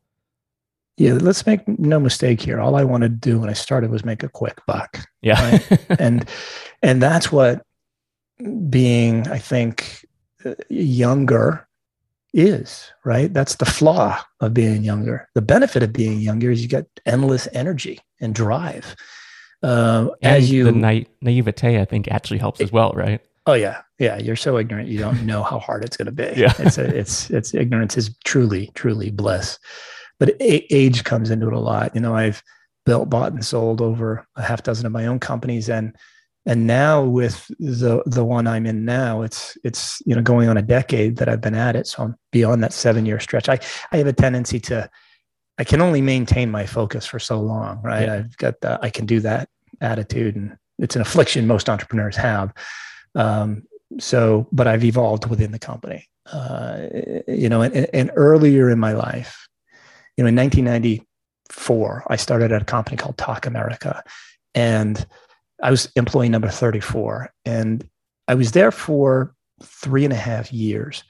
Yeah, 0.97 1.13
let's 1.13 1.45
make 1.45 1.67
no 1.67 1.99
mistake 1.99 2.41
here. 2.41 2.59
All 2.59 2.75
I 2.75 2.83
wanted 2.83 3.21
to 3.21 3.29
do 3.29 3.39
when 3.39 3.49
I 3.49 3.53
started 3.53 3.91
was 3.91 4.03
make 4.03 4.23
a 4.23 4.29
quick 4.29 4.59
buck. 4.65 4.99
Yeah. 5.21 5.39
Right? 5.39 5.85
and 5.99 6.27
and 6.81 7.01
that's 7.01 7.31
what 7.31 7.61
being, 8.69 9.27
I 9.27 9.37
think, 9.37 10.05
uh, 10.45 10.55
younger 10.69 11.67
is, 12.33 12.91
right? 13.03 13.33
That's 13.33 13.55
the 13.55 13.65
flaw 13.65 14.21
of 14.39 14.53
being 14.53 14.83
younger. 14.83 15.27
The 15.33 15.41
benefit 15.41 15.83
of 15.83 15.93
being 15.93 16.19
younger 16.19 16.51
is 16.51 16.61
you 16.61 16.67
get 16.67 16.87
endless 17.05 17.47
energy 17.53 17.99
and 18.19 18.33
drive. 18.33 18.95
Uh, 19.63 20.09
as 20.21 20.51
you 20.51 20.65
the 20.65 20.71
na- 20.71 21.05
naivete, 21.21 21.81
I 21.81 21.85
think, 21.85 22.07
actually 22.09 22.37
helps 22.37 22.61
as 22.61 22.71
well, 22.71 22.93
right? 22.93 23.21
Oh 23.47 23.53
yeah, 23.53 23.81
yeah. 23.97 24.17
You're 24.17 24.35
so 24.35 24.57
ignorant, 24.57 24.87
you 24.87 24.99
don't 24.99 25.25
know 25.25 25.41
how 25.41 25.57
hard 25.57 25.83
it's 25.83 25.97
going 25.97 26.05
to 26.05 26.11
be. 26.11 26.39
Yeah, 26.39 26.53
it's 26.59 26.77
a, 26.77 26.85
it's 26.85 27.31
it's 27.31 27.53
ignorance 27.55 27.97
is 27.97 28.15
truly 28.23 28.69
truly 28.75 29.09
bliss, 29.09 29.57
but 30.19 30.35
age 30.39 31.03
comes 31.03 31.29
into 31.29 31.47
it 31.47 31.53
a 31.53 31.59
lot. 31.59 31.93
You 31.95 32.01
know, 32.01 32.15
I've 32.15 32.41
built, 32.85 33.09
bought, 33.09 33.33
and 33.33 33.45
sold 33.45 33.81
over 33.81 34.25
a 34.35 34.41
half 34.41 34.63
dozen 34.63 34.85
of 34.85 34.91
my 34.91 35.05
own 35.05 35.19
companies, 35.19 35.69
and 35.69 35.95
and 36.45 36.65
now 36.65 37.03
with 37.03 37.47
the 37.59 38.03
the 38.05 38.25
one 38.25 38.47
I'm 38.47 38.65
in 38.65 38.85
now, 38.85 39.21
it's 39.21 39.57
it's 39.63 40.01
you 40.05 40.15
know 40.15 40.21
going 40.21 40.49
on 40.49 40.57
a 40.57 40.61
decade 40.61 41.17
that 41.17 41.29
I've 41.29 41.41
been 41.41 41.55
at 41.55 41.75
it. 41.75 41.87
So 41.87 42.03
I'm 42.03 42.15
beyond 42.31 42.63
that 42.63 42.73
seven 42.73 43.05
year 43.05 43.19
stretch. 43.19 43.49
I 43.49 43.59
I 43.91 43.97
have 43.97 44.07
a 44.07 44.13
tendency 44.13 44.59
to 44.61 44.89
I 45.57 45.63
can 45.63 45.81
only 45.81 46.01
maintain 46.01 46.51
my 46.51 46.65
focus 46.65 47.05
for 47.05 47.19
so 47.19 47.39
long, 47.39 47.81
right? 47.81 48.07
Yeah. 48.07 48.13
I've 48.13 48.37
got 48.37 48.61
the, 48.61 48.79
I 48.81 48.89
can 48.89 49.05
do 49.05 49.19
that 49.21 49.49
attitude, 49.81 50.35
and 50.35 50.55
it's 50.79 50.95
an 50.95 51.01
affliction 51.01 51.47
most 51.47 51.69
entrepreneurs 51.69 52.15
have. 52.15 52.53
Um, 53.15 53.63
so, 53.99 54.47
but 54.51 54.67
I've 54.67 54.83
evolved 54.83 55.27
within 55.27 55.51
the 55.51 55.59
company. 55.59 56.07
Uh, 56.31 56.87
you 57.27 57.49
know, 57.49 57.61
and, 57.61 57.87
and, 57.93 58.11
earlier 58.15 58.69
in 58.69 58.77
my 58.77 58.91
life, 58.91 59.46
you 60.17 60.23
know, 60.23 60.29
in 60.29 60.35
1994, 60.35 62.03
I 62.07 62.15
started 62.15 62.51
at 62.51 62.61
a 62.61 62.65
company 62.65 62.97
called 62.97 63.17
Talk 63.17 63.45
America, 63.45 64.03
and 64.53 65.05
I 65.63 65.71
was 65.71 65.91
employee 65.95 66.29
number 66.29 66.49
34, 66.49 67.31
and 67.45 67.87
I 68.27 68.35
was 68.35 68.51
there 68.51 68.71
for 68.71 69.33
three 69.63 70.03
and 70.03 70.13
a 70.13 70.17
half 70.17 70.51
years. 70.51 71.03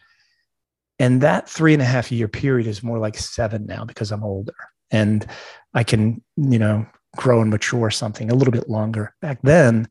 And 1.00 1.22
that 1.22 1.50
three 1.50 1.74
and 1.74 1.82
a 1.82 1.86
half 1.86 2.12
year 2.12 2.28
period 2.28 2.68
is 2.68 2.84
more 2.84 2.98
like 2.98 3.18
seven 3.18 3.66
now 3.66 3.86
because 3.86 4.12
I'm 4.12 4.24
older 4.24 4.56
and 4.90 5.26
I 5.74 5.84
can, 5.84 6.24
you 6.38 6.58
know, 6.58 6.88
grow 7.16 7.42
and 7.42 7.50
mature 7.50 7.92
something 7.92 8.32
a 8.32 8.36
little 8.36 8.52
bit 8.52 8.70
longer. 8.70 9.14
Back 9.22 9.40
then, 9.44 9.88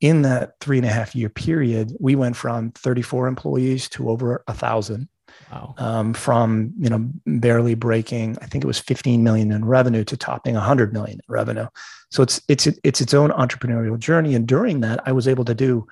in 0.00 0.22
that 0.22 0.54
three 0.60 0.78
and 0.78 0.86
a 0.86 0.90
half 0.90 1.14
year 1.14 1.28
period, 1.28 1.92
we 2.00 2.14
went 2.14 2.36
from 2.36 2.72
34 2.72 3.26
employees 3.26 3.88
to 3.90 4.10
over 4.10 4.42
a 4.46 4.54
thousand. 4.54 5.08
Wow. 5.50 5.74
Um, 5.78 6.14
from 6.14 6.72
you 6.78 6.90
know 6.90 7.08
barely 7.26 7.74
breaking, 7.74 8.36
I 8.42 8.46
think 8.46 8.64
it 8.64 8.66
was 8.66 8.78
15 8.78 9.22
million 9.22 9.52
in 9.52 9.64
revenue 9.64 10.04
to 10.04 10.16
topping 10.16 10.54
100 10.54 10.92
million 10.92 11.20
in 11.26 11.32
revenue. 11.32 11.68
So 12.10 12.22
it's 12.22 12.40
it's 12.48 12.66
it's 12.84 13.00
its 13.00 13.14
own 13.14 13.30
entrepreneurial 13.30 13.98
journey. 13.98 14.34
And 14.34 14.46
during 14.46 14.80
that, 14.80 15.00
I 15.06 15.12
was 15.12 15.28
able 15.28 15.44
to 15.46 15.54
do 15.54 15.86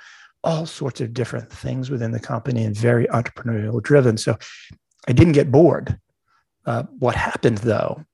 all 0.45 0.67
sorts 0.67 1.01
of 1.01 1.13
different 1.13 1.51
things 1.51 1.91
within 1.91 2.13
the 2.13 2.21
company 2.21 2.65
and 2.65 2.77
very 2.77 3.07
entrepreneurial 3.07 3.83
driven. 3.83 4.17
So 4.17 4.39
I 5.09 5.13
didn't 5.13 5.33
get 5.33 5.51
bored. 5.51 5.99
Uh, 6.65 6.85
what 6.99 7.15
happened 7.15 7.59
though, 7.59 8.05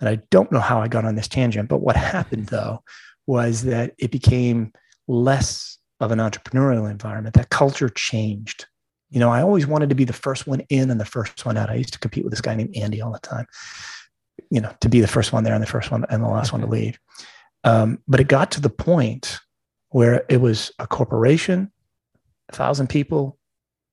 and 0.00 0.08
I 0.08 0.16
don't 0.30 0.52
know 0.52 0.60
how 0.60 0.80
I 0.80 0.88
got 0.88 1.04
on 1.04 1.16
this 1.16 1.28
tangent, 1.28 1.68
but 1.68 1.80
what 1.82 1.96
happened 1.96 2.46
though 2.46 2.82
was 3.26 3.62
that 3.62 3.94
it 3.98 4.10
became 4.10 4.72
less 5.08 5.78
of 6.00 6.10
an 6.10 6.18
entrepreneurial 6.18 6.90
environment. 6.90 7.34
That 7.34 7.50
culture 7.50 7.88
changed. 7.88 8.66
You 9.12 9.20
know, 9.20 9.30
I 9.30 9.42
always 9.42 9.66
wanted 9.66 9.90
to 9.90 9.94
be 9.94 10.04
the 10.04 10.14
first 10.14 10.46
one 10.46 10.60
in 10.70 10.90
and 10.90 10.98
the 10.98 11.04
first 11.04 11.44
one 11.44 11.58
out. 11.58 11.68
I 11.68 11.74
used 11.74 11.92
to 11.92 11.98
compete 11.98 12.24
with 12.24 12.32
this 12.32 12.40
guy 12.40 12.54
named 12.54 12.74
Andy 12.74 13.02
all 13.02 13.12
the 13.12 13.18
time, 13.18 13.46
you 14.50 14.58
know, 14.58 14.74
to 14.80 14.88
be 14.88 15.02
the 15.02 15.06
first 15.06 15.34
one 15.34 15.44
there 15.44 15.52
and 15.52 15.62
the 15.62 15.68
first 15.68 15.90
one 15.90 16.06
and 16.08 16.22
the 16.22 16.28
last 16.28 16.50
one 16.50 16.62
to 16.62 16.66
leave. 16.66 16.98
Um, 17.62 17.98
but 18.08 18.20
it 18.20 18.28
got 18.28 18.50
to 18.52 18.60
the 18.62 18.70
point 18.70 19.38
where 19.90 20.24
it 20.30 20.40
was 20.40 20.72
a 20.78 20.86
corporation, 20.86 21.70
a 22.48 22.56
thousand 22.56 22.88
people, 22.88 23.38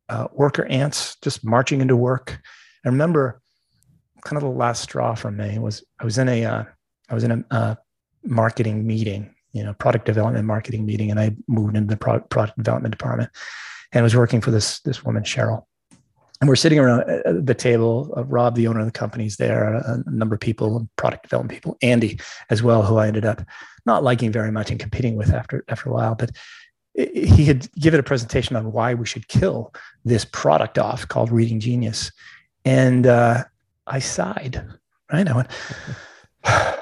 uh, 0.07 0.29
worker 0.31 0.65
ants 0.67 1.17
just 1.21 1.43
marching 1.43 1.81
into 1.81 1.97
work. 1.97 2.39
I 2.85 2.87
remember 2.87 3.41
kind 4.23 4.37
of 4.37 4.43
the 4.43 4.57
last 4.57 4.83
straw 4.83 5.15
for 5.15 5.31
me 5.31 5.59
was 5.59 5.83
I 5.99 6.05
was 6.05 6.17
in 6.17 6.29
a 6.29 6.45
uh, 6.45 6.63
I 7.09 7.13
was 7.13 7.25
in 7.25 7.31
a 7.31 7.43
uh, 7.51 7.75
marketing 8.23 8.87
meeting 8.87 9.35
you 9.53 9.63
know 9.63 9.73
product 9.73 10.05
development 10.05 10.45
marketing 10.45 10.85
meeting, 10.85 11.11
and 11.11 11.19
I 11.19 11.35
moved 11.47 11.75
into 11.75 11.89
the 11.89 11.97
product, 11.97 12.29
product 12.29 12.57
development 12.57 12.91
department 12.97 13.29
and 13.91 14.03
was 14.03 14.15
working 14.15 14.41
for 14.41 14.51
this 14.51 14.79
this 14.81 15.03
woman 15.03 15.23
Cheryl. 15.23 15.65
And 16.41 16.47
we're 16.47 16.55
sitting 16.55 16.79
around 16.79 17.01
uh, 17.01 17.33
the 17.41 17.53
table. 17.53 18.13
Uh, 18.15 18.23
Rob, 18.23 18.55
the 18.55 18.67
owner 18.67 18.79
of 18.79 18.85
the 18.85 18.93
company, 18.93 19.25
is 19.25 19.35
there. 19.37 19.73
A, 19.73 20.01
a 20.05 20.11
number 20.11 20.35
of 20.35 20.41
people, 20.41 20.87
product 20.95 21.23
development 21.23 21.51
people, 21.51 21.77
Andy 21.81 22.17
as 22.49 22.63
well, 22.63 22.81
who 22.81 22.97
I 22.97 23.07
ended 23.07 23.25
up 23.25 23.41
not 23.85 24.03
liking 24.03 24.31
very 24.31 24.51
much 24.51 24.71
and 24.71 24.79
competing 24.79 25.15
with 25.17 25.33
after 25.33 25.65
after 25.67 25.89
a 25.89 25.93
while. 25.93 26.15
But 26.15 26.31
he 26.95 27.45
had 27.45 27.71
given 27.73 27.99
a 27.99 28.03
presentation 28.03 28.55
on 28.55 28.71
why 28.71 28.93
we 28.93 29.05
should 29.05 29.27
kill 29.27 29.73
this 30.05 30.25
product 30.25 30.77
off 30.77 31.07
called 31.07 31.31
Reading 31.31 31.59
Genius, 31.59 32.11
and 32.65 33.05
uh, 33.05 33.43
I 33.87 33.99
sighed. 33.99 34.65
Right, 35.11 35.27
I 35.27 35.35
went 35.35 35.49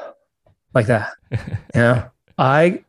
like 0.74 0.88
that. 0.88 1.14
You 1.76 1.82
know, 1.82 2.10
I 2.38 2.84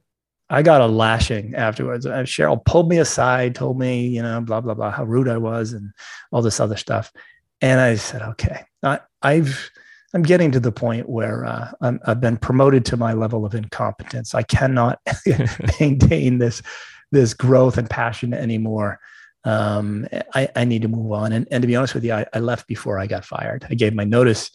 I 0.51 0.63
got 0.63 0.81
a 0.81 0.87
lashing 0.87 1.55
afterwards. 1.55 2.07
Uh, 2.07 2.21
Cheryl 2.21 2.65
pulled 2.65 2.89
me 2.89 2.99
aside, 2.99 3.55
told 3.55 3.79
me, 3.79 4.07
you 4.07 4.23
know, 4.23 4.41
blah 4.41 4.61
blah 4.61 4.75
blah, 4.75 4.91
how 4.91 5.05
rude 5.05 5.29
I 5.29 5.37
was, 5.37 5.73
and 5.73 5.91
all 6.33 6.43
this 6.43 6.61
other 6.61 6.77
stuff. 6.77 7.13
And 7.61 7.81
I 7.81 7.97
said, 7.97 8.23
okay, 8.23 8.63
I, 8.83 9.01
I've 9.23 9.71
I'm 10.15 10.23
getting 10.23 10.51
to 10.53 10.61
the 10.61 10.73
point 10.73 11.09
where 11.09 11.45
uh, 11.45 11.71
i 11.83 11.99
have 12.07 12.21
been 12.21 12.39
promoted 12.39 12.85
to 12.87 12.97
my 12.97 13.13
level 13.13 13.45
of 13.45 13.55
incompetence. 13.55 14.35
I 14.35 14.43
cannot 14.43 15.01
maintain 15.81 16.39
this 16.39 16.63
this 17.11 17.35
growth 17.35 17.79
and 17.79 17.89
passion 17.89 18.35
anymore. 18.35 19.01
Um, 19.45 20.07
I, 20.35 20.49
I, 20.57 20.65
need 20.65 20.83
to 20.83 20.89
move 20.89 21.11
on. 21.13 21.33
And, 21.33 21.49
and 21.51 21.63
to 21.63 21.67
be 21.67 21.77
honest 21.77 21.95
with 21.95 22.05
you, 22.05 22.13
I, 22.13 22.27
I, 22.35 22.41
left 22.41 22.67
before 22.67 22.99
I 22.99 23.07
got 23.07 23.25
fired. 23.25 23.67
I 23.71 23.75
gave 23.75 23.95
my 23.95 24.05
notice, 24.05 24.51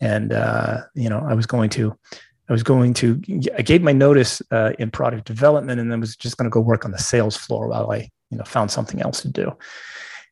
and 0.00 0.32
uh, 0.32 0.82
you 0.94 1.10
know 1.10 1.18
I 1.18 1.34
was 1.34 1.44
going 1.46 1.70
to 1.70 1.98
I 2.48 2.52
was 2.52 2.62
going 2.62 2.94
to 2.94 3.20
I 3.56 3.62
gave 3.62 3.82
my 3.82 3.92
notice 3.92 4.40
uh, 4.50 4.72
in 4.78 4.90
product 4.90 5.26
development, 5.26 5.80
and 5.80 5.90
then 5.90 6.00
was 6.00 6.16
just 6.16 6.36
going 6.36 6.50
to 6.50 6.54
go 6.54 6.60
work 6.60 6.84
on 6.84 6.92
the 6.92 6.98
sales 6.98 7.36
floor 7.36 7.68
while 7.68 7.90
I 7.90 8.10
you 8.30 8.38
know 8.38 8.44
found 8.44 8.70
something 8.70 9.00
else 9.02 9.22
to 9.22 9.28
do 9.28 9.56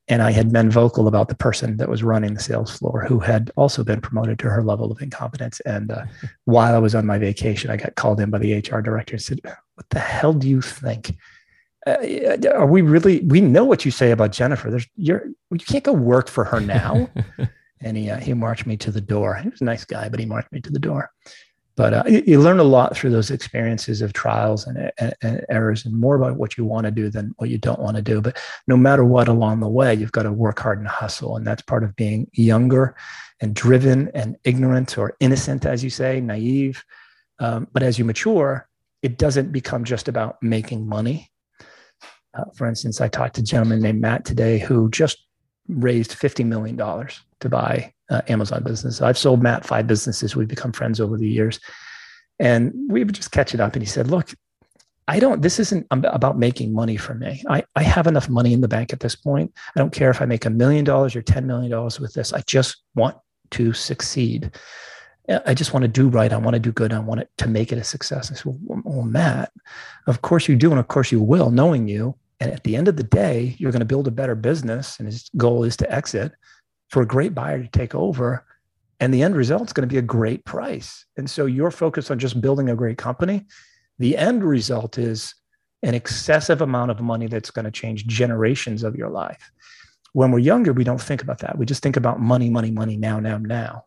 and 0.09 0.23
I 0.23 0.31
had 0.31 0.53
been 0.53 0.71
vocal 0.71 1.09
about 1.09 1.29
the 1.29 1.35
person 1.35 1.79
that 1.79 1.89
was 1.89 2.03
running 2.03 2.35
the 2.35 2.41
sales 2.41 2.77
floor 2.77 3.05
who 3.05 3.19
had 3.19 3.51
also 3.57 3.83
been 3.83 4.01
promoted 4.01 4.39
to 4.41 4.51
her 4.51 4.63
level 4.63 4.93
of 4.93 5.03
incompetence. 5.03 5.59
And 5.61 5.91
uh, 5.91 6.05
while 6.45 6.75
I 6.75 6.79
was 6.79 6.95
on 6.95 7.07
my 7.07 7.19
vacation, 7.19 7.71
I 7.71 7.77
got 7.77 7.97
called 7.97 8.21
in 8.21 8.31
by 8.31 8.39
the 8.39 8.59
HR 8.59 8.81
director 8.81 9.15
and 9.15 9.23
said, 9.23 9.41
"What 9.43 9.89
the 9.91 9.99
hell 9.99 10.33
do 10.33 10.49
you 10.49 10.61
think? 10.61 11.17
Uh, 11.87 12.37
are 12.53 12.67
we 12.67 12.83
really? 12.83 13.21
We 13.21 13.41
know 13.41 13.65
what 13.65 13.85
you 13.85 13.91
say 13.91 14.11
about 14.11 14.33
Jennifer. 14.33 14.71
There's 14.71 14.87
you're 14.97 15.27
you 15.51 15.59
can't 15.59 15.85
go 15.85 15.93
work 15.93 16.29
for 16.29 16.45
her 16.45 16.61
now." 16.61 17.11
and 17.81 17.97
he 17.97 18.09
uh, 18.09 18.19
he 18.19 18.33
marched 18.33 18.67
me 18.67 18.77
to 18.79 18.93
the 18.93 19.01
door. 19.01 19.35
He 19.35 19.49
was 19.49 19.61
a 19.61 19.65
nice 19.65 19.85
guy, 19.85 20.09
but 20.09 20.21
he 20.21 20.27
marched 20.27 20.53
me 20.53 20.61
to 20.61 20.71
the 20.71 20.79
door 20.79 21.11
but 21.77 21.93
uh, 21.93 22.03
you, 22.07 22.23
you, 22.27 22.41
learn 22.41 22.59
a 22.59 22.65
lot 22.65 22.97
through 22.97 23.11
those 23.11 23.31
experiences 23.31 24.01
of 24.01 24.15
trials 24.15 24.67
and, 24.67 24.91
and, 24.99 25.15
and, 25.21 25.45
errors 25.51 25.85
and 25.85 25.95
more 25.95 26.17
about 26.17 26.37
what 26.37 26.57
you 26.57 26.65
want 26.65 26.87
to 26.87 26.91
do 26.91 27.11
than 27.11 27.35
what 27.37 27.51
you 27.51 27.59
don't 27.59 27.81
want 27.81 27.97
to 27.97 28.03
do. 28.03 28.23
But 28.23 28.39
no 28.67 28.79
matter 28.79 29.05
what 29.05 29.29
along 29.29 29.61
the 29.61 29.69
way 29.69 29.95
you've 29.95 30.13
got 30.13 30.23
to 30.23 30.33
work 30.33 30.59
hard 30.59 30.79
and 30.79 30.89
hustle. 30.89 31.37
And 31.37 31.47
that's 31.47 31.63
part 31.63 31.85
of 31.85 31.95
being 31.95 32.31
younger 32.33 32.97
and 33.41 33.55
driven 33.55 34.11
and 34.15 34.37
ignorant 34.45 34.97
or 34.97 35.17
innocent 35.21 35.67
as 35.67 35.85
you 35.85 35.91
say 35.91 36.19
naive. 36.19 36.83
Um, 37.39 37.69
but 37.73 37.83
as 37.83 37.99
you 37.99 38.05
mature 38.05 38.69
it 39.03 39.19
doesn't 39.19 39.53
become 39.53 39.85
just 39.85 40.09
about 40.09 40.43
making 40.43 40.89
money. 40.89 41.31
Uh, 42.35 42.45
for 42.55 42.67
instance 42.67 43.01
i 43.01 43.09
talked 43.09 43.35
to 43.37 43.41
a 43.41 43.45
gentleman 43.45 43.81
named 43.81 44.01
matt 44.01 44.25
today 44.25 44.59
who 44.59 44.91
just 44.91 45.19
raised 45.69 46.13
$50 46.13 46.45
million 46.45 46.77
to 46.77 47.49
buy 47.49 47.95
uh, 48.11 48.23
Amazon 48.29 48.63
business. 48.63 49.01
I've 49.01 49.19
sold 49.19 49.43
Matt 49.43 49.65
five 49.65 49.87
businesses. 49.87 50.37
We've 50.37 50.49
become 50.49 50.73
friends 50.73 51.01
over 51.01 51.17
the 51.17 51.29
years. 51.29 51.61
And 52.39 52.73
we 52.89 53.03
would 53.03 53.15
just 53.15 53.33
catch 53.33 53.55
it 53.55 53.61
up. 53.61 53.75
And 53.75 53.83
he 53.83 53.89
said, 53.89 54.09
Look, 54.09 54.35
I 55.09 55.21
don't, 55.21 55.41
this 55.41 55.61
isn't 55.61 55.87
about 55.91 56.37
making 56.37 56.73
money 56.73 56.97
for 56.97 57.15
me. 57.15 57.43
I, 57.49 57.63
I 57.77 57.83
have 57.83 58.09
enough 58.09 58.29
money 58.29 58.53
in 58.53 58.61
the 58.61 58.69
bank 58.69 58.93
at 58.93 59.01
this 59.01 59.15
point. 59.15 59.55
I 59.75 59.79
don't 59.79 59.93
care 59.93 60.11
if 60.11 60.21
I 60.21 60.27
make 60.27 60.45
a 60.45 60.51
million 60.51 60.85
dollars 60.85 61.15
or 61.15 61.23
$10 61.23 61.45
million 61.45 61.71
with 62.01 62.13
this. 62.13 62.33
I 62.33 62.41
just 62.47 62.79
want 62.97 63.17
to 63.53 63.73
succeed. 63.73 64.51
I 65.47 65.55
just 65.55 65.73
want 65.73 65.83
to 65.83 65.89
do 65.89 66.09
right. 66.09 66.33
I 66.33 66.37
want 66.37 66.55
to 66.55 66.61
do 66.61 66.73
good. 66.73 66.93
I 66.93 66.99
want 66.99 67.21
it 67.21 67.31
to 67.39 67.49
make 67.49 67.71
it 67.71 67.79
a 67.79 67.85
success. 67.85 68.33
I 68.33 68.35
said, 68.35 68.47
well, 68.47 68.83
well, 68.85 69.07
Matt, 69.07 69.53
of 70.09 70.23
course 70.23 70.49
you 70.49 70.57
do. 70.57 70.71
And 70.71 70.81
of 70.81 70.89
course 70.89 71.13
you 71.13 71.21
will, 71.21 71.51
knowing 71.51 71.87
you. 71.87 72.17
And 72.41 72.51
at 72.51 72.65
the 72.65 72.77
end 72.77 72.89
of 72.89 72.97
the 72.97 73.03
day, 73.03 73.55
you're 73.59 73.73
going 73.73 73.81
to 73.81 73.87
build 73.87 74.09
a 74.09 74.13
better 74.13 74.35
business. 74.35 74.99
And 74.99 75.07
his 75.07 75.31
goal 75.37 75.63
is 75.63 75.77
to 75.79 75.93
exit 75.93 76.33
for 76.89 77.03
a 77.03 77.07
great 77.07 77.35
buyer 77.35 77.63
to 77.63 77.69
take 77.69 77.95
over. 77.95 78.45
And 79.01 79.13
the 79.13 79.23
end 79.23 79.37
result 79.37 79.69
is 79.69 79.73
going 79.73 79.89
to 79.89 79.93
be 79.93 79.99
a 79.99 80.03
great 80.03 80.45
price. 80.45 81.05
And 81.17 81.29
so 81.29 81.47
you're 81.47 81.71
focused 81.71 82.11
on 82.11 82.19
just 82.19 82.41
building 82.41 82.71
a 82.71 82.77
great 82.77 82.99
company. 82.99 83.47
The 83.99 84.17
end 84.17 84.45
result 84.45 84.99
is 84.99 85.35
an 85.83 85.95
excessive 85.95 86.63
amount 86.63 86.91
of 86.91 87.01
money 87.01 87.27
that's 87.27 87.51
going 87.51 87.65
to 87.65 87.71
change 87.71 88.07
generations 88.07 88.83
of 88.83 88.97
your 88.97 89.11
life. 89.11 89.51
When 90.13 90.31
we're 90.31 90.39
younger, 90.39 90.73
we 90.73 90.85
don't 90.85 91.01
think 91.01 91.23
about 91.23 91.39
that. 91.41 91.59
We 91.59 91.67
just 91.67 91.83
think 91.83 91.97
about 91.97 92.21
money, 92.21 92.49
money, 92.49 92.71
money, 92.71 92.97
now, 92.97 93.21
now, 93.21 93.37
now, 93.37 93.85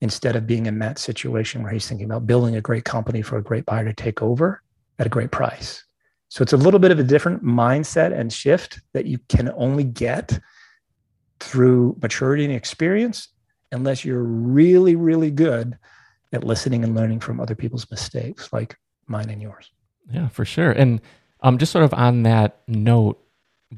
instead 0.00 0.34
of 0.34 0.46
being 0.46 0.66
in 0.66 0.80
that 0.80 0.98
situation 0.98 1.62
where 1.62 1.72
he's 1.72 1.86
thinking 1.88 2.06
about 2.06 2.26
building 2.26 2.56
a 2.56 2.60
great 2.60 2.84
company 2.84 3.22
for 3.22 3.38
a 3.38 3.42
great 3.42 3.64
buyer 3.64 3.84
to 3.84 3.92
take 3.92 4.20
over 4.20 4.62
at 4.98 5.06
a 5.06 5.10
great 5.10 5.30
price. 5.30 5.84
So 6.28 6.42
it's 6.42 6.52
a 6.52 6.56
little 6.56 6.80
bit 6.80 6.90
of 6.90 6.98
a 6.98 7.04
different 7.04 7.44
mindset 7.44 8.12
and 8.12 8.32
shift 8.32 8.80
that 8.92 9.06
you 9.06 9.18
can 9.28 9.52
only 9.56 9.84
get 9.84 10.40
through 11.40 11.96
maturity 12.00 12.44
and 12.44 12.54
experience 12.54 13.28
unless 13.72 14.04
you're 14.04 14.22
really, 14.22 14.96
really 14.96 15.30
good 15.30 15.76
at 16.32 16.44
listening 16.44 16.84
and 16.84 16.94
learning 16.94 17.20
from 17.20 17.40
other 17.40 17.54
people's 17.54 17.90
mistakes, 17.90 18.52
like 18.52 18.76
mine 19.06 19.30
and 19.30 19.42
yours. 19.42 19.70
Yeah, 20.10 20.28
for 20.28 20.44
sure. 20.44 20.72
And 20.72 21.00
um, 21.40 21.58
just 21.58 21.72
sort 21.72 21.84
of 21.84 21.94
on 21.94 22.22
that 22.24 22.60
note, 22.66 23.20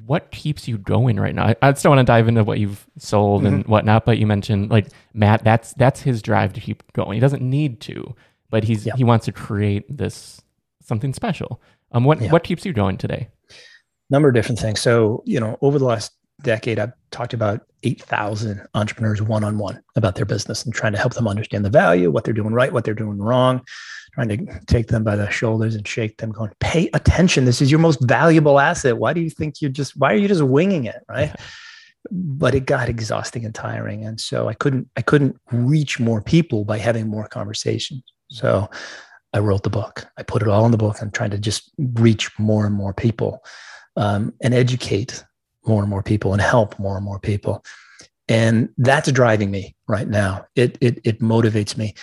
what 0.04 0.30
keeps 0.30 0.68
you 0.68 0.78
going 0.78 1.18
right 1.18 1.34
now? 1.34 1.46
I, 1.46 1.56
I 1.62 1.72
still 1.74 1.90
want 1.90 2.00
to 2.00 2.04
dive 2.04 2.28
into 2.28 2.44
what 2.44 2.58
you've 2.58 2.86
sold 2.98 3.42
mm-hmm. 3.42 3.54
and 3.54 3.66
whatnot, 3.66 4.04
but 4.04 4.18
you 4.18 4.26
mentioned 4.26 4.70
like 4.70 4.88
Matt, 5.14 5.42
that's 5.44 5.72
that's 5.74 6.00
his 6.00 6.20
drive 6.20 6.52
to 6.54 6.60
keep 6.60 6.82
going. 6.92 7.14
He 7.14 7.20
doesn't 7.20 7.42
need 7.42 7.80
to, 7.82 8.14
but 8.50 8.64
he's 8.64 8.86
yeah. 8.86 8.94
he 8.96 9.04
wants 9.04 9.24
to 9.26 9.32
create 9.32 9.84
this 9.88 10.42
something 10.82 11.14
special. 11.14 11.60
Um, 11.92 12.04
what 12.04 12.20
yeah. 12.20 12.30
what 12.30 12.44
keeps 12.44 12.66
you 12.66 12.72
going 12.72 12.98
today? 12.98 13.28
Number 14.10 14.28
of 14.28 14.34
different 14.34 14.58
things. 14.58 14.80
So 14.80 15.22
you 15.24 15.40
know, 15.40 15.56
over 15.62 15.78
the 15.78 15.86
last 15.86 16.12
decade, 16.42 16.78
I've 16.78 16.92
talked 17.10 17.34
about 17.34 17.62
8,000 17.82 18.66
entrepreneurs 18.74 19.22
one 19.22 19.44
on 19.44 19.58
one 19.58 19.82
about 19.94 20.16
their 20.16 20.24
business 20.24 20.64
and 20.64 20.74
trying 20.74 20.92
to 20.92 20.98
help 20.98 21.14
them 21.14 21.28
understand 21.28 21.64
the 21.64 21.70
value, 21.70 22.10
what 22.10 22.24
they're 22.24 22.34
doing 22.34 22.52
right, 22.52 22.72
what 22.72 22.84
they're 22.84 22.94
doing 22.94 23.18
wrong, 23.18 23.62
trying 24.12 24.28
to 24.28 24.60
take 24.66 24.88
them 24.88 25.04
by 25.04 25.16
the 25.16 25.30
shoulders 25.30 25.74
and 25.74 25.86
shake 25.86 26.18
them, 26.18 26.32
going, 26.32 26.50
pay 26.60 26.90
attention. 26.94 27.44
This 27.44 27.62
is 27.62 27.70
your 27.70 27.80
most 27.80 28.00
valuable 28.02 28.58
asset. 28.58 28.98
Why 28.98 29.12
do 29.12 29.20
you 29.20 29.30
think 29.30 29.60
you're 29.60 29.70
just, 29.70 29.96
why 29.96 30.12
are 30.12 30.16
you 30.16 30.28
just 30.28 30.42
winging 30.42 30.84
it? 30.84 31.02
Right. 31.08 31.34
But 32.10 32.54
it 32.54 32.66
got 32.66 32.88
exhausting 32.88 33.44
and 33.44 33.54
tiring. 33.54 34.04
And 34.04 34.20
so 34.20 34.48
I 34.48 34.54
couldn't, 34.54 34.88
I 34.96 35.02
couldn't 35.02 35.36
reach 35.50 35.98
more 35.98 36.22
people 36.22 36.64
by 36.64 36.78
having 36.78 37.08
more 37.08 37.28
conversations. 37.28 38.02
So 38.30 38.68
I 39.32 39.38
wrote 39.38 39.64
the 39.64 39.70
book. 39.70 40.06
I 40.16 40.22
put 40.22 40.42
it 40.42 40.48
all 40.48 40.64
in 40.64 40.72
the 40.72 40.78
book. 40.78 40.96
I'm 41.00 41.10
trying 41.10 41.30
to 41.30 41.38
just 41.38 41.70
reach 41.78 42.36
more 42.38 42.64
and 42.64 42.74
more 42.74 42.94
people 42.94 43.44
um, 43.96 44.32
and 44.40 44.54
educate 44.54 45.24
more 45.66 45.82
and 45.82 45.90
more 45.90 46.02
people 46.02 46.32
and 46.32 46.42
help 46.42 46.78
more 46.78 46.96
and 46.96 47.04
more 47.04 47.18
people. 47.18 47.64
And 48.28 48.68
that's 48.78 49.10
driving 49.12 49.50
me 49.50 49.76
right 49.86 50.08
now. 50.08 50.46
It, 50.56 50.78
it, 50.80 51.00
it 51.04 51.20
motivates 51.20 51.76
me. 51.76 51.94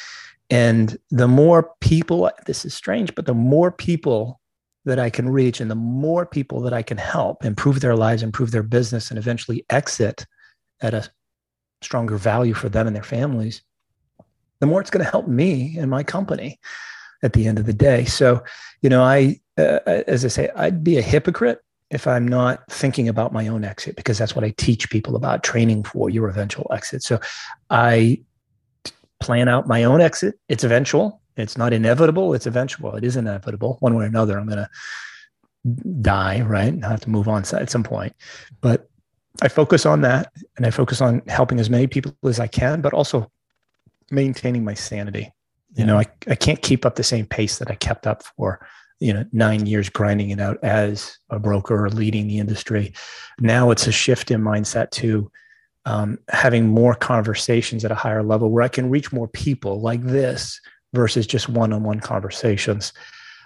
And 0.50 0.98
the 1.10 1.28
more 1.28 1.72
people, 1.82 2.30
this 2.46 2.66
is 2.66 2.74
strange, 2.74 3.16
but 3.16 3.26
the 3.26 3.34
more 3.34 3.72
people 3.72 4.40
that 4.86 5.00
I 5.00 5.10
can 5.10 5.30
reach 5.30 5.62
and 5.62 5.72
the 5.72 5.76
more 5.76 6.26
people 6.26 6.62
that 6.62 6.74
I 6.74 6.82
can 6.82 6.98
help 6.98 7.46
improve 7.46 7.80
their 7.80 7.96
lives, 7.96 8.22
improve 8.22 8.52
their 8.52 8.64
business, 8.64 9.10
and 9.10 9.18
eventually 9.18 9.66
exit 9.70 10.26
at 10.82 10.94
a 10.94 11.10
stronger 11.82 12.18
value 12.18 12.54
for 12.54 12.70
them 12.70 12.88
and 12.88 12.96
their 12.96 13.04
families, 13.04 13.62
the 14.60 14.68
more 14.68 14.82
it's 14.82 14.92
going 14.92 15.04
to 15.04 15.12
help 15.12 15.28
me 15.28 15.78
and 15.78 15.90
my 15.90 16.04
company 16.04 16.60
at 17.24 17.34
the 17.34 17.48
end 17.48 17.58
of 17.58 17.66
the 17.66 17.74
day. 17.74 18.06
So, 18.06 18.44
you 18.82 18.90
know, 18.90 19.02
I, 19.02 19.40
uh, 19.58 19.80
as 19.86 20.26
I 20.26 20.28
say, 20.28 20.50
I'd 20.56 20.84
be 20.84 20.98
a 20.98 21.02
hypocrite 21.02 21.63
if 21.94 22.08
I'm 22.08 22.28
not 22.28 22.70
thinking 22.72 23.08
about 23.08 23.34
my 23.34 23.48
own 23.48 23.64
exit, 23.64 23.96
because 23.96 24.18
that's 24.18 24.36
what 24.36 24.44
I 24.44 24.50
teach 24.58 24.90
people 24.90 25.16
about 25.16 25.44
training 25.44 25.84
for 25.84 26.10
your 26.10 26.28
eventual 26.28 26.68
exit. 26.74 27.04
So 27.04 27.20
I 27.70 28.20
plan 29.20 29.48
out 29.48 29.68
my 29.68 29.84
own 29.84 30.02
exit. 30.02 30.40
It's 30.50 30.64
eventual. 30.64 31.22
It's 31.38 31.58
not 31.58 31.72
inevitable. 31.72 32.34
It's 32.34 32.48
eventual. 32.48 32.96
It 32.96 33.04
is 33.04 33.16
inevitable. 33.16 33.78
One 33.80 33.96
way 33.96 34.06
or 34.06 34.08
another, 34.08 34.40
I'm 34.40 34.48
going 34.48 34.58
to 34.58 34.70
die, 36.02 36.42
right? 36.42 36.74
I 36.84 36.90
have 36.90 37.02
to 37.02 37.10
move 37.10 37.28
on 37.28 37.44
at 37.54 37.70
some 37.70 37.84
point. 37.84 38.16
But 38.60 38.90
I 39.42 39.48
focus 39.48 39.86
on 39.86 40.02
that 40.02 40.32
and 40.58 40.66
I 40.66 40.72
focus 40.72 41.00
on 41.00 41.22
helping 41.28 41.60
as 41.60 41.70
many 41.70 41.88
people 41.88 42.14
as 42.26 42.40
I 42.40 42.48
can, 42.48 42.82
but 42.82 42.94
also 42.94 43.32
maintaining 44.12 44.64
my 44.64 44.74
sanity. 44.74 45.32
You 45.76 45.86
know, 45.86 45.98
I, 45.98 46.06
I 46.28 46.36
can't 46.36 46.62
keep 46.62 46.86
up 46.86 46.96
the 46.96 47.04
same 47.04 47.26
pace 47.26 47.58
that 47.60 47.72
I 47.72 47.76
kept 47.76 48.06
up 48.06 48.24
for 48.24 48.66
you 49.00 49.14
know 49.14 49.26
nine 49.32 49.66
years 49.66 49.90
grinding 49.90 50.30
it 50.30 50.40
out 50.40 50.58
as 50.64 51.18
a 51.30 51.40
broker 51.40 51.86
or 51.86 51.90
leading 51.90 52.28
the 52.28 52.40
industry. 52.40 52.94
Now 53.40 53.72
it's 53.72 53.88
a 53.88 53.92
shift 53.92 54.32
in 54.32 54.42
mindset 54.42 54.92
to 54.92 55.32
um, 55.86 56.20
having 56.30 56.68
more 56.68 56.96
conversations 56.96 57.84
at 57.84 57.92
a 57.92 57.96
higher 57.96 58.24
level 58.24 58.50
where 58.50 58.64
i 58.64 58.68
can 58.68 58.90
reach 58.90 59.12
more 59.12 59.28
people 59.28 59.82
like 59.82 60.04
this 60.04 60.60
versus 60.94 61.28
just 61.28 61.50
one-on-one 61.50 62.00
conversations 62.00 62.94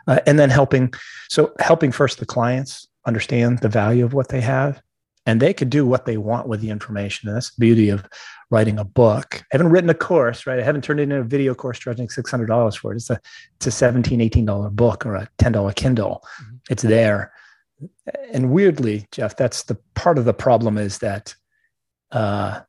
uh, 0.08 0.20
and 0.28 0.38
then 0.38 0.50
helping 0.50 0.94
so 1.30 1.54
helping 1.60 1.92
first 1.92 2.20
the 2.20 2.26
clients 2.26 2.88
understand 3.06 3.60
the 3.60 3.70
value 3.70 4.06
of 4.06 4.14
what 4.14 4.30
they 4.30 4.42
have 4.42 4.82
and 5.28 5.42
they 5.42 5.54
could 5.54 5.70
do 5.70 5.86
what 5.86 6.06
they 6.06 6.16
want 6.16 6.48
with 6.48 6.62
the 6.62 6.70
information. 6.70 7.28
And 7.28 7.36
that's 7.36 7.54
the 7.54 7.60
beauty 7.60 7.90
of 7.90 8.08
writing 8.50 8.80
a 8.80 8.86
book. 8.86 9.44
I 9.44 9.46
haven't 9.52 9.70
written 9.70 9.90
a 9.90 9.94
course, 9.94 10.48
right? 10.48 10.58
I 10.58 10.64
haven't 10.64 10.86
turned 10.86 11.02
it 11.02 11.04
into 11.04 11.18
a 11.18 11.24
video 11.24 11.54
course 11.54 11.78
charging 11.78 12.08
$600 12.08 12.78
for 12.78 12.94
it. 12.94 12.96
It's 12.96 13.10
a, 13.10 13.20
it's 13.58 13.68
a 13.68 13.70
$17, 13.70 14.32
$18 14.32 14.72
book 14.72 15.06
or 15.06 15.16
a 15.16 15.28
$10 15.38 15.76
Kindle. 15.76 16.24
Mm-hmm. 16.42 16.56
It's 16.70 16.84
there. 16.84 17.34
And 18.32 18.52
weirdly, 18.52 19.06
Jeff, 19.12 19.36
that's 19.36 19.64
the 19.64 19.78
part 19.96 20.18
of 20.18 20.24
the 20.24 20.34
problem 20.34 20.78
is 20.78 21.00
that 21.00 21.36
uh, 22.14 22.62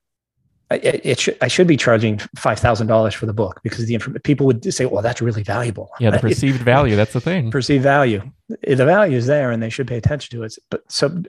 it, 0.70 1.00
it 1.04 1.20
should, 1.20 1.38
I 1.40 1.48
should 1.48 1.66
be 1.66 1.76
charging 1.76 2.18
five 2.36 2.58
thousand 2.58 2.88
dollars 2.88 3.14
for 3.14 3.26
the 3.26 3.32
book 3.32 3.60
because 3.62 3.86
the 3.86 3.94
information 3.94 4.20
people 4.22 4.46
would 4.46 4.72
say, 4.72 4.84
"Well, 4.84 5.02
that's 5.02 5.22
really 5.22 5.42
valuable." 5.42 5.90
Yeah, 5.98 6.10
the 6.10 6.18
perceived 6.28 6.60
value. 6.60 6.94
That's 6.94 7.14
the 7.14 7.20
thing. 7.20 7.50
Perceived 7.50 7.82
value. 7.82 8.22
The 8.48 8.84
value 8.84 9.16
is 9.16 9.26
there, 9.26 9.50
and 9.50 9.62
they 9.62 9.70
should 9.70 9.86
pay 9.86 9.96
attention 9.96 10.38
to 10.38 10.44
it. 10.44 10.56
But 10.70 10.90
so, 10.90 11.22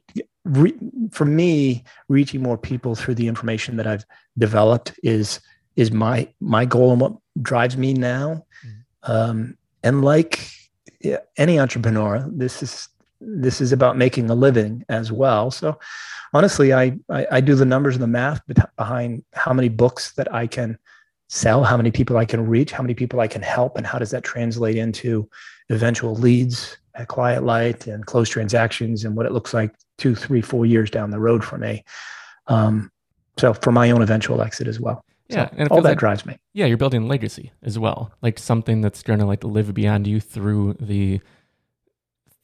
re, 0.43 0.73
for 1.12 1.25
me, 1.25 1.84
reaching 2.10 2.41
more 2.41 2.58
people 2.58 2.95
through 2.95 3.15
the 3.15 3.28
information 3.28 3.78
that 3.78 3.88
I've 3.88 4.06
developed 4.38 4.99
is 5.04 5.39
is 5.78 5.91
my 5.91 6.28
my 6.41 6.65
goal 6.65 6.91
and 6.91 6.99
what 6.99 7.13
drives 7.41 7.78
me 7.78 7.93
now. 7.93 8.45
Mm-hmm. 8.65 9.12
Um, 9.12 9.58
and 9.84 10.04
like 10.04 10.52
any 11.38 11.60
entrepreneur, 11.60 12.25
this 12.28 12.62
is 12.62 12.89
this 13.21 13.62
is 13.62 13.71
about 13.71 13.97
making 13.97 14.30
a 14.30 14.36
living 14.36 14.84
as 14.89 15.12
well. 15.12 15.52
So 15.52 15.78
honestly, 16.34 16.74
I, 16.74 16.98
I, 17.10 17.28
I 17.32 17.42
do 17.42 17.56
the 17.56 17.65
numbers 17.65 17.96
and 17.96 18.04
the 18.04 18.08
math 18.08 18.42
behind 18.78 19.24
how 19.34 19.54
many 19.54 19.70
books 19.70 20.13
that 20.13 20.34
I 20.34 20.48
can 20.48 20.78
sell, 21.28 21.63
how 21.63 21.78
many 21.78 21.92
people 21.92 22.18
I 22.18 22.26
can 22.26 22.48
reach, 22.48 22.72
how 22.72 22.84
many 22.84 22.94
people 22.94 23.20
I 23.20 23.28
can 23.28 23.42
help, 23.42 23.78
and 23.78 23.86
how 23.86 24.00
does 24.00 24.12
that 24.12 24.24
translate 24.24 24.76
into 24.76 25.30
eventual 25.70 26.15
leads 26.15 26.78
at 26.96 27.08
Quiet 27.08 27.44
Light 27.44 27.88
and 27.88 28.06
closed 28.06 28.32
transactions 28.32 29.06
and 29.06 29.15
what 29.15 29.26
it 29.26 29.32
looks 29.32 29.54
like 29.54 29.76
two, 29.98 30.15
three, 30.15 30.42
four 30.42 30.65
years 30.65 30.89
down 30.89 31.12
the 31.12 31.20
road 31.20 31.44
for 31.44 31.58
me. 31.58 31.84
Um, 32.48 32.92
so 33.38 33.54
for 33.54 33.72
my 33.72 33.92
own 33.92 34.02
eventual 34.02 34.42
exit 34.42 34.68
as 34.68 34.80
well. 34.80 35.06
Yeah, 35.30 35.50
so 35.50 35.56
and 35.58 35.70
all 35.70 35.82
that 35.82 35.89
like, 35.89 36.00
drives 36.00 36.26
me. 36.26 36.38
Yeah, 36.54 36.65
you're 36.65 36.78
building 36.78 37.08
legacy 37.08 37.52
as 37.62 37.78
well, 37.78 38.12
like 38.24 38.39
something 38.39 38.82
that's 38.82 39.04
going 39.04 39.20
to 39.20 39.26
like 39.26 39.44
live 39.44 39.74
beyond 39.74 40.08
you 40.08 40.20
through 40.20 40.76
the 40.80 41.22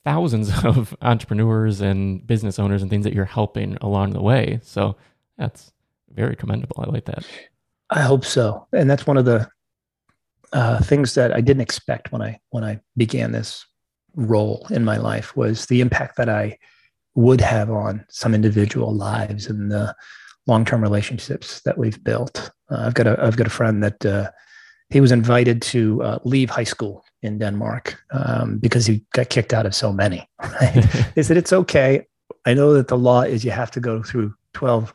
thousands 0.06 0.52
of 0.64 0.96
entrepreneurs 1.02 1.82
and 1.82 2.26
business 2.26 2.58
owners 2.60 2.82
and 2.82 2.90
things 2.90 3.04
that 3.04 3.14
you're 3.14 3.26
helping 3.26 3.78
along 3.82 4.12
the 4.12 4.22
way. 4.22 4.60
So 4.64 4.96
that's 5.38 5.74
very 6.14 6.36
commendable. 6.36 6.78
I 6.80 6.90
like 6.90 7.06
that. 7.06 7.28
I 7.90 8.02
hope 8.02 8.24
so, 8.26 8.66
and 8.72 8.90
that's 8.90 9.06
one 9.06 9.18
of 9.18 9.26
the 9.26 9.48
uh, 10.54 10.82
things 10.82 11.14
that 11.16 11.34
I 11.34 11.42
didn't 11.42 11.62
expect 11.62 12.12
when 12.12 12.22
I 12.22 12.40
when 12.50 12.64
I 12.64 12.80
began 12.98 13.32
this 13.32 13.66
role 14.16 14.66
in 14.70 14.86
my 14.86 14.98
life 14.98 15.36
was 15.36 15.66
the 15.66 15.82
impact 15.82 16.18
that 16.18 16.30
I 16.30 16.58
would 17.16 17.42
have 17.42 17.70
on 17.70 18.06
some 18.10 18.34
individual 18.34 18.94
lives 18.94 19.48
and 19.48 19.72
the 19.72 19.96
long-term 20.48 20.82
relationships 20.82 21.62
that 21.62 21.78
we've 21.78 22.04
built. 22.04 22.52
Uh, 22.72 22.86
I've 22.88 22.94
got 22.96 23.08
a 23.08 23.22
I've 23.22 23.38
got 23.38 23.48
a 23.48 23.52
friend 23.52 23.84
that 23.84 24.06
uh, 24.06 24.32
he 24.90 25.00
was 25.00 25.12
invited 25.12 25.62
to 25.64 26.02
uh, 26.02 26.20
leave 26.24 26.50
high 26.50 26.64
school 26.64 27.05
in 27.26 27.38
Denmark 27.38 27.98
um, 28.12 28.58
because 28.58 28.86
he 28.86 29.04
got 29.14 29.30
kicked 29.30 29.54
out 29.54 29.66
of 29.66 29.76
so 29.76 29.92
many. 29.92 30.28
Right? 30.42 30.86
they 31.16 31.24
said 31.24 31.38
it's 31.38 31.54
okay. 31.54 32.06
I 32.46 32.54
know 32.54 32.74
that 32.74 32.88
the 32.88 32.98
law 32.98 33.22
is 33.22 33.44
you 33.44 33.52
have 33.52 33.72
to 33.72 33.80
go 33.80 34.04
through 34.04 34.34
twelve 34.54 34.94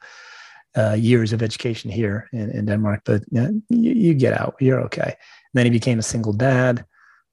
uh, 0.77 0.95
years 0.95 1.33
of 1.33 1.43
education 1.43 1.91
here 1.91 2.29
in, 2.33 2.51
in 2.51 2.67
Denmark, 2.67 3.03
but 3.05 3.23
you, 3.31 3.41
know, 3.41 3.61
you, 3.69 3.93
you, 3.93 4.15
get 4.15 4.33
out. 4.33 4.55
You're 4.61 4.81
okay. 4.83 5.03
And 5.03 5.55
then 5.55 5.67
he 5.67 5.71
became 5.71 5.99
a 5.99 6.03
single 6.03 6.33
dad. 6.33 6.85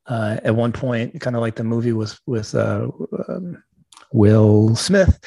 Uh, 0.07 0.37
at 0.43 0.55
one 0.55 0.71
point, 0.71 1.19
kind 1.21 1.35
of 1.35 1.41
like 1.41 1.55
the 1.55 1.63
movie 1.63 1.93
with 1.93 2.19
with 2.25 2.55
uh, 2.55 2.89
um, 3.29 3.63
Will 4.11 4.75
Smith, 4.75 5.19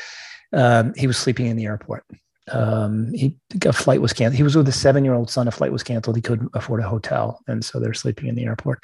um, 0.53 0.93
he 0.97 1.07
was 1.07 1.19
sleeping 1.19 1.47
in 1.47 1.57
the 1.57 1.67
airport 1.67 2.05
um, 2.53 3.13
he 3.13 3.37
a 3.65 3.73
flight 3.73 4.01
was 4.01 4.13
canceled. 4.13 4.37
He 4.37 4.43
was 4.43 4.57
with 4.57 4.69
a 4.69 4.73
seven 4.73 5.05
year 5.05 5.15
old 5.15 5.31
son. 5.31 5.49
A 5.49 5.51
flight 5.51 5.73
was 5.73 5.83
canceled. 5.83 6.17
He 6.17 6.23
couldn't 6.23 6.51
afford 6.55 6.81
a 6.81 6.89
hotel, 6.89 7.43
and 7.47 7.65
so 7.65 7.79
they're 7.79 7.95
sleeping 7.95 8.29
in 8.29 8.35
the 8.35 8.45
airport. 8.45 8.83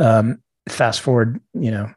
Um, 0.00 0.42
fast 0.68 1.00
forward, 1.00 1.40
you 1.54 1.70
know, 1.70 1.92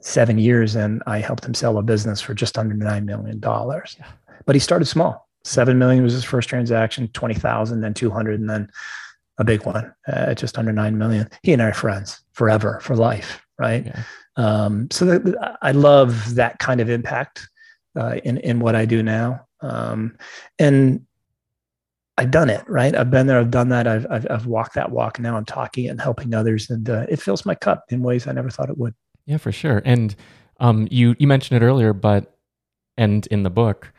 seven 0.00 0.38
years, 0.38 0.76
and 0.76 1.02
I 1.06 1.18
helped 1.18 1.44
him 1.44 1.54
sell 1.54 1.78
a 1.78 1.82
business 1.82 2.20
for 2.20 2.34
just 2.34 2.56
under 2.56 2.74
nine 2.74 3.04
million 3.04 3.40
dollars. 3.40 3.96
Yeah. 3.98 4.06
But 4.44 4.54
he 4.54 4.60
started 4.60 4.86
small. 4.86 5.28
Seven 5.44 5.78
million 5.78 6.02
was 6.02 6.12
his 6.12 6.24
first 6.24 6.48
transaction. 6.48 7.08
Twenty 7.08 7.34
thousand, 7.34 7.80
then 7.80 7.94
two 7.94 8.10
hundred, 8.10 8.40
and 8.40 8.48
then 8.48 8.70
a 9.38 9.44
big 9.44 9.66
one 9.66 9.92
uh, 10.08 10.34
just 10.34 10.58
under 10.58 10.72
nine 10.72 10.96
million. 10.98 11.28
He 11.42 11.52
and 11.52 11.62
I 11.62 11.66
are 11.66 11.74
friends 11.74 12.20
forever, 12.32 12.80
for 12.80 12.96
life, 12.96 13.40
right? 13.58 13.86
Yeah. 13.86 14.02
Um, 14.36 14.88
so 14.90 15.04
that, 15.06 15.56
I 15.62 15.72
love 15.72 16.34
that 16.34 16.58
kind 16.58 16.80
of 16.80 16.88
impact 16.88 17.48
uh, 17.98 18.16
in 18.24 18.38
in 18.38 18.60
what 18.60 18.74
I 18.76 18.84
do 18.84 19.02
now. 19.02 19.46
Um, 19.60 20.16
and 20.58 21.06
I've 22.18 22.30
done 22.30 22.48
it, 22.48 22.66
right? 22.68 22.94
I've 22.94 23.10
been 23.10 23.26
there, 23.26 23.38
I've 23.38 23.50
done 23.50 23.68
that, 23.68 23.86
I've, 23.86 24.06
I've, 24.10 24.26
I've 24.30 24.46
walked 24.46 24.74
that 24.74 24.90
walk. 24.90 25.18
Now 25.20 25.36
I'm 25.36 25.44
talking 25.44 25.88
and 25.88 26.00
helping 26.00 26.34
others, 26.34 26.70
and 26.70 26.88
uh, 26.88 27.06
it 27.08 27.20
fills 27.20 27.44
my 27.44 27.54
cup 27.54 27.84
in 27.90 28.02
ways 28.02 28.26
I 28.26 28.32
never 28.32 28.48
thought 28.48 28.70
it 28.70 28.78
would. 28.78 28.94
Yeah, 29.26 29.36
for 29.36 29.52
sure. 29.52 29.82
And 29.84 30.16
um, 30.60 30.88
you 30.90 31.14
you 31.18 31.26
mentioned 31.26 31.62
it 31.62 31.66
earlier, 31.66 31.92
but 31.92 32.36
and 32.96 33.26
in 33.26 33.42
the 33.42 33.50
book, 33.50 33.92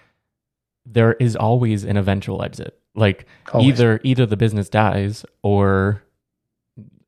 there 0.86 1.14
is 1.14 1.36
always 1.36 1.84
an 1.84 1.98
eventual 1.98 2.44
exit. 2.44 2.80
Like 2.96 3.28
always. 3.54 3.68
either 3.68 4.00
either 4.04 4.26
the 4.26 4.38
business 4.38 4.70
dies 4.70 5.24
or 5.44 6.02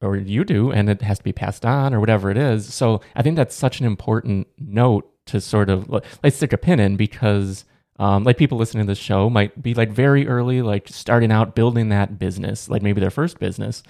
or 0.01 0.15
you 0.15 0.43
do, 0.45 0.71
and 0.71 0.89
it 0.89 1.01
has 1.01 1.17
to 1.17 1.23
be 1.23 1.33
passed 1.33 1.65
on 1.65 1.93
or 1.93 1.99
whatever 1.99 2.29
it 2.29 2.37
is. 2.37 2.71
So 2.73 3.01
I 3.15 3.23
think 3.23 3.35
that's 3.35 3.55
such 3.55 3.79
an 3.79 3.85
important 3.85 4.47
note 4.57 5.09
to 5.25 5.41
sort 5.41 5.69
of 5.69 5.89
let's 5.89 6.37
stick 6.37 6.53
a 6.53 6.57
pin 6.57 6.79
in 6.79 6.95
because 6.95 7.65
um, 7.99 8.23
like 8.23 8.37
people 8.37 8.57
listening 8.57 8.85
to 8.85 8.91
this 8.91 8.97
show 8.97 9.29
might 9.29 9.61
be 9.61 9.73
like 9.73 9.91
very 9.91 10.25
early, 10.27 10.61
like 10.61 10.87
starting 10.87 11.31
out 11.31 11.53
building 11.53 11.89
that 11.89 12.17
business, 12.17 12.69
like 12.69 12.81
maybe 12.81 13.01
their 13.01 13.11
first 13.11 13.39
business, 13.39 13.83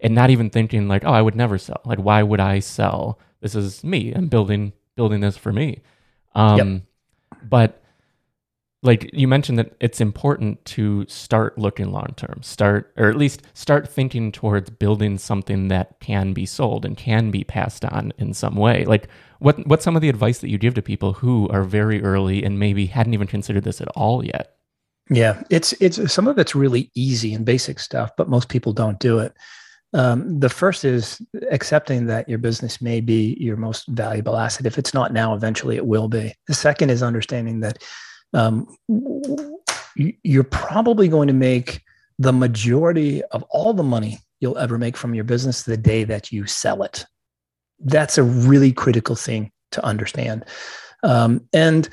and 0.00 0.14
not 0.14 0.28
even 0.28 0.50
thinking 0.50 0.86
like, 0.86 1.04
oh, 1.04 1.12
I 1.12 1.22
would 1.22 1.34
never 1.34 1.56
sell. 1.56 1.80
Like, 1.84 1.98
why 1.98 2.22
would 2.22 2.40
I 2.40 2.58
sell? 2.58 3.18
This 3.40 3.54
is 3.54 3.82
me. 3.82 4.12
I'm 4.12 4.28
building 4.28 4.74
building 4.96 5.20
this 5.20 5.38
for 5.38 5.52
me. 5.52 5.80
Um, 6.34 6.58
yep. 6.58 6.82
But 7.48 7.82
like 8.84 9.10
you 9.14 9.26
mentioned 9.26 9.58
that 9.58 9.74
it's 9.80 10.00
important 10.00 10.62
to 10.66 11.06
start 11.08 11.58
looking 11.58 11.90
long 11.90 12.12
term 12.16 12.40
start 12.42 12.92
or 12.96 13.08
at 13.08 13.16
least 13.16 13.42
start 13.54 13.88
thinking 13.88 14.30
towards 14.30 14.70
building 14.70 15.16
something 15.18 15.68
that 15.68 15.98
can 16.00 16.34
be 16.34 16.46
sold 16.46 16.84
and 16.84 16.96
can 16.96 17.30
be 17.30 17.42
passed 17.42 17.84
on 17.86 18.12
in 18.18 18.34
some 18.34 18.54
way. 18.54 18.84
Like 18.84 19.08
what 19.38 19.66
what's 19.66 19.84
some 19.84 19.96
of 19.96 20.02
the 20.02 20.10
advice 20.10 20.38
that 20.38 20.50
you 20.50 20.58
give 20.58 20.74
to 20.74 20.82
people 20.82 21.14
who 21.14 21.48
are 21.48 21.64
very 21.64 22.02
early 22.02 22.44
and 22.44 22.58
maybe 22.58 22.86
hadn't 22.86 23.14
even 23.14 23.26
considered 23.26 23.64
this 23.64 23.80
at 23.80 23.88
all 23.88 24.24
yet? 24.24 24.56
Yeah 25.10 25.42
it's 25.50 25.72
it's 25.80 26.12
some 26.12 26.28
of 26.28 26.38
it's 26.38 26.54
really 26.54 26.90
easy 26.94 27.32
and 27.34 27.44
basic 27.44 27.80
stuff 27.80 28.10
but 28.16 28.28
most 28.28 28.48
people 28.50 28.72
don't 28.72 29.00
do 29.00 29.18
it. 29.18 29.34
Um, 29.94 30.40
the 30.40 30.48
first 30.48 30.84
is 30.84 31.22
accepting 31.52 32.06
that 32.06 32.28
your 32.28 32.38
business 32.38 32.82
may 32.82 33.00
be 33.00 33.36
your 33.40 33.56
most 33.56 33.86
valuable 33.88 34.36
asset. 34.36 34.66
If 34.66 34.76
it's 34.76 34.92
not 34.92 35.12
now 35.12 35.34
eventually 35.34 35.76
it 35.76 35.86
will 35.86 36.08
be. 36.08 36.34
The 36.48 36.54
second 36.54 36.90
is 36.90 37.02
understanding 37.02 37.60
that 37.60 37.82
um, 38.34 38.76
you're 39.96 40.44
probably 40.44 41.08
going 41.08 41.28
to 41.28 41.34
make 41.34 41.82
the 42.18 42.32
majority 42.32 43.22
of 43.24 43.42
all 43.44 43.72
the 43.72 43.82
money 43.82 44.18
you'll 44.40 44.58
ever 44.58 44.78
make 44.78 44.96
from 44.96 45.14
your 45.14 45.24
business 45.24 45.62
the 45.62 45.76
day 45.76 46.04
that 46.04 46.30
you 46.30 46.46
sell 46.46 46.82
it. 46.82 47.06
That's 47.80 48.18
a 48.18 48.22
really 48.22 48.72
critical 48.72 49.16
thing 49.16 49.50
to 49.72 49.84
understand. 49.84 50.44
Um, 51.02 51.46
and 51.52 51.88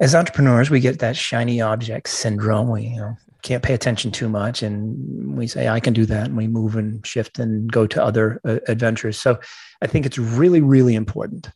as 0.00 0.14
entrepreneurs, 0.14 0.70
we 0.70 0.80
get 0.80 1.00
that 1.00 1.16
shiny 1.16 1.60
object 1.60 2.08
syndrome. 2.08 2.68
We 2.68 2.82
you 2.82 2.96
know, 2.96 3.16
can't 3.42 3.62
pay 3.62 3.74
attention 3.74 4.10
too 4.12 4.28
much, 4.28 4.62
and 4.62 5.36
we 5.36 5.46
say, 5.46 5.68
"I 5.68 5.80
can 5.80 5.92
do 5.92 6.06
that," 6.06 6.26
and 6.26 6.36
we 6.36 6.46
move 6.46 6.76
and 6.76 7.04
shift 7.04 7.38
and 7.38 7.70
go 7.70 7.86
to 7.86 8.02
other 8.02 8.40
uh, 8.44 8.58
adventures. 8.68 9.18
So, 9.18 9.40
I 9.82 9.86
think 9.86 10.06
it's 10.06 10.18
really, 10.18 10.60
really 10.60 10.94
important. 10.94 11.50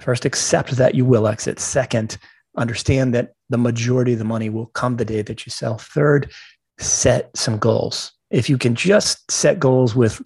First, 0.00 0.24
accept 0.24 0.72
that 0.72 0.94
you 0.94 1.04
will 1.04 1.28
exit. 1.28 1.60
Second, 1.60 2.16
understand 2.56 3.14
that 3.14 3.32
the 3.50 3.58
majority 3.58 4.12
of 4.12 4.18
the 4.18 4.24
money 4.24 4.48
will 4.48 4.66
come 4.66 4.96
the 4.96 5.04
day 5.04 5.22
that 5.22 5.46
you 5.46 5.50
sell. 5.50 5.78
Third, 5.78 6.32
set 6.78 7.36
some 7.36 7.58
goals. 7.58 8.12
If 8.30 8.48
you 8.48 8.58
can 8.58 8.74
just 8.74 9.30
set 9.30 9.60
goals 9.60 9.94
with 9.94 10.20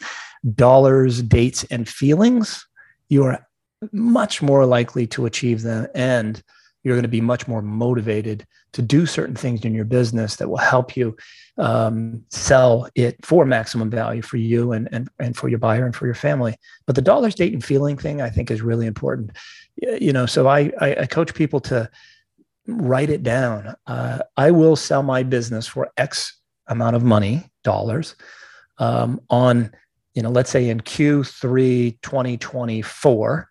dollars, 0.54 1.22
dates, 1.22 1.64
and 1.64 1.88
feelings, 1.88 2.66
you 3.08 3.24
are 3.24 3.46
much 3.92 4.42
more 4.42 4.66
likely 4.66 5.06
to 5.08 5.26
achieve 5.26 5.62
them. 5.62 5.86
And 5.94 6.42
you're 6.82 6.94
going 6.94 7.02
to 7.02 7.08
be 7.08 7.20
much 7.20 7.48
more 7.48 7.60
motivated 7.60 8.46
to 8.72 8.82
do 8.82 9.04
certain 9.04 9.34
things 9.34 9.64
in 9.64 9.74
your 9.74 9.84
business 9.84 10.36
that 10.36 10.48
will 10.48 10.56
help 10.56 10.96
you 10.96 11.16
um, 11.58 12.24
sell 12.30 12.88
it 12.94 13.16
for 13.24 13.44
maximum 13.44 13.90
value 13.90 14.22
for 14.22 14.36
you 14.36 14.72
and, 14.72 14.88
and, 14.92 15.08
and 15.18 15.36
for 15.36 15.48
your 15.48 15.58
buyer 15.58 15.84
and 15.84 15.96
for 15.96 16.06
your 16.06 16.14
family. 16.14 16.56
But 16.86 16.94
the 16.94 17.02
dollars, 17.02 17.34
date, 17.34 17.52
and 17.52 17.64
feeling 17.64 17.96
thing, 17.96 18.22
I 18.22 18.30
think, 18.30 18.50
is 18.50 18.62
really 18.62 18.86
important. 18.86 19.32
You 19.76 20.12
know, 20.12 20.26
so 20.26 20.46
I, 20.46 20.72
I, 20.80 20.96
I 21.00 21.06
coach 21.06 21.34
people 21.34 21.60
to 21.60 21.90
write 22.68 23.10
it 23.10 23.22
down. 23.22 23.74
Uh, 23.86 24.20
I 24.36 24.50
will 24.50 24.76
sell 24.76 25.02
my 25.02 25.22
business 25.22 25.66
for 25.66 25.90
X 25.96 26.38
amount 26.68 26.96
of 26.96 27.02
money, 27.02 27.50
dollars, 27.64 28.14
um, 28.76 29.20
on, 29.30 29.72
you 30.14 30.22
know, 30.22 30.30
let's 30.30 30.50
say 30.50 30.68
in 30.68 30.80
Q3 30.80 32.00
2024. 32.02 33.48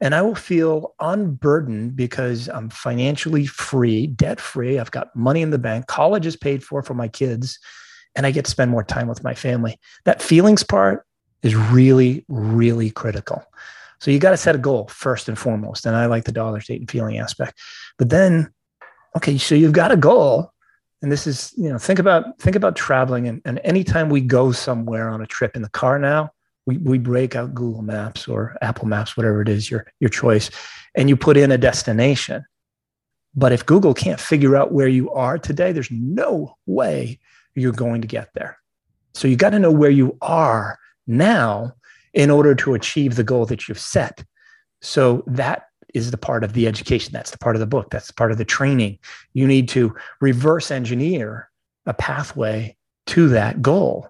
And 0.00 0.14
I 0.14 0.22
will 0.22 0.34
feel 0.34 0.94
unburdened 1.00 1.96
because 1.96 2.48
I'm 2.48 2.68
financially 2.68 3.46
free, 3.46 4.06
debt 4.06 4.40
free. 4.40 4.78
I've 4.78 4.90
got 4.90 5.14
money 5.16 5.42
in 5.42 5.50
the 5.50 5.58
bank. 5.58 5.86
College 5.86 6.26
is 6.26 6.36
paid 6.36 6.62
for 6.62 6.82
for 6.82 6.94
my 6.94 7.08
kids, 7.08 7.58
and 8.14 8.26
I 8.26 8.30
get 8.30 8.44
to 8.44 8.50
spend 8.50 8.70
more 8.70 8.84
time 8.84 9.08
with 9.08 9.24
my 9.24 9.34
family. 9.34 9.80
That 10.04 10.20
feelings 10.20 10.62
part 10.62 11.06
is 11.42 11.56
really, 11.56 12.26
really 12.28 12.90
critical. 12.90 13.42
So 13.98 14.10
you 14.10 14.18
got 14.18 14.30
to 14.30 14.36
set 14.36 14.54
a 14.54 14.58
goal 14.58 14.88
first 14.88 15.28
and 15.28 15.38
foremost. 15.38 15.86
And 15.86 15.96
I 15.96 16.06
like 16.06 16.24
the 16.24 16.32
dollar 16.32 16.60
state 16.60 16.80
and 16.80 16.90
feeling 16.90 17.18
aspect. 17.18 17.58
But 17.98 18.10
then, 18.10 18.52
okay, 19.16 19.38
so 19.38 19.54
you've 19.54 19.72
got 19.72 19.92
a 19.92 19.96
goal. 19.96 20.52
And 21.02 21.12
this 21.12 21.26
is, 21.26 21.52
you 21.56 21.68
know, 21.68 21.78
think 21.78 21.98
about 21.98 22.38
think 22.38 22.56
about 22.56 22.74
traveling 22.74 23.28
and, 23.28 23.42
and 23.44 23.60
anytime 23.64 24.08
we 24.08 24.20
go 24.20 24.50
somewhere 24.50 25.08
on 25.08 25.20
a 25.20 25.26
trip 25.26 25.54
in 25.54 25.62
the 25.62 25.68
car 25.68 25.98
now, 25.98 26.30
we, 26.66 26.78
we 26.78 26.98
break 26.98 27.36
out 27.36 27.54
Google 27.54 27.82
Maps 27.82 28.26
or 28.26 28.56
Apple 28.60 28.88
Maps, 28.88 29.16
whatever 29.16 29.40
it 29.40 29.48
is, 29.48 29.70
your 29.70 29.86
your 30.00 30.10
choice, 30.10 30.50
and 30.94 31.08
you 31.08 31.16
put 31.16 31.36
in 31.36 31.52
a 31.52 31.58
destination. 31.58 32.44
But 33.34 33.52
if 33.52 33.66
Google 33.66 33.94
can't 33.94 34.18
figure 34.18 34.56
out 34.56 34.72
where 34.72 34.88
you 34.88 35.10
are 35.12 35.38
today, 35.38 35.72
there's 35.72 35.90
no 35.90 36.56
way 36.64 37.20
you're 37.54 37.72
going 37.72 38.00
to 38.00 38.08
get 38.08 38.30
there. 38.34 38.58
So 39.14 39.28
you 39.28 39.36
got 39.36 39.50
to 39.50 39.58
know 39.58 39.70
where 39.70 39.90
you 39.90 40.16
are 40.22 40.78
now 41.06 41.74
in 42.16 42.30
order 42.30 42.54
to 42.54 42.74
achieve 42.74 43.14
the 43.14 43.22
goal 43.22 43.46
that 43.46 43.68
you've 43.68 43.78
set. 43.78 44.24
So 44.80 45.22
that 45.28 45.66
is 45.94 46.10
the 46.10 46.16
part 46.16 46.42
of 46.42 46.54
the 46.54 46.66
education. 46.66 47.12
That's 47.12 47.30
the 47.30 47.38
part 47.38 47.54
of 47.54 47.60
the 47.60 47.66
book. 47.66 47.90
That's 47.90 48.08
the 48.08 48.14
part 48.14 48.32
of 48.32 48.38
the 48.38 48.44
training. 48.44 48.98
You 49.34 49.46
need 49.46 49.68
to 49.70 49.94
reverse 50.20 50.70
engineer 50.70 51.50
a 51.84 51.94
pathway 51.94 52.76
to 53.08 53.28
that 53.28 53.62
goal. 53.62 54.08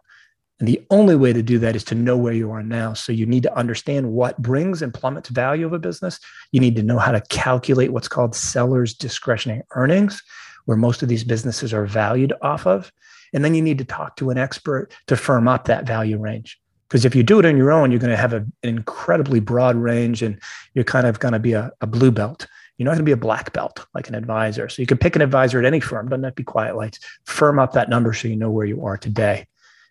And 0.59 0.69
the 0.69 0.83
only 0.89 1.17
way 1.17 1.33
to 1.33 1.43
do 1.43 1.59
that 1.59 1.77
is 1.77 1.85
to 1.85 1.95
know 1.95 2.17
where 2.17 2.33
you 2.33 2.51
are 2.51 2.63
now. 2.63 2.95
So 2.95 3.13
you 3.13 3.27
need 3.27 3.43
to 3.43 3.55
understand 3.55 4.13
what 4.13 4.41
brings 4.41 4.81
and 4.81 4.95
plummets 4.95 5.29
value 5.29 5.67
of 5.67 5.75
a 5.75 5.79
business. 5.79 6.19
You 6.53 6.61
need 6.61 6.77
to 6.77 6.83
know 6.83 6.99
how 6.99 7.13
to 7.13 7.21
calculate 7.23 7.93
what's 7.93 8.09
called 8.09 8.35
seller's 8.35 8.95
discretionary 8.95 9.63
earnings, 9.73 10.23
where 10.65 10.79
most 10.79 11.03
of 11.03 11.09
these 11.09 11.25
businesses 11.25 11.75
are 11.75 11.85
valued 11.85 12.33
off 12.41 12.67
of. 12.67 12.91
And 13.35 13.45
then 13.45 13.55
you 13.55 13.61
need 13.61 13.79
to 13.79 13.85
talk 13.85 14.17
to 14.17 14.31
an 14.31 14.39
expert 14.39 14.95
to 15.09 15.17
firm 15.17 15.49
up 15.49 15.67
that 15.67 15.87
value 15.87 16.19
range. 16.19 16.59
Because 16.89 17.05
if 17.05 17.15
you 17.15 17.23
do 17.23 17.39
it 17.39 17.47
on 17.47 17.57
your 17.57 17.73
own, 17.73 17.91
you're 17.91 18.01
going 18.01 18.11
to 18.11 18.17
have 18.17 18.33
a, 18.33 18.37
an 18.37 18.53
incredibly 18.63 19.41
broad 19.41 19.77
range 19.77 20.23
and 20.23 20.41
you're 20.75 20.85
kind 20.85 21.07
of 21.07 21.19
going 21.19 21.33
to 21.33 21.39
be 21.39 21.53
a, 21.53 21.73
a 21.81 21.87
blue 21.87 22.11
belt. 22.11 22.47
You're 22.79 22.85
not 22.85 22.93
going 22.93 23.01
to 23.01 23.05
be 23.05 23.13
a 23.13 23.17
black 23.17 23.53
belt 23.53 23.87
like 23.95 24.09
an 24.09 24.15
advisor. 24.15 24.69
So 24.69 24.83
you 24.83 24.87
can 24.87 24.99
pick 24.99 25.17
an 25.17 25.23
advisor 25.23 25.59
at 25.59 25.65
any 25.65 25.81
firm, 25.81 26.09
doesn't 26.09 26.23
have 26.23 26.33
to 26.35 26.37
be 26.37 26.45
quiet 26.45 26.77
lights. 26.77 27.01
Firm 27.25 27.59
up 27.59 27.73
that 27.73 27.89
number 27.89 28.13
so 28.13 28.29
you 28.29 28.37
know 28.37 28.51
where 28.51 28.67
you 28.67 28.85
are 28.85 28.97
today. 28.97 29.47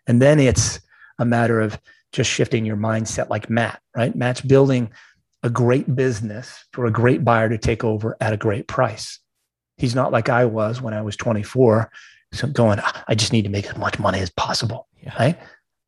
And 0.06 0.22
then 0.22 0.38
it's 0.38 0.80
a 1.18 1.24
matter 1.24 1.60
of 1.60 1.78
just 2.12 2.30
shifting 2.30 2.64
your 2.64 2.76
mindset 2.76 3.28
like 3.28 3.50
Matt, 3.50 3.80
right? 3.94 4.14
Matt's 4.14 4.40
building 4.40 4.90
a 5.42 5.50
great 5.50 5.94
business 5.94 6.64
for 6.72 6.86
a 6.86 6.90
great 6.90 7.24
buyer 7.24 7.48
to 7.48 7.58
take 7.58 7.84
over 7.84 8.16
at 8.20 8.32
a 8.32 8.36
great 8.36 8.68
price. 8.68 9.18
He's 9.76 9.94
not 9.94 10.12
like 10.12 10.28
I 10.28 10.44
was 10.44 10.80
when 10.80 10.94
I 10.94 11.02
was 11.02 11.16
24, 11.16 11.90
so 12.32 12.46
going, 12.48 12.78
ah, 12.80 13.04
I 13.06 13.14
just 13.14 13.32
need 13.32 13.42
to 13.42 13.50
make 13.50 13.66
as 13.66 13.76
much 13.76 13.98
money 13.98 14.20
as 14.20 14.30
possible, 14.30 14.88
yeah. 15.02 15.14
right? 15.18 15.38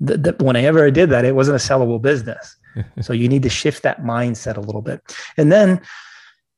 The, 0.01 0.17
the, 0.17 0.45
whenever 0.45 0.85
I 0.85 0.91
did 0.91 1.11
that, 1.11 1.25
it 1.25 1.35
wasn't 1.35 1.57
a 1.57 1.65
sellable 1.65 2.01
business. 2.01 2.57
so 3.01 3.13
you 3.13 3.29
need 3.29 3.43
to 3.43 3.49
shift 3.49 3.83
that 3.83 4.03
mindset 4.03 4.57
a 4.57 4.61
little 4.61 4.83
bit. 4.83 5.01
And 5.37 5.51
then, 5.51 5.81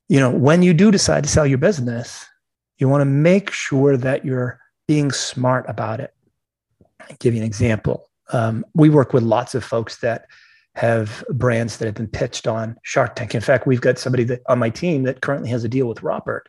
you 0.08 0.20
know, 0.20 0.30
when 0.30 0.62
you 0.62 0.74
do 0.74 0.90
decide 0.90 1.24
to 1.24 1.30
sell 1.30 1.46
your 1.46 1.58
business, 1.58 2.26
you 2.78 2.88
want 2.88 3.02
to 3.02 3.06
make 3.06 3.50
sure 3.50 3.96
that 3.96 4.24
you're 4.24 4.58
being 4.88 5.10
smart 5.12 5.64
about 5.68 6.00
it. 6.00 6.12
I'll 7.00 7.16
give 7.18 7.34
you 7.34 7.40
an 7.40 7.46
example. 7.46 8.08
Um, 8.32 8.64
we 8.74 8.90
work 8.90 9.12
with 9.12 9.22
lots 9.22 9.54
of 9.54 9.64
folks 9.64 9.98
that 9.98 10.26
have 10.74 11.24
brands 11.30 11.78
that 11.78 11.86
have 11.86 11.94
been 11.94 12.08
pitched 12.08 12.46
on 12.46 12.76
Shark 12.82 13.16
Tank. 13.16 13.34
In 13.34 13.40
fact, 13.40 13.66
we've 13.66 13.80
got 13.80 13.98
somebody 13.98 14.24
that 14.24 14.40
on 14.48 14.58
my 14.58 14.70
team 14.70 15.02
that 15.02 15.20
currently 15.20 15.50
has 15.50 15.64
a 15.64 15.68
deal 15.68 15.86
with 15.86 16.02
Robert 16.02 16.48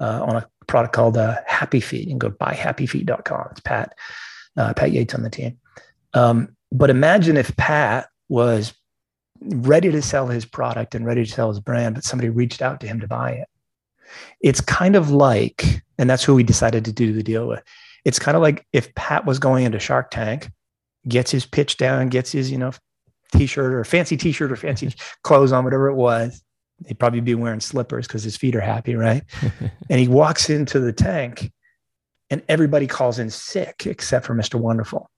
uh, 0.00 0.22
on 0.22 0.36
a 0.36 0.46
product 0.66 0.94
called 0.94 1.16
uh, 1.16 1.38
Happy 1.46 1.80
Feet. 1.80 2.02
You 2.02 2.10
can 2.10 2.18
go 2.18 2.30
buyhappyfeet.com. 2.30 3.48
It's 3.50 3.60
Pat, 3.60 3.94
uh, 4.56 4.74
Pat 4.74 4.92
Yates 4.92 5.14
on 5.14 5.22
the 5.22 5.30
team. 5.30 5.58
Um, 6.14 6.56
but 6.70 6.90
imagine 6.90 7.36
if 7.36 7.56
Pat 7.56 8.08
was 8.28 8.74
ready 9.40 9.90
to 9.90 10.02
sell 10.02 10.28
his 10.28 10.44
product 10.44 10.94
and 10.94 11.04
ready 11.04 11.24
to 11.24 11.30
sell 11.30 11.48
his 11.48 11.60
brand, 11.60 11.94
but 11.94 12.04
somebody 12.04 12.28
reached 12.28 12.62
out 12.62 12.80
to 12.80 12.86
him 12.86 13.00
to 13.00 13.08
buy 13.08 13.32
it. 13.32 13.48
It's 14.40 14.60
kind 14.60 14.96
of 14.96 15.10
like, 15.10 15.82
and 15.98 16.08
that's 16.08 16.24
who 16.24 16.34
we 16.34 16.42
decided 16.42 16.84
to 16.84 16.92
do 16.92 17.12
the 17.12 17.22
deal 17.22 17.48
with. 17.48 17.62
It's 18.04 18.18
kind 18.18 18.36
of 18.36 18.42
like 18.42 18.66
if 18.72 18.94
Pat 18.94 19.24
was 19.26 19.38
going 19.38 19.64
into 19.64 19.78
Shark 19.78 20.10
Tank, 20.10 20.50
gets 21.08 21.30
his 21.30 21.46
pitch 21.46 21.76
down, 21.76 22.08
gets 22.08 22.32
his, 22.32 22.50
you 22.50 22.58
know, 22.58 22.72
t-shirt 23.32 23.72
or 23.72 23.84
fancy 23.84 24.16
t-shirt 24.16 24.52
or 24.52 24.56
fancy 24.56 24.94
clothes 25.22 25.52
on, 25.52 25.64
whatever 25.64 25.88
it 25.88 25.94
was. 25.94 26.42
He'd 26.86 26.98
probably 26.98 27.20
be 27.20 27.34
wearing 27.34 27.60
slippers 27.60 28.06
because 28.06 28.24
his 28.24 28.36
feet 28.36 28.56
are 28.56 28.60
happy, 28.60 28.94
right? 28.94 29.22
and 29.90 30.00
he 30.00 30.08
walks 30.08 30.50
into 30.50 30.80
the 30.80 30.92
tank 30.92 31.52
and 32.28 32.42
everybody 32.48 32.86
calls 32.86 33.18
in 33.18 33.30
sick 33.30 33.86
except 33.86 34.26
for 34.26 34.34
Mr. 34.34 34.56
Wonderful 34.56 35.08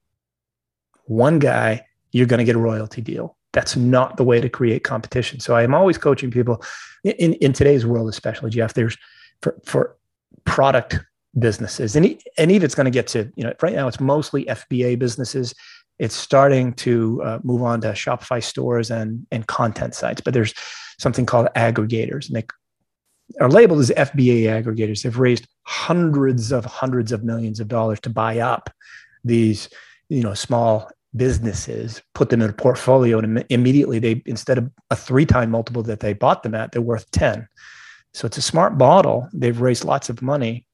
one 1.04 1.38
guy, 1.38 1.84
you're 2.12 2.26
going 2.26 2.38
to 2.38 2.44
get 2.44 2.56
a 2.56 2.60
royalty 2.60 3.00
deal. 3.00 3.36
That's 3.52 3.76
not 3.76 4.16
the 4.16 4.24
way 4.24 4.40
to 4.40 4.48
create 4.48 4.84
competition. 4.84 5.40
So 5.40 5.54
I 5.54 5.62
am 5.62 5.74
always 5.74 5.98
coaching 5.98 6.30
people 6.30 6.62
in, 7.04 7.34
in 7.34 7.52
today's 7.52 7.86
world, 7.86 8.08
especially 8.08 8.50
Jeff, 8.50 8.74
there's 8.74 8.96
for, 9.42 9.56
for 9.64 9.96
product 10.44 10.98
businesses 11.38 11.96
and, 11.96 12.06
and 12.38 12.50
even 12.50 12.64
it's 12.64 12.74
going 12.74 12.84
to 12.84 12.90
get 12.90 13.06
to, 13.08 13.30
you 13.36 13.44
know, 13.44 13.52
right 13.60 13.74
now 13.74 13.88
it's 13.88 14.00
mostly 14.00 14.44
FBA 14.46 14.98
businesses. 14.98 15.54
It's 15.98 16.14
starting 16.14 16.72
to 16.74 17.22
uh, 17.22 17.38
move 17.42 17.62
on 17.62 17.80
to 17.82 17.88
Shopify 17.88 18.42
stores 18.42 18.90
and, 18.90 19.26
and 19.30 19.46
content 19.46 19.94
sites, 19.94 20.20
but 20.20 20.34
there's 20.34 20.54
something 20.98 21.26
called 21.26 21.48
aggregators 21.56 22.26
and 22.26 22.36
they 22.36 22.46
are 23.40 23.50
labeled 23.50 23.80
as 23.80 23.90
FBA 23.90 24.44
aggregators. 24.44 25.02
They've 25.02 25.18
raised 25.18 25.46
hundreds 25.62 26.52
of 26.52 26.64
hundreds 26.64 27.12
of 27.12 27.24
millions 27.24 27.60
of 27.60 27.68
dollars 27.68 28.00
to 28.00 28.10
buy 28.10 28.38
up 28.38 28.70
these 29.24 29.68
you 30.08 30.22
know 30.22 30.34
small 30.34 30.90
businesses 31.16 32.02
put 32.14 32.30
them 32.30 32.42
in 32.42 32.50
a 32.50 32.52
portfolio 32.52 33.18
and 33.18 33.44
immediately 33.48 33.98
they 33.98 34.20
instead 34.26 34.58
of 34.58 34.68
a 34.90 34.96
three 34.96 35.24
time 35.24 35.50
multiple 35.50 35.82
that 35.82 36.00
they 36.00 36.12
bought 36.12 36.42
them 36.42 36.54
at 36.54 36.72
they're 36.72 36.82
worth 36.82 37.08
10 37.12 37.46
so 38.14 38.26
it's 38.26 38.38
a 38.38 38.42
smart 38.42 38.78
model. 38.78 39.28
They've 39.32 39.60
raised 39.60 39.84
lots 39.84 40.08
of 40.08 40.22
money 40.22 40.66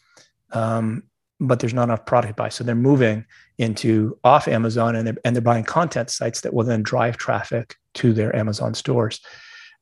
um, 0.53 1.03
but 1.43 1.59
there's 1.59 1.73
not 1.73 1.85
enough 1.85 2.05
product 2.05 2.37
buy. 2.37 2.51
So 2.51 2.62
they're 2.62 2.75
moving 2.75 3.25
into 3.57 4.19
off 4.25 4.47
amazon 4.47 4.95
and 4.95 5.07
they're, 5.07 5.16
and 5.25 5.35
they're 5.35 5.40
buying 5.40 5.64
content 5.64 6.11
sites 6.11 6.43
that 6.43 6.53
will 6.53 6.64
then 6.64 6.83
drive 6.83 7.16
traffic 7.16 7.77
to 7.95 8.12
their 8.12 8.35
amazon 8.37 8.75
stores. 8.75 9.21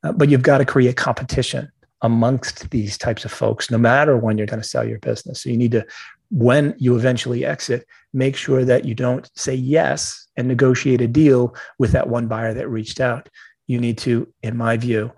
Uh, 0.03 0.13
but 0.13 0.29
you've 0.29 0.41
got 0.41 0.59
to 0.59 0.65
create 0.65 0.95
competition 0.95 1.69
amongst 2.01 2.69
these 2.69 2.97
types 2.97 3.25
of 3.25 3.31
folks 3.31 3.69
no 3.69 3.77
matter 3.77 4.15
when 4.15 4.37
you're 4.37 4.47
going 4.47 4.61
to 4.61 4.67
sell 4.67 4.87
your 4.87 4.99
business. 4.99 5.43
So 5.43 5.49
you 5.49 5.57
need 5.57 5.71
to 5.71 5.85
when 6.31 6.75
you 6.77 6.95
eventually 6.95 7.45
exit, 7.45 7.85
make 8.13 8.35
sure 8.35 8.63
that 8.65 8.85
you 8.85 8.95
don't 8.95 9.29
say 9.35 9.53
yes 9.53 10.27
and 10.37 10.47
negotiate 10.47 11.01
a 11.01 11.07
deal 11.07 11.55
with 11.77 11.91
that 11.91 12.09
one 12.09 12.27
buyer 12.27 12.53
that 12.53 12.69
reached 12.69 12.99
out. 12.99 13.29
You 13.67 13.79
need 13.79 13.97
to, 13.99 14.31
in 14.41 14.57
my 14.57 14.77
view, 14.77 15.11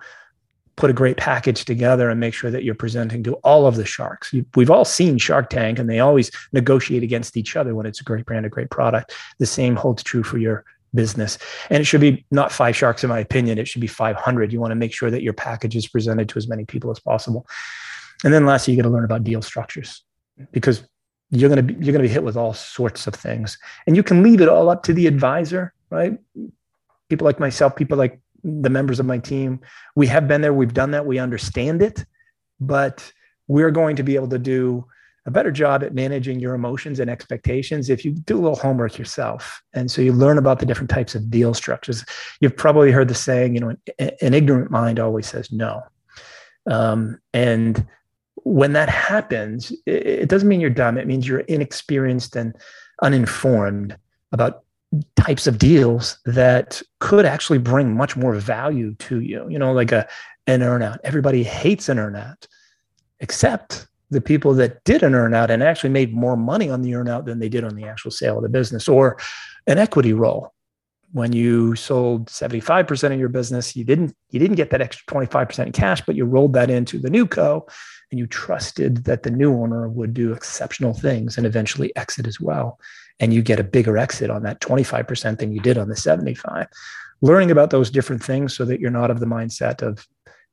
put 0.75 0.89
a 0.89 0.93
great 0.93 1.17
package 1.17 1.65
together 1.65 2.09
and 2.09 2.19
make 2.19 2.33
sure 2.33 2.49
that 2.49 2.63
you're 2.63 2.75
presenting 2.75 3.23
to 3.23 3.33
all 3.35 3.67
of 3.67 3.75
the 3.75 3.85
sharks. 3.85 4.33
We've 4.55 4.71
all 4.71 4.85
seen 4.85 5.17
Shark 5.17 5.49
Tank 5.49 5.79
and 5.79 5.89
they 5.89 5.99
always 5.99 6.31
negotiate 6.53 7.03
against 7.03 7.37
each 7.37 7.55
other 7.55 7.75
when 7.75 7.85
it's 7.85 8.01
a 8.01 8.05
great 8.05 8.25
brand, 8.25 8.45
a 8.45 8.49
great 8.49 8.69
product. 8.69 9.13
The 9.37 9.45
same 9.45 9.75
holds 9.75 10.01
true 10.01 10.23
for 10.23 10.37
your 10.37 10.65
business. 10.93 11.37
And 11.69 11.81
it 11.81 11.85
should 11.85 12.01
be 12.01 12.25
not 12.31 12.51
five 12.51 12.75
sharks, 12.75 13.03
in 13.03 13.09
my 13.09 13.19
opinion. 13.19 13.57
It 13.57 13.67
should 13.67 13.81
be 13.81 13.87
500. 13.87 14.51
You 14.51 14.59
want 14.59 14.71
to 14.71 14.75
make 14.75 14.93
sure 14.93 15.11
that 15.11 15.21
your 15.21 15.33
package 15.33 15.75
is 15.75 15.87
presented 15.87 16.29
to 16.29 16.37
as 16.37 16.47
many 16.47 16.65
people 16.65 16.91
as 16.91 16.99
possible. 16.99 17.45
And 18.23 18.33
then 18.33 18.45
lastly, 18.45 18.73
you 18.73 18.81
got 18.81 18.87
to 18.87 18.93
learn 18.93 19.05
about 19.05 19.23
deal 19.23 19.41
structures 19.41 20.03
because 20.51 20.83
you're 21.31 21.49
going 21.49 21.65
to 21.65 21.73
be 21.73 21.73
you're 21.73 21.93
going 21.93 22.03
to 22.03 22.07
be 22.07 22.13
hit 22.13 22.23
with 22.23 22.37
all 22.37 22.53
sorts 22.53 23.07
of 23.07 23.15
things. 23.15 23.57
And 23.87 23.95
you 23.95 24.03
can 24.03 24.21
leave 24.21 24.41
it 24.41 24.49
all 24.49 24.69
up 24.69 24.83
to 24.83 24.93
the 24.93 25.07
advisor 25.07 25.73
right? 25.89 26.17
People 27.09 27.25
like 27.25 27.39
myself 27.39 27.75
people 27.75 27.97
like 27.97 28.19
the 28.43 28.69
members 28.69 28.99
of 28.99 29.05
my 29.05 29.19
team 29.19 29.59
we 29.95 30.07
have 30.07 30.27
been 30.27 30.41
there 30.41 30.53
we've 30.53 30.73
done 30.73 30.89
that 30.89 31.05
we 31.05 31.19
understand 31.19 31.79
it 31.79 32.05
but 32.59 33.11
we're 33.47 33.69
going 33.69 33.95
to 33.95 34.01
be 34.01 34.15
able 34.15 34.29
to 34.29 34.39
do 34.39 34.83
a 35.27 35.31
better 35.31 35.51
job 35.51 35.83
at 35.83 35.93
managing 35.93 36.39
your 36.39 36.55
emotions 36.55 36.99
and 36.99 37.09
expectations 37.09 37.89
if 37.89 38.03
you 38.03 38.11
do 38.11 38.35
a 38.35 38.41
little 38.41 38.55
homework 38.55 38.97
yourself. 38.97 39.61
And 39.73 39.91
so 39.91 40.01
you 40.01 40.13
learn 40.13 40.39
about 40.39 40.59
the 40.59 40.65
different 40.65 40.89
types 40.89 41.13
of 41.13 41.29
deal 41.29 41.53
structures. 41.53 42.03
You've 42.39 42.57
probably 42.57 42.91
heard 42.91 43.07
the 43.07 43.13
saying 43.13 43.53
you 43.53 43.59
know 43.59 43.75
an, 43.99 44.11
an 44.21 44.33
ignorant 44.33 44.71
mind 44.71 44.99
always 44.99 45.27
says 45.27 45.51
no. 45.51 45.83
Um, 46.65 47.19
and 47.33 47.85
when 48.43 48.73
that 48.73 48.89
happens, 48.89 49.71
it 49.85 50.29
doesn't 50.29 50.47
mean 50.47 50.61
you're 50.61 50.69
dumb. 50.69 50.97
It 50.97 51.07
means 51.07 51.27
you're 51.27 51.41
inexperienced 51.41 52.35
and 52.35 52.55
uninformed 53.01 53.95
about 54.31 54.63
types 55.15 55.47
of 55.47 55.57
deals 55.57 56.19
that 56.25 56.81
could 56.99 57.25
actually 57.25 57.59
bring 57.59 57.95
much 57.95 58.17
more 58.17 58.33
value 58.35 58.93
to 58.95 59.21
you. 59.21 59.47
You 59.49 59.59
know, 59.59 59.71
like 59.73 59.91
a 59.91 60.07
an 60.47 60.61
earnout. 60.61 60.97
Everybody 61.03 61.43
hates 61.43 61.87
an 61.89 61.97
earnout, 61.97 62.47
except 63.19 63.87
the 64.09 64.21
people 64.21 64.53
that 64.55 64.83
did 64.83 65.03
an 65.03 65.13
earnout 65.13 65.49
and 65.49 65.63
actually 65.63 65.91
made 65.91 66.13
more 66.13 66.35
money 66.35 66.69
on 66.69 66.81
the 66.81 66.91
earnout 66.91 67.25
than 67.25 67.39
they 67.39 67.47
did 67.47 67.63
on 67.63 67.75
the 67.75 67.85
actual 67.85 68.11
sale 68.11 68.37
of 68.37 68.43
the 68.43 68.49
business, 68.49 68.87
or 68.87 69.17
an 69.67 69.77
equity 69.77 70.13
roll. 70.13 70.53
When 71.13 71.33
you 71.33 71.75
sold 71.75 72.27
75% 72.27 73.13
of 73.13 73.19
your 73.19 73.29
business, 73.29 73.75
you 73.75 73.83
didn't 73.83 74.15
you 74.31 74.39
didn't 74.39 74.55
get 74.55 74.71
that 74.71 74.81
extra 74.81 75.05
25% 75.13 75.67
in 75.67 75.71
cash, 75.71 76.01
but 76.01 76.15
you 76.15 76.25
rolled 76.25 76.53
that 76.53 76.69
into 76.69 76.99
the 76.99 77.09
new 77.09 77.27
co 77.27 77.67
and 78.11 78.19
you 78.19 78.27
trusted 78.27 79.05
that 79.05 79.23
the 79.23 79.31
new 79.31 79.53
owner 79.53 79.87
would 79.87 80.13
do 80.13 80.33
exceptional 80.33 80.93
things 80.93 81.37
and 81.37 81.47
eventually 81.47 81.95
exit 81.95 82.27
as 82.27 82.39
well. 82.39 82.79
And 83.19 83.33
you 83.33 83.41
get 83.41 83.59
a 83.59 83.63
bigger 83.63 83.97
exit 83.97 84.29
on 84.29 84.43
that 84.43 84.61
25% 84.61 85.39
than 85.39 85.53
you 85.53 85.61
did 85.61 85.77
on 85.77 85.89
the 85.89 85.95
75 85.95 86.67
learning 87.21 87.51
about 87.51 87.69
those 87.69 87.89
different 87.89 88.23
things 88.23 88.55
so 88.55 88.65
that 88.65 88.79
you're 88.79 88.91
not 88.91 89.11
of 89.11 89.19
the 89.19 89.25
mindset 89.25 89.81
of 89.81 90.07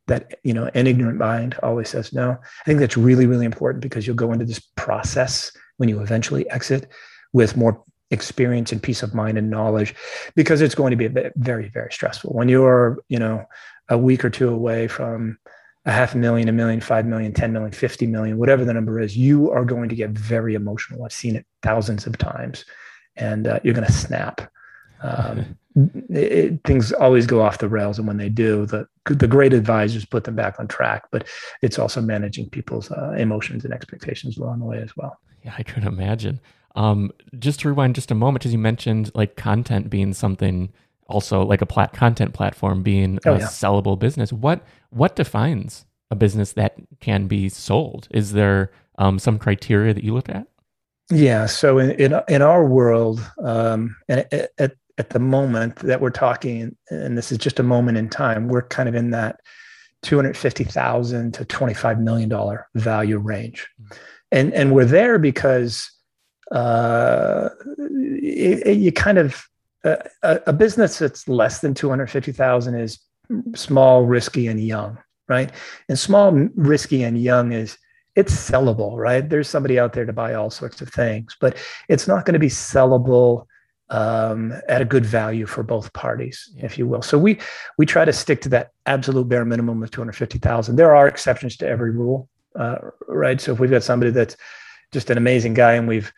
that 0.07 0.39
you 0.43 0.55
know 0.55 0.71
an 0.75 0.87
ignorant 0.87 1.19
mind 1.19 1.55
always 1.63 1.89
says 1.89 2.13
no. 2.13 2.31
I 2.33 2.65
think 2.65 2.81
that's 2.81 2.97
really 2.97 3.27
really 3.27 3.45
important 3.45 3.83
because 3.83 4.07
you'll 4.07 4.17
go 4.17 4.33
into 4.33 4.45
this 4.45 4.61
process 4.77 5.53
when 5.77 5.89
you 5.89 6.01
eventually 6.01 6.49
exit 6.51 6.91
with 7.33 7.57
more 7.57 7.83
experience 8.11 8.73
and 8.73 8.83
peace 8.83 9.03
of 9.03 9.15
mind 9.15 9.37
and 9.37 9.51
knowledge 9.51 9.95
because 10.35 10.63
it's 10.63 10.75
going 10.75 10.93
to 10.93 10.97
be 10.97 11.31
very 11.37 11.69
very 11.69 11.93
stressful. 11.93 12.33
When 12.33 12.49
you're 12.49 12.99
you 13.09 13.19
know 13.19 13.45
a 13.89 13.99
week 13.99 14.25
or 14.25 14.31
two 14.31 14.49
away 14.49 14.89
from 14.89 15.39
a 15.89 15.93
half 15.93 16.15
a 16.15 16.19
million, 16.19 16.49
a 16.49 16.53
million, 16.53 16.81
five 16.81 17.07
million, 17.07 17.33
10 17.33 17.53
million, 17.53 17.73
50 17.73 18.07
million, 18.07 18.37
whatever 18.37 18.65
the 18.65 18.75
number 18.75 19.01
is, 19.01 19.17
you 19.17 19.51
are 19.51 19.65
going 19.65 19.89
to 19.89 19.95
get 19.95 20.11
very 20.11 20.55
emotional. 20.55 21.03
I've 21.03 21.13
seen 21.13 21.35
it 21.35 21.47
thousands 21.63 22.07
of 22.07 22.19
times 22.19 22.67
and 23.17 23.49
uh, 23.49 23.59
you're 23.65 23.75
going 23.75 23.87
to 23.87 23.93
snap. 23.93 24.53
Um, 25.03 25.59
it, 26.11 26.61
things 26.65 26.93
always 26.93 27.27
go 27.27 27.41
off 27.41 27.59
the 27.59 27.69
rails. 27.69 27.99
And 27.99 28.07
when 28.07 28.19
they 28.19 28.29
do, 28.29 28.67
the, 28.67 28.87
the 29.07 29.27
great 29.27 29.55
advisors 29.55 30.05
put 30.05 30.25
them 30.25 30.37
back 30.37 30.61
on 30.61 30.69
track, 30.69 31.05
but 31.11 31.27
it's 31.63 31.79
also 31.79 32.03
managing 32.03 32.51
people's 32.51 32.91
uh, 32.93 33.15
emotions 33.17 33.65
and 33.65 33.73
expectations 33.73 34.37
along 34.37 34.59
the 34.59 34.67
way 34.67 34.83
as 34.83 34.95
well. 34.95 35.19
Yeah, 35.43 35.55
I 35.57 35.63
could 35.63 35.85
imagine. 35.85 36.39
Um, 36.77 37.13
just 37.39 37.61
to 37.61 37.69
rewind 37.69 37.95
just 37.95 38.11
a 38.11 38.15
moment, 38.15 38.45
as 38.45 38.53
you 38.53 38.59
mentioned, 38.59 39.11
like 39.15 39.37
content 39.37 39.89
being 39.89 40.13
something 40.13 40.71
also 41.09 41.43
like 41.43 41.63
a 41.63 41.67
plat 41.67 41.93
content 41.93 42.35
platform 42.35 42.83
being 42.83 43.19
oh, 43.27 43.35
a 43.35 43.39
yeah. 43.39 43.47
sellable 43.47 43.99
business. 43.99 44.33
What 44.33 44.63
what 44.91 45.17
defines 45.17 45.87
a 46.11 46.17
business 46.17 46.53
that 46.53 46.77
can 47.01 47.27
be 47.27 47.49
sold? 47.49 48.09
Is 48.11 48.33
there 48.33 48.71
um, 48.99 49.19
some 49.19 49.39
criteria 49.39 49.95
that 49.95 50.05
you 50.05 50.15
look 50.15 50.29
at? 50.29 50.47
Yeah. 51.11 51.47
So 51.47 51.79
in 51.79 51.91
in, 51.93 52.21
in 52.29 52.43
our 52.43 52.65
world, 52.67 53.21
um, 53.43 53.97
and 54.09 54.21
at, 54.33 54.51
at 54.59 54.73
at 54.99 55.11
the 55.11 55.19
moment 55.19 55.77
that 55.77 56.01
we're 56.01 56.11
talking, 56.11 56.77
and 56.91 57.17
this 57.17 57.33
is 57.33 57.39
just 57.39 57.59
a 57.59 57.63
moment 57.63 57.99
in 57.99 58.09
time, 58.09 58.49
we're 58.49 58.63
kind 58.63 58.89
of 58.89 58.95
in 58.95 59.11
that 59.11 59.41
two 60.03 60.17
hundred 60.17 60.37
fifty 60.37 60.65
thousand 60.65 61.35
to 61.35 61.45
twenty 61.45 61.75
five 61.75 61.99
million 61.99 62.29
dollar 62.29 62.69
value 62.75 63.19
range, 63.19 63.67
mm-hmm. 63.81 63.99
and 64.33 64.53
and 64.53 64.75
we're 64.75 64.85
there 64.85 65.19
because 65.19 65.91
uh, 66.51 67.49
it, 67.79 68.67
it, 68.67 68.79
you 68.79 68.93
kind 68.93 69.19
of 69.19 69.49
a, 69.85 70.41
a, 70.47 70.53
business 70.53 70.99
that's 70.99 71.29
less 71.29 71.61
than 71.61 71.75
250,000 71.75 72.75
is 72.75 72.99
small, 73.55 74.05
risky, 74.05 74.47
and 74.47 74.61
young, 74.61 74.99
right? 75.29 75.53
And 75.89 75.99
small, 75.99 76.33
risky, 76.57 77.05
and 77.05 77.21
young 77.21 77.53
is 77.53 77.79
it's 78.17 78.35
sellable, 78.35 78.97
right? 78.97 79.29
There's 79.29 79.49
somebody 79.49 79.79
out 79.79 79.93
there 79.93 80.05
to 80.05 80.13
buy 80.13 80.35
all 80.35 80.51
sorts 80.51 80.81
of 80.81 80.89
things, 80.89 81.37
but 81.41 81.57
it's 81.89 82.09
not 82.09 82.25
going 82.25 82.33
to 82.33 82.41
be 82.41 82.49
sellable 82.49 83.47
um, 83.91 84.53
at 84.69 84.83
a 84.83 84.85
good 84.85 85.07
value 85.07 85.47
for 85.47 85.63
both 85.63 85.93
parties, 85.93 86.53
if 86.59 86.77
you 86.77 86.87
will. 86.87 87.03
So 87.03 87.17
we 87.17 87.39
we 87.79 87.87
try 87.87 88.05
to 88.05 88.13
stick 88.13 88.41
to 88.43 88.49
that 88.51 88.71
absolute 88.87 89.29
bare 89.29 89.45
minimum 89.45 89.83
of 89.83 89.91
250,000. 89.91 90.77
There 90.77 90.97
are 90.97 91.07
exceptions 91.07 91.57
to 91.59 91.69
every 91.69 91.93
rule, 91.93 92.29
uh, 92.57 92.79
right? 93.07 93.41
So 93.41 93.53
if 93.53 93.61
we've 93.61 93.71
got 93.71 93.85
somebody 93.85 94.11
that's 94.11 94.37
just 94.93 95.11
an 95.11 95.19
amazing 95.19 95.55
guy 95.55 95.75
and 95.75 95.87
we've 95.87 96.13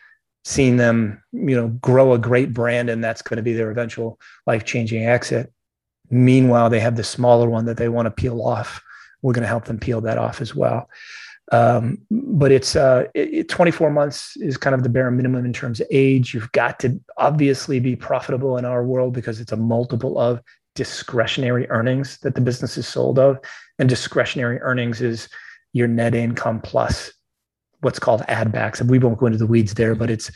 seen 0.45 0.77
them, 0.77 1.23
you 1.33 1.55
know, 1.55 1.69
grow 1.69 2.13
a 2.15 2.19
great 2.19 2.53
brand 2.53 2.89
and 2.89 3.03
that's 3.05 3.23
going 3.23 3.37
to 3.37 3.43
be 3.43 3.53
their 3.53 3.71
eventual 3.71 4.19
life-changing 4.47 5.05
exit. 5.05 5.53
Meanwhile, 6.11 6.71
they 6.71 6.81
have 6.81 6.97
the 6.97 7.05
smaller 7.05 7.49
one 7.49 7.67
that 7.67 7.77
they 7.77 7.89
want 7.89 8.07
to 8.07 8.11
peel 8.11 8.43
off. 8.43 8.83
We're 9.23 9.35
going 9.35 9.43
to 9.43 9.49
help 9.49 9.67
them 9.67 9.79
peel 9.79 10.01
that 10.03 10.19
off 10.19 10.41
as 10.41 10.55
well. 10.55 10.89
Um, 11.53 11.99
but 12.11 12.53
it's 12.53 12.77
uh, 12.77 13.07
it, 13.15 13.35
it, 13.35 13.49
24 13.49 13.91
months 13.91 14.37
is 14.37 14.57
kind 14.57 14.75
of 14.75 14.83
the 14.83 14.89
bare 14.89 15.11
minimum 15.11 15.45
in 15.45 15.53
terms 15.53 15.81
of 15.81 15.89
age. 15.91 16.33
You've 16.33 16.53
got 16.53 16.79
to 16.81 17.01
obviously 17.17 17.81
be 17.81 17.97
profitable 17.97 18.57
in 18.57 18.65
our 18.65 18.85
world 18.85 19.15
because 19.15 19.41
it's 19.41 19.53
a 19.53 19.57
multiple 19.57 20.19
of 20.19 20.41
discretionary 20.77 21.69
earnings 21.69 22.19
that 22.19 22.37
the 22.37 22.41
business 22.41 22.79
is 22.79 22.87
sold 22.87 23.19
of, 23.19 23.39
and 23.79 23.89
discretionary 23.89 24.61
earnings 24.61 25.01
is 25.01 25.29
your 25.73 25.89
net 25.89 26.15
income 26.15 26.61
plus 26.61 27.13
what's 27.81 27.99
called 27.99 28.23
add 28.29 28.53
backs. 28.53 28.81
And 28.81 28.91
we 28.91 28.99
won't 28.99 29.19
go 29.19 29.27
into 29.27 29.39
the 29.39 29.47
weeds 29.47 29.75
there, 29.75 29.95
but 29.95 30.11
it's 30.11 30.31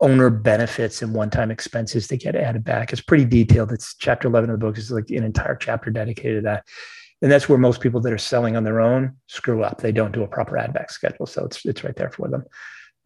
owner 0.00 0.30
benefits 0.30 1.00
and 1.02 1.14
one-time 1.14 1.50
expenses 1.50 2.08
that 2.08 2.20
get 2.20 2.36
added 2.36 2.64
back. 2.64 2.92
It's 2.92 3.00
pretty 3.00 3.24
detailed. 3.24 3.72
It's 3.72 3.94
chapter 3.94 4.28
11 4.28 4.50
of 4.50 4.60
the 4.60 4.66
book 4.66 4.76
is 4.76 4.90
like 4.90 5.10
an 5.10 5.24
entire 5.24 5.56
chapter 5.56 5.90
dedicated 5.90 6.42
to 6.42 6.42
that. 6.42 6.64
And 7.22 7.32
that's 7.32 7.48
where 7.48 7.58
most 7.58 7.80
people 7.80 8.00
that 8.02 8.12
are 8.12 8.18
selling 8.18 8.56
on 8.56 8.64
their 8.64 8.80
own 8.80 9.16
screw 9.26 9.62
up. 9.62 9.80
They 9.80 9.92
don't 9.92 10.12
do 10.12 10.22
a 10.22 10.28
proper 10.28 10.58
add 10.58 10.74
back 10.74 10.90
schedule. 10.90 11.26
So 11.26 11.46
it's, 11.46 11.64
it's 11.64 11.82
right 11.82 11.96
there 11.96 12.10
for 12.10 12.28
them. 12.28 12.44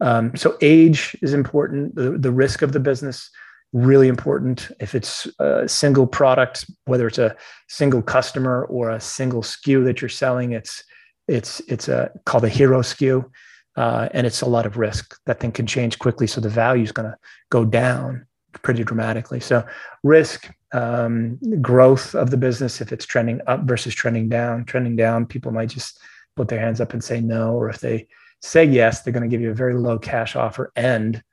Um, 0.01 0.35
so 0.35 0.57
age 0.61 1.15
is 1.21 1.33
important. 1.33 1.95
The, 1.95 2.17
the 2.17 2.31
risk 2.31 2.61
of 2.61 2.73
the 2.73 2.79
business, 2.79 3.29
really 3.71 4.09
important. 4.09 4.69
If 4.81 4.95
it's 4.95 5.27
a 5.39 5.67
single 5.67 6.07
product, 6.07 6.69
whether 6.85 7.07
it's 7.07 7.19
a 7.19 7.37
single 7.69 8.01
customer 8.01 8.65
or 8.65 8.89
a 8.89 8.99
single 8.99 9.43
SKU 9.43 9.85
that 9.85 10.01
you're 10.01 10.09
selling, 10.09 10.51
it's, 10.51 10.83
it's, 11.27 11.61
it's 11.67 11.87
a 11.87 12.11
called 12.25 12.43
a 12.43 12.49
hero 12.49 12.81
SKU 12.81 13.29
uh, 13.75 14.09
and 14.13 14.27
it's 14.27 14.41
a 14.41 14.49
lot 14.49 14.65
of 14.65 14.77
risk. 14.77 15.17
That 15.25 15.39
thing 15.39 15.51
can 15.51 15.67
change 15.67 15.99
quickly, 15.99 16.27
so 16.27 16.41
the 16.41 16.49
value 16.49 16.83
is 16.83 16.91
going 16.91 17.09
to 17.09 17.17
go 17.49 17.65
down 17.65 18.25
pretty 18.61 18.83
dramatically. 18.83 19.39
So 19.39 19.65
risk, 20.03 20.49
um, 20.73 21.37
growth 21.61 22.15
of 22.15 22.31
the 22.31 22.37
business, 22.37 22.81
if 22.81 22.91
it's 22.91 23.05
trending 23.05 23.41
up 23.47 23.63
versus 23.63 23.95
trending 23.95 24.29
down, 24.29 24.65
trending 24.65 24.95
down, 24.95 25.25
people 25.25 25.51
might 25.51 25.69
just 25.69 25.99
put 26.35 26.47
their 26.47 26.59
hands 26.59 26.81
up 26.81 26.93
and 26.93 27.03
say 27.03 27.21
no, 27.21 27.53
or 27.53 27.69
if 27.69 27.79
they 27.79 28.07
say 28.41 28.65
yes, 28.65 29.01
they're 29.01 29.13
going 29.13 29.23
to 29.23 29.29
give 29.29 29.41
you 29.41 29.51
a 29.51 29.55
very 29.55 29.75
low 29.75 29.97
cash 29.97 30.35
offer 30.35 30.71
and 30.75 31.23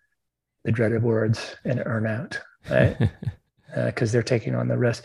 the 0.64 0.72
dreaded 0.72 1.02
words 1.02 1.56
and 1.64 1.82
earn 1.86 2.06
out, 2.06 2.38
right? 2.70 2.96
Because 3.74 4.10
uh, 4.10 4.12
they're 4.12 4.22
taking 4.22 4.54
on 4.54 4.68
the 4.68 4.76
risk. 4.76 5.04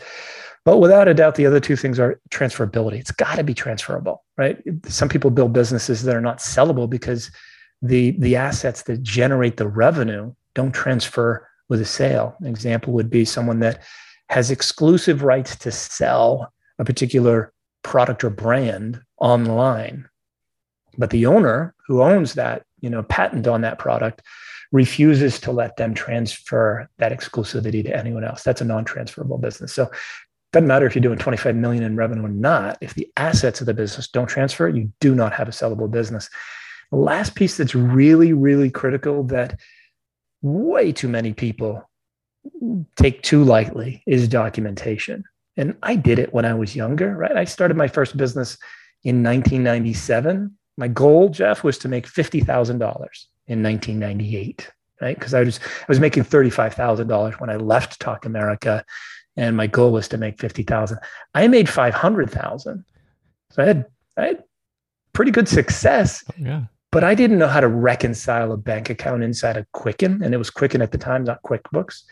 But 0.64 0.78
without 0.78 1.08
a 1.08 1.14
doubt, 1.14 1.34
the 1.34 1.46
other 1.46 1.60
two 1.60 1.76
things 1.76 1.98
are 1.98 2.20
transferability. 2.30 2.98
It's 2.98 3.10
got 3.10 3.36
to 3.36 3.44
be 3.44 3.54
transferable, 3.54 4.24
right? 4.38 4.62
Some 4.86 5.10
people 5.10 5.30
build 5.30 5.52
businesses 5.52 6.02
that 6.04 6.16
are 6.16 6.22
not 6.22 6.38
sellable 6.38 6.88
because 6.88 7.30
the 7.82 8.12
the 8.12 8.36
assets 8.36 8.82
that 8.84 9.02
generate 9.02 9.58
the 9.58 9.68
revenue 9.68 10.32
don't 10.54 10.72
transfer 10.72 11.46
with 11.68 11.80
a 11.80 11.84
sale. 11.84 12.34
An 12.40 12.46
example 12.46 12.94
would 12.94 13.10
be 13.10 13.24
someone 13.24 13.60
that 13.60 13.82
has 14.30 14.50
exclusive 14.50 15.22
rights 15.22 15.54
to 15.56 15.70
sell 15.70 16.50
a 16.78 16.84
particular 16.84 17.52
product 17.82 18.24
or 18.24 18.30
brand 18.30 19.02
online, 19.18 20.08
but 20.96 21.10
the 21.10 21.26
owner 21.26 21.74
who 21.86 22.02
owns 22.02 22.34
that 22.34 22.64
you 22.80 22.88
know 22.88 23.02
patent 23.02 23.46
on 23.46 23.60
that 23.60 23.78
product 23.78 24.22
refuses 24.72 25.38
to 25.38 25.52
let 25.52 25.76
them 25.76 25.94
transfer 25.94 26.88
that 26.98 27.12
exclusivity 27.12 27.84
to 27.84 27.96
anyone 27.96 28.24
else. 28.24 28.42
That's 28.42 28.60
a 28.60 28.64
non-transferable 28.64 29.38
business. 29.38 29.72
So 29.72 29.88
doesn't 30.54 30.68
matter 30.68 30.86
if 30.86 30.94
you're 30.94 31.02
doing 31.02 31.18
25 31.18 31.56
million 31.56 31.82
in 31.82 31.96
revenue 31.96 32.24
or 32.24 32.28
not. 32.28 32.78
If 32.80 32.94
the 32.94 33.10
assets 33.16 33.60
of 33.60 33.66
the 33.66 33.74
business 33.74 34.06
don't 34.06 34.28
transfer, 34.28 34.68
you 34.68 34.90
do 35.00 35.14
not 35.14 35.32
have 35.32 35.48
a 35.48 35.50
sellable 35.50 35.90
business. 35.90 36.30
The 36.92 36.96
last 36.96 37.34
piece 37.34 37.56
that's 37.56 37.74
really, 37.74 38.32
really 38.32 38.70
critical 38.70 39.24
that 39.24 39.58
way 40.42 40.92
too 40.92 41.08
many 41.08 41.32
people 41.32 41.90
take 42.94 43.22
too 43.22 43.42
lightly 43.42 44.04
is 44.06 44.28
documentation. 44.28 45.24
And 45.56 45.76
I 45.82 45.96
did 45.96 46.20
it 46.20 46.32
when 46.32 46.44
I 46.44 46.54
was 46.54 46.76
younger, 46.76 47.16
right? 47.16 47.36
I 47.36 47.44
started 47.44 47.76
my 47.76 47.88
first 47.88 48.16
business 48.16 48.56
in 49.02 49.24
1997. 49.24 50.56
My 50.76 50.86
goal, 50.86 51.30
Jeff, 51.30 51.64
was 51.64 51.78
to 51.78 51.88
make 51.88 52.06
$50,000 52.06 52.44
in 53.48 53.62
1998, 53.62 54.70
right? 55.00 55.18
Because 55.18 55.34
I 55.34 55.42
was 55.42 55.58
I 55.58 55.86
was 55.88 55.98
making 55.98 56.24
$35,000 56.24 57.40
when 57.40 57.50
I 57.50 57.56
left 57.56 57.98
Talk 57.98 58.24
America 58.24 58.84
and 59.36 59.56
my 59.56 59.66
goal 59.66 59.92
was 59.92 60.08
to 60.08 60.18
make 60.18 60.38
50,000. 60.38 60.98
I 61.34 61.48
made 61.48 61.68
500,000. 61.68 62.84
So 63.50 63.62
I 63.62 63.66
had, 63.66 63.86
I 64.16 64.26
had 64.26 64.44
pretty 65.12 65.30
good 65.30 65.48
success. 65.48 66.24
Oh, 66.30 66.34
yeah. 66.38 66.64
But 66.92 67.02
I 67.02 67.14
didn't 67.14 67.38
know 67.38 67.48
how 67.48 67.60
to 67.60 67.68
reconcile 67.68 68.52
a 68.52 68.56
bank 68.56 68.88
account 68.88 69.24
inside 69.24 69.56
of 69.56 69.70
Quicken. 69.72 70.22
And 70.22 70.32
it 70.32 70.36
was 70.36 70.50
Quicken 70.50 70.80
at 70.80 70.92
the 70.92 70.98
time, 70.98 71.24
not 71.24 71.42
QuickBooks. 71.42 72.02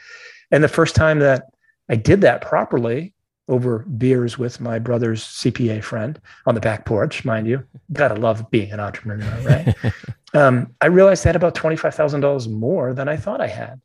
And 0.50 0.64
the 0.64 0.68
first 0.68 0.96
time 0.96 1.20
that 1.20 1.44
I 1.88 1.94
did 1.94 2.20
that 2.22 2.40
properly 2.40 3.14
over 3.48 3.80
beers 3.80 4.38
with 4.38 4.60
my 4.60 4.78
brother's 4.78 5.24
CPA 5.24 5.82
friend 5.82 6.20
on 6.46 6.54
the 6.54 6.60
back 6.60 6.84
porch, 6.84 7.24
mind 7.24 7.46
you, 7.46 7.62
gotta 7.92 8.14
love 8.14 8.50
being 8.50 8.72
an 8.72 8.80
entrepreneur, 8.80 9.30
right? 9.44 9.94
um, 10.34 10.74
I 10.80 10.86
realized 10.86 11.26
I 11.26 11.28
had 11.28 11.36
about 11.36 11.54
$25,000 11.54 12.50
more 12.50 12.94
than 12.94 13.08
I 13.08 13.16
thought 13.16 13.40
I 13.40 13.48
had. 13.48 13.80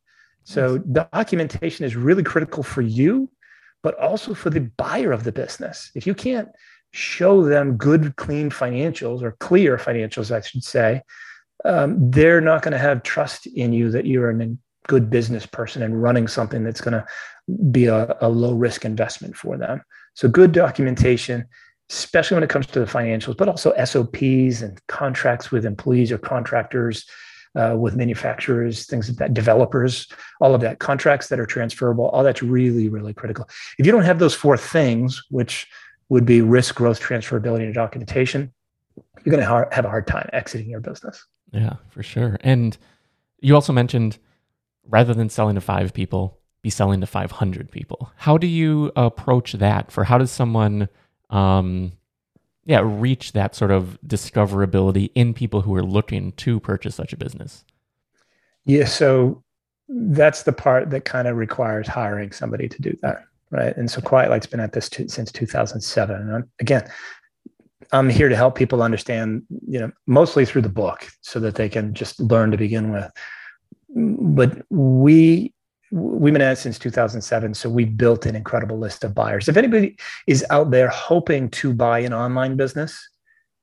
So 0.47 0.77
documentation 0.77 1.83
is 1.83 1.97
really 1.97 2.23
critical 2.23 2.63
for 2.63 2.81
you, 2.81 3.29
but 3.83 3.99
also 3.99 4.33
for 4.33 4.49
the 4.49 4.61
buyer 4.61 5.11
of 5.11 5.25
the 5.25 5.31
business. 5.33 5.91
If 5.93 6.07
you 6.07 6.15
can't 6.15 6.47
show 6.91 7.43
them 7.43 7.75
good, 7.75 8.15
clean 8.15 8.49
financials 8.49 9.21
or 9.21 9.33
clear 9.41 9.75
financials, 9.75 10.31
I 10.31 10.39
should 10.39 10.63
say, 10.63 11.01
um, 11.65 12.11
they're 12.11 12.39
not 12.39 12.61
going 12.61 12.71
to 12.71 12.77
have 12.77 13.03
trust 13.03 13.45
in 13.45 13.73
you 13.73 13.91
that 13.91 14.05
you're 14.05 14.29
a 14.29 14.55
good 14.87 15.09
business 15.09 15.45
person 15.45 15.83
and 15.83 16.01
running 16.01 16.29
something 16.29 16.63
that's 16.63 16.79
going 16.79 16.93
to 16.93 17.05
be 17.69 17.87
a, 17.87 18.15
a 18.21 18.29
low 18.29 18.53
risk 18.53 18.85
investment 18.85 19.35
for 19.35 19.57
them. 19.57 19.81
So 20.13 20.29
good 20.29 20.53
documentation, 20.53 21.45
especially 21.89 22.35
when 22.35 22.43
it 22.43 22.49
comes 22.49 22.67
to 22.67 22.79
the 22.79 22.85
financials, 22.85 23.35
but 23.35 23.49
also 23.49 23.73
SOPs 23.83 24.61
and 24.61 24.79
contracts 24.87 25.51
with 25.51 25.65
employees 25.65 26.09
or 26.09 26.17
contractors 26.17 27.05
uh, 27.57 27.75
with 27.75 27.95
manufacturers, 27.95 28.85
things 28.85 29.09
like 29.09 29.17
that, 29.17 29.33
developers, 29.33 30.07
all 30.39 30.53
of 30.53 30.61
that, 30.61 30.79
contracts 30.79 31.27
that 31.27 31.39
are 31.39 31.45
transferable, 31.45 32.07
all 32.09 32.23
that's 32.23 32.43
really, 32.43 32.87
really 32.87 33.13
critical. 33.13 33.47
If 33.77 33.85
you 33.85 33.91
don't 33.91 34.03
have 34.03 34.19
those 34.19 34.33
four 34.33 34.57
things, 34.57 35.23
which 35.29 35.67
would 36.09 36.25
be 36.25 36.41
risk, 36.41 36.75
growth, 36.75 37.01
transferability, 37.01 37.63
and 37.63 37.73
documentation, 37.73 38.53
you're 39.25 39.35
going 39.35 39.43
to 39.43 39.75
have 39.75 39.85
a 39.85 39.89
hard 39.89 40.07
time 40.07 40.29
exiting 40.33 40.69
your 40.69 40.79
business. 40.79 41.25
Yeah, 41.51 41.75
for 41.89 42.03
sure. 42.03 42.37
And 42.41 42.77
you 43.39 43.55
also 43.55 43.73
mentioned 43.73 44.17
rather 44.89 45.13
than 45.13 45.29
selling 45.29 45.55
to 45.55 45.61
five 45.61 45.93
people, 45.93 46.37
be 46.61 46.69
selling 46.69 47.01
to 47.01 47.07
500 47.07 47.71
people. 47.71 48.11
How 48.15 48.37
do 48.37 48.47
you 48.47 48.91
approach 48.95 49.53
that? 49.53 49.91
For 49.91 50.03
how 50.03 50.17
does 50.17 50.31
someone 50.31 50.89
um, 51.29 51.91
yeah, 52.67 52.81
reach 52.83 53.31
that 53.31 53.55
sort 53.55 53.71
of 53.71 53.97
discoverability 54.05 55.09
in 55.15 55.33
people 55.33 55.61
who 55.61 55.73
are 55.73 55.83
looking 55.83 56.33
to 56.33 56.59
purchase 56.59 56.95
such 56.95 57.13
a 57.13 57.17
business? 57.17 57.63
Yeah, 58.65 58.83
so 58.83 59.41
that's 59.87 60.43
the 60.43 60.51
part 60.51 60.89
that 60.89 61.05
kind 61.05 61.29
of 61.29 61.37
requires 61.37 61.87
hiring 61.87 62.33
somebody 62.33 62.67
to 62.67 62.81
do 62.81 62.93
that, 63.01 63.23
right? 63.51 63.75
And 63.77 63.89
so 63.89 64.01
Quiet 64.01 64.29
Light's 64.29 64.47
been 64.47 64.59
at 64.59 64.73
this 64.73 64.89
since 65.07 65.31
2007. 65.31 66.29
And 66.29 66.43
again, 66.59 66.91
I'm 67.93 68.09
here 68.09 68.27
to 68.27 68.35
help 68.35 68.55
people 68.55 68.83
understand, 68.83 69.43
you 69.65 69.79
know, 69.79 69.91
mostly 70.05 70.45
through 70.45 70.63
the 70.63 70.69
book 70.69 71.07
so 71.21 71.39
that 71.39 71.55
they 71.55 71.69
can 71.69 71.93
just 71.93 72.19
learn 72.19 72.51
to 72.51 72.57
begin 72.57 72.91
with. 72.91 73.09
But 73.95 74.61
we 74.69 75.53
we've 75.91 76.33
been 76.33 76.41
at 76.41 76.53
it 76.53 76.57
since 76.57 76.77
2007 76.79 77.53
so 77.53 77.69
we've 77.69 77.97
built 77.97 78.25
an 78.25 78.35
incredible 78.35 78.77
list 78.77 79.03
of 79.03 79.15
buyers. 79.15 79.47
If 79.47 79.57
anybody 79.57 79.97
is 80.25 80.45
out 80.49 80.71
there 80.71 80.89
hoping 80.89 81.49
to 81.51 81.73
buy 81.73 81.99
an 81.99 82.13
online 82.13 82.57
business 82.57 83.09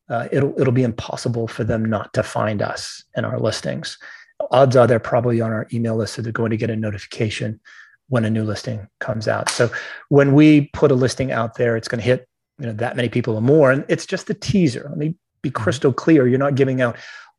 uh, 0.08 0.28
it'll 0.32 0.58
it'll 0.60 0.72
be 0.72 0.82
impossible 0.82 1.48
for 1.48 1.64
them 1.64 1.84
not 1.84 2.12
to 2.12 2.22
find 2.22 2.60
us 2.62 3.02
and 3.14 3.24
our 3.24 3.38
listings. 3.38 3.98
Odds 4.50 4.76
are 4.76 4.86
they're 4.86 4.98
probably 4.98 5.40
on 5.40 5.52
our 5.52 5.66
email 5.72 5.96
list 5.96 6.14
so 6.14 6.22
they're 6.22 6.32
going 6.32 6.50
to 6.50 6.56
get 6.56 6.70
a 6.70 6.76
notification 6.76 7.60
when 8.08 8.24
a 8.24 8.30
new 8.30 8.44
listing 8.44 8.86
comes 9.00 9.28
out. 9.28 9.48
So 9.48 9.70
when 10.10 10.34
we 10.34 10.68
put 10.72 10.90
a 10.90 10.94
listing 10.94 11.32
out 11.32 11.56
there 11.56 11.76
it's 11.76 11.88
going 11.88 12.00
to 12.00 12.06
hit 12.06 12.28
you 12.58 12.66
know 12.66 12.72
that 12.72 12.96
many 12.96 13.08
people 13.08 13.34
or 13.34 13.42
more 13.42 13.70
and 13.70 13.84
it's 13.88 14.06
just 14.06 14.30
a 14.30 14.34
teaser. 14.34 14.86
Let 14.88 14.98
me 14.98 15.14
be 15.42 15.50
mm-hmm. 15.50 15.62
crystal 15.62 15.92
clear 15.92 16.26
you're 16.26 16.38
not 16.38 16.54
giving 16.54 16.80
out 16.80 16.96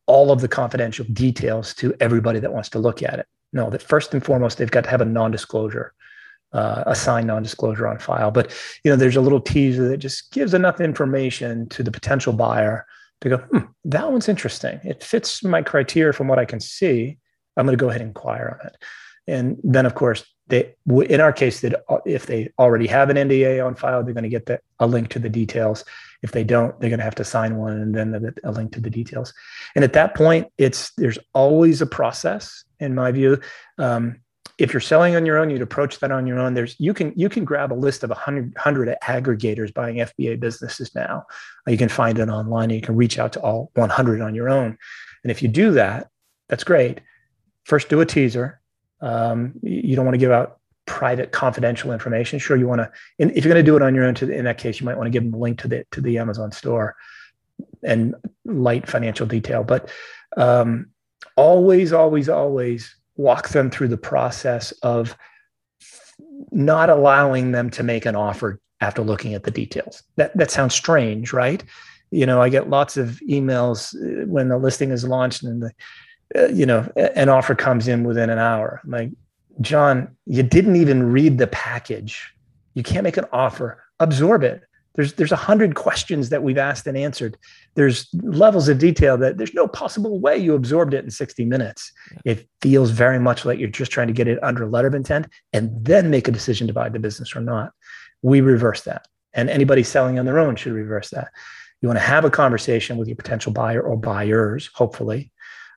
all 0.08 0.32
of 0.32 0.42
the 0.42 0.48
confidential 0.48 1.06
details 1.12 1.74
to 1.74 1.96
everybody 2.00 2.40
that 2.40 2.54
wants 2.54 2.70
to 2.70 2.80
look 2.80 3.02
at 3.02 3.18
it 3.20 3.26
no 3.56 3.72
that 3.72 3.82
first 3.82 4.14
and 4.14 4.24
foremost 4.24 4.60
they've 4.60 4.70
got 4.70 4.84
to 4.84 4.90
have 4.92 5.02
a 5.02 5.06
non-disclosure 5.06 5.94
uh, 6.56 6.84
a 6.88 6.96
signed 6.96 7.28
non-disclosure 7.28 7.86
on 7.86 8.00
file. 8.00 8.32
But 8.32 8.52
you 8.84 8.92
know 8.92 8.96
there's 8.96 9.18
a 9.18 9.22
little 9.22 9.42
teaser 9.42 9.88
that 9.90 9.98
just 9.98 10.32
gives 10.32 10.54
enough 10.54 10.80
information 10.80 11.68
to 11.70 11.84
the 11.84 11.92
potential 11.92 12.34
buyer 12.34 12.86
to 13.22 13.30
go 13.30 13.38
hmm, 13.38 13.66
that 13.86 14.12
one's 14.12 14.30
interesting. 14.30 14.80
It 14.84 15.04
fits 15.04 15.44
my 15.44 15.62
criteria 15.62 16.14
from 16.14 16.28
what 16.28 16.40
i 16.40 16.46
can 16.46 16.60
see. 16.60 17.18
I'm 17.58 17.66
going 17.66 17.78
to 17.78 17.82
go 17.82 17.90
ahead 17.90 18.02
and 18.02 18.10
inquire 18.10 18.60
on 18.60 18.68
it. 18.68 18.76
And 19.28 19.58
then 19.64 19.86
of 19.86 19.96
course 19.96 20.26
they 20.48 20.76
in 21.10 21.20
our 21.20 21.34
case 21.34 21.62
that 21.62 21.84
if 22.06 22.28
they 22.28 22.52
already 22.60 22.88
have 22.88 23.10
an 23.10 23.18
nda 23.18 23.66
on 23.66 23.76
file 23.76 24.04
they're 24.04 24.14
going 24.14 24.24
to 24.24 24.30
get 24.30 24.46
the, 24.46 24.60
a 24.80 24.88
link 24.88 25.10
to 25.10 25.20
the 25.20 25.30
details 25.30 25.84
if 26.22 26.32
they 26.32 26.44
don't 26.44 26.80
they're 26.80 26.90
going 26.90 27.00
to 27.00 27.06
have 27.06 27.16
to 27.16 27.24
sign 27.24 27.58
one 27.58 27.74
and 27.74 27.96
then 27.96 28.34
a 28.44 28.52
link 28.52 28.72
to 28.74 28.82
the 28.82 28.90
details. 28.90 29.34
And 29.76 29.84
at 29.84 29.94
that 29.94 30.16
point 30.16 30.48
it's 30.58 30.92
there's 30.98 31.20
always 31.34 31.82
a 31.82 31.86
process 31.86 32.64
in 32.80 32.96
my 32.96 33.12
view. 33.12 33.40
Um, 33.78 34.22
if 34.58 34.72
you're 34.72 34.80
selling 34.80 35.16
on 35.16 35.26
your 35.26 35.38
own 35.38 35.50
you'd 35.50 35.62
approach 35.62 36.00
that 36.00 36.12
on 36.12 36.28
your 36.28 36.40
own. 36.40 36.54
There's 36.54 36.76
you 36.80 36.94
can 36.94 37.14
you 37.16 37.30
can 37.30 37.46
grab 37.46 37.74
a 37.74 37.76
list 37.76 38.04
of 38.04 38.10
100, 38.10 38.54
100 38.56 38.96
aggregators 39.04 39.74
buying 39.74 39.98
fba 39.98 40.40
businesses 40.40 40.94
now. 40.96 41.26
You 41.68 41.78
can 41.78 41.90
find 41.90 42.20
it 42.20 42.30
online. 42.30 42.66
And 42.66 42.76
you 42.76 42.82
can 42.82 42.96
reach 42.96 43.20
out 43.20 43.34
to 43.34 43.42
all 43.42 43.72
100 43.76 44.22
on 44.22 44.34
your 44.36 44.50
own. 44.50 44.78
And 45.24 45.32
if 45.32 45.42
you 45.42 45.48
do 45.48 45.72
that 45.72 46.10
that's 46.48 46.64
great. 46.64 47.02
First 47.64 47.90
do 47.90 48.02
a 48.02 48.06
teaser. 48.06 48.62
Um, 49.02 49.54
you 49.62 49.96
don't 49.96 50.06
want 50.06 50.16
to 50.16 50.20
give 50.20 50.32
out 50.32 50.60
private 50.86 51.32
confidential 51.32 51.92
information. 51.92 52.40
Sure 52.40 52.58
you 52.58 52.68
want 52.68 52.80
to 52.80 52.92
if 53.18 53.44
you're 53.44 53.54
going 53.54 53.64
to 53.64 53.70
do 53.70 53.76
it 53.76 53.82
on 53.82 53.96
your 53.96 54.06
own 54.06 54.16
to, 54.16 54.30
in 54.30 54.46
that 54.46 54.58
case 54.58 54.80
you 54.80 54.86
might 54.86 54.98
want 54.98 55.08
to 55.08 55.12
give 55.12 55.24
them 55.24 55.34
a 55.34 55.38
link 55.38 55.60
to 55.60 55.68
the 55.68 55.86
to 55.92 56.02
the 56.02 56.18
amazon 56.18 56.52
store 56.52 56.96
and 57.84 58.16
light 58.46 58.88
financial 58.88 59.26
detail. 59.26 59.64
But 59.64 59.90
um, 60.38 60.88
always 61.36 61.94
always 61.94 62.30
always 62.30 62.96
walk 63.18 63.50
them 63.50 63.70
through 63.70 63.88
the 63.88 63.98
process 63.98 64.72
of 64.84 65.18
not 66.52 66.90
allowing 66.90 67.52
them 67.52 67.70
to 67.70 67.84
make 67.84 68.06
an 68.06 68.16
offer 68.16 68.60
after 68.82 69.02
looking 69.02 69.34
at 69.34 69.44
the 69.44 69.52
details. 69.52 70.04
That 70.18 70.36
that 70.38 70.52
sounds 70.52 70.76
strange 70.76 71.34
right? 71.34 71.64
You 72.12 72.26
know 72.26 72.42
i 72.42 72.50
get 72.50 72.70
lots 72.70 72.98
of 72.98 73.20
emails 73.28 73.96
uh, 73.96 74.26
when 74.28 74.48
the 74.50 74.58
listing 74.58 74.92
is 74.92 75.04
launched 75.04 75.44
and 75.44 75.64
the 75.64 75.72
uh, 76.36 76.48
you 76.48 76.66
know, 76.66 76.92
an 76.96 77.30
offer 77.30 77.56
comes 77.56 77.88
in 77.88 78.04
within 78.04 78.30
an 78.30 78.40
hour. 78.40 78.82
I'm 78.84 78.90
like, 78.90 79.12
John, 79.62 80.16
you 80.26 80.44
didn't 80.44 80.76
even 80.76 81.12
read 81.12 81.38
the 81.38 81.48
package. 81.48 82.34
You 82.74 82.84
can't 82.84 83.04
make 83.04 83.18
an 83.18 83.26
offer. 83.32 83.84
Absorb 84.00 84.44
it. 84.44 84.64
There's 84.96 85.14
there's 85.14 85.32
a 85.32 85.38
hundred 85.38 85.76
questions 85.76 86.30
that 86.30 86.42
we've 86.42 86.58
asked 86.58 86.88
and 86.88 86.98
answered. 86.98 87.38
There's 87.76 88.08
levels 88.14 88.70
of 88.70 88.80
detail 88.80 89.18
that 89.18 89.38
there's 89.38 89.54
no 89.54 89.68
possible 89.68 90.20
way 90.20 90.38
you 90.38 90.56
absorbed 90.56 90.94
it 90.94 91.04
in 91.04 91.12
60 91.12 91.46
minutes. 91.46 91.92
It 92.24 92.48
feels 92.62 92.92
very 92.92 93.20
much 93.20 93.46
like 93.46 93.60
you're 93.60 93.68
just 93.68 93.92
trying 93.92 94.08
to 94.08 94.14
get 94.14 94.28
it 94.28 94.42
under 94.42 94.64
a 94.64 94.70
letter 94.70 94.88
of 94.88 94.96
intent 94.96 95.28
and 95.52 95.72
then 95.84 96.10
make 96.10 96.28
a 96.28 96.32
decision 96.32 96.68
to 96.68 96.74
buy 96.74 96.90
the 96.90 97.00
business 97.00 97.36
or 97.36 97.42
not. 97.42 97.74
We 98.22 98.42
reverse 98.42 98.82
that. 98.82 99.08
And 99.34 99.50
anybody 99.50 99.84
selling 99.84 100.18
on 100.18 100.26
their 100.26 100.40
own 100.40 100.56
should 100.56 100.72
reverse 100.72 101.10
that. 101.10 101.30
You 101.82 101.90
want 101.90 102.00
to 102.00 102.06
have 102.06 102.24
a 102.24 102.32
conversation 102.32 102.96
with 102.96 103.10
your 103.10 103.18
potential 103.18 103.52
buyer 103.52 103.82
or 103.82 103.98
buyers, 103.98 104.70
hopefully, 104.74 105.32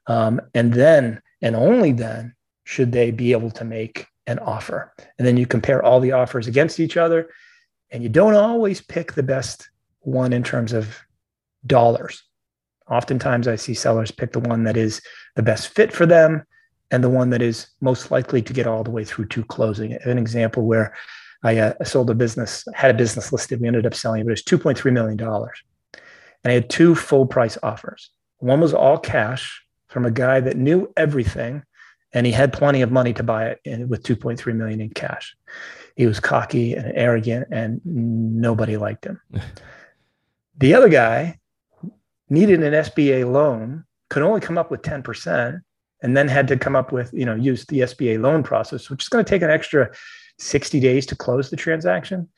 um, 0.07 0.41
and 0.55 0.73
then, 0.73 1.21
and 1.43 1.57
only 1.57 1.93
then, 1.93 2.35
should 2.69 2.93
they 2.93 3.11
be 3.11 3.33
able 3.33 3.51
to 3.51 3.65
make 3.65 4.07
an 4.27 4.39
offer. 4.41 4.93
And 5.17 5.27
then 5.27 5.39
you 5.39 5.47
compare 5.47 5.83
all 5.83 6.01
the 6.01 6.13
offers 6.13 6.47
against 6.47 6.79
each 6.79 6.99
other, 6.99 7.31
and 7.91 8.03
you 8.03 8.11
don't 8.11 8.35
always 8.35 8.83
pick 8.83 9.15
the 9.15 9.23
best 9.23 9.71
one 10.01 10.35
in 10.35 10.43
terms 10.43 10.75
of 10.75 10.99
dollars. 11.65 12.23
Oftentimes, 12.91 13.49
I 13.49 13.57
see 13.57 13.73
sellers 13.73 14.11
pick 14.11 14.33
the 14.33 14.41
one 14.41 14.65
that 14.65 14.77
is 14.77 15.01
the 15.35 15.43
best 15.43 15.69
fit 15.69 15.95
for 15.95 16.05
them 16.05 16.45
and 16.91 17.03
the 17.03 17.09
one 17.09 17.31
that 17.31 17.41
is 17.41 17.69
most 17.81 18.11
likely 18.11 18.43
to 18.43 18.53
get 18.53 18.67
all 18.67 18.85
the 18.85 18.91
way 18.91 19.03
through 19.03 19.29
to 19.29 19.45
closing. 19.45 19.95
An 20.05 20.19
example 20.19 20.67
where 20.67 20.95
I 21.43 21.57
uh, 21.57 21.85
sold 21.85 22.11
a 22.11 22.15
business, 22.15 22.69
had 22.75 22.91
a 22.91 22.99
business 22.99 23.33
listed, 23.33 23.63
we 23.63 23.67
ended 23.67 23.87
up 23.87 23.95
selling 23.95 24.21
it, 24.21 24.25
but 24.25 24.39
it 24.39 24.45
was 24.47 24.61
$2.3 24.61 24.93
million. 24.93 25.19
And 25.19 26.51
I 26.51 26.53
had 26.53 26.69
two 26.69 26.95
full 26.95 27.25
price 27.25 27.57
offers. 27.63 28.11
One 28.41 28.61
was 28.61 28.75
all 28.75 28.99
cash 28.99 29.63
from 29.87 30.05
a 30.05 30.11
guy 30.11 30.41
that 30.41 30.59
knew 30.59 30.93
everything 30.99 31.63
and 32.13 32.27
he 32.27 32.33
had 32.33 32.53
plenty 32.53 32.83
of 32.83 32.91
money 32.91 33.13
to 33.13 33.23
buy 33.23 33.57
it 33.65 33.89
with 33.89 34.03
2.3 34.03 34.55
million 34.55 34.81
in 34.81 34.91
cash. 34.91 35.37
He 35.97 36.07
was 36.07 36.21
cocky 36.21 36.75
and 36.75 36.93
arrogant 36.95 37.49
and 37.51 37.81
nobody 37.85 38.77
liked 38.77 39.05
him. 39.05 39.21
the 40.59 40.75
other 40.75 40.89
guy 40.89 41.39
needed 42.31 42.63
an 42.63 42.73
SBA 42.73 43.31
loan, 43.31 43.85
could 44.11 44.23
only 44.23 44.41
come 44.41 44.59
up 44.59 44.71
with 44.71 44.83
10% 44.83 45.61
and 46.03 46.17
then 46.17 46.29
had 46.29 46.49
to 46.49 46.57
come 46.57 46.77
up 46.77 46.93
with, 46.93 47.13
you 47.13 47.25
know, 47.25 47.35
use 47.35 47.65
the 47.67 47.81
SBA 47.81 48.21
loan 48.21 48.43
process, 48.43 48.89
which 48.89 49.05
is 49.05 49.09
going 49.09 49.25
to 49.25 49.29
take 49.29 49.43
an 49.43 49.51
extra 49.51 49.91
60 50.39 50.81
days 50.81 51.05
to 51.07 51.17
close 51.17 51.51
the 51.51 51.57
transaction. 51.57 52.29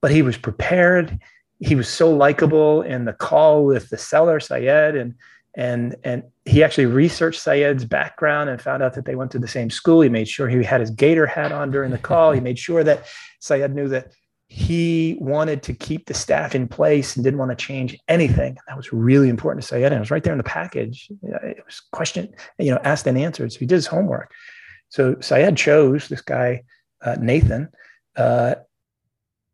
But 0.00 0.12
he 0.12 0.22
was 0.22 0.38
prepared. 0.38 1.18
He 1.58 1.74
was 1.74 1.88
so 1.88 2.10
likable 2.10 2.82
in 2.82 3.04
the 3.04 3.12
call 3.12 3.64
with 3.66 3.90
the 3.90 3.98
seller, 3.98 4.40
Syed, 4.40 4.94
and 4.96 5.14
and 5.56 5.96
and 6.04 6.22
he 6.44 6.62
actually 6.62 6.86
researched 6.86 7.40
Syed's 7.40 7.84
background 7.84 8.50
and 8.50 8.60
found 8.60 8.82
out 8.82 8.94
that 8.94 9.04
they 9.04 9.16
went 9.16 9.30
to 9.32 9.38
the 9.38 9.48
same 9.48 9.70
school. 9.70 10.00
He 10.00 10.08
made 10.08 10.28
sure 10.28 10.48
he 10.48 10.62
had 10.62 10.80
his 10.80 10.90
gator 10.90 11.26
hat 11.26 11.52
on 11.52 11.70
during 11.70 11.90
the 11.90 11.98
call. 11.98 12.32
he 12.32 12.40
made 12.50 12.58
sure 12.58 12.84
that 12.84 13.06
Syed 13.40 13.74
knew 13.74 13.88
that 13.88 14.12
he 14.46 15.16
wanted 15.20 15.62
to 15.62 15.72
keep 15.72 16.06
the 16.06 16.14
staff 16.14 16.56
in 16.56 16.66
place 16.66 17.14
and 17.14 17.24
didn't 17.24 17.38
want 17.38 17.56
to 17.56 17.64
change 17.64 17.96
anything. 18.08 18.56
That 18.66 18.76
was 18.76 18.92
really 18.92 19.28
important 19.28 19.62
to 19.62 19.68
Syed. 19.68 19.84
And 19.84 19.94
it 19.94 20.00
was 20.00 20.10
right 20.10 20.24
there 20.24 20.32
in 20.32 20.38
the 20.38 20.44
package. 20.44 21.08
It 21.22 21.62
was 21.64 21.80
question, 21.92 22.32
you 22.58 22.72
know, 22.72 22.80
asked 22.82 23.06
and 23.06 23.16
answered. 23.16 23.52
So 23.52 23.60
he 23.60 23.66
did 23.66 23.76
his 23.76 23.86
homework. 23.86 24.32
So 24.88 25.16
Syed 25.20 25.56
chose 25.56 26.08
this 26.08 26.20
guy, 26.20 26.64
uh, 27.00 27.16
Nathan. 27.20 27.68
Uh, 28.16 28.56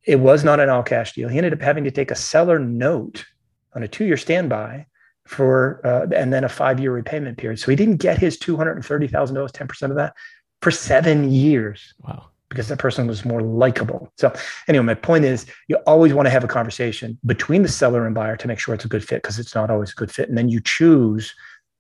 it 0.07 0.21
was 0.21 0.45
not 0.45 0.61
an 0.61 0.71
all 0.71 0.83
cash 0.83 1.13
deal. 1.13 1.29
He 1.29 1.37
ended 1.37 1.53
up 1.53 1.61
having 1.61 1.85
to 1.85 1.91
take 1.91 2.11
a 2.11 2.17
seller 2.17 2.59
note 2.59 3.27
on 3.75 3.83
a 3.83 3.89
two 3.89 4.07
year 4.07 4.17
standby 4.17 4.87
for 5.27 5.81
uh, 5.85 6.07
and 6.14 6.33
then 6.33 6.45
a 6.45 6.49
five 6.49 6.81
year 6.81 6.93
repayment 6.93 7.39
period. 7.39 7.59
So 7.59 7.70
he 7.70 7.77
didn't 7.77 7.97
get 7.97 8.18
his 8.18 8.39
two 8.39 8.57
hundred 8.57 8.77
and 8.77 8.85
thirty 8.85 9.09
thousand 9.09 9.37
dollars, 9.37 9.53
ten 9.53 9.68
percent 9.68 9.93
of 9.93 9.97
that, 9.97 10.14
for 10.62 10.70
seven 10.70 11.31
years. 11.31 11.95
Wow. 12.01 12.29
Because 12.49 12.68
that 12.68 12.79
person 12.79 13.09
was 13.09 13.24
more 13.24 13.43
likable. 13.43 14.12
So 14.18 14.33
anyway, 14.68 14.85
my 14.85 14.95
point 14.95 15.24
is 15.24 15.47
you 15.66 15.77
always 15.87 16.14
want 16.14 16.27
to 16.27 16.31
have 16.31 16.45
a 16.45 16.49
conversation 16.49 17.18
between 17.27 17.62
the 17.62 17.68
seller 17.68 18.07
and 18.07 18.14
buyer 18.14 18.37
to 18.37 18.47
make 18.47 18.61
sure 18.61 18.72
it's 18.72 18.85
a 18.85 18.89
good 18.89 19.07
fit 19.07 19.22
because 19.22 19.41
it's 19.41 19.55
not 19.55 19.68
always 19.68 19.91
a 19.91 19.97
good 19.97 20.12
fit. 20.12 20.29
And 20.29 20.39
then 20.39 20.49
you 20.49 20.61
choose 20.61 21.35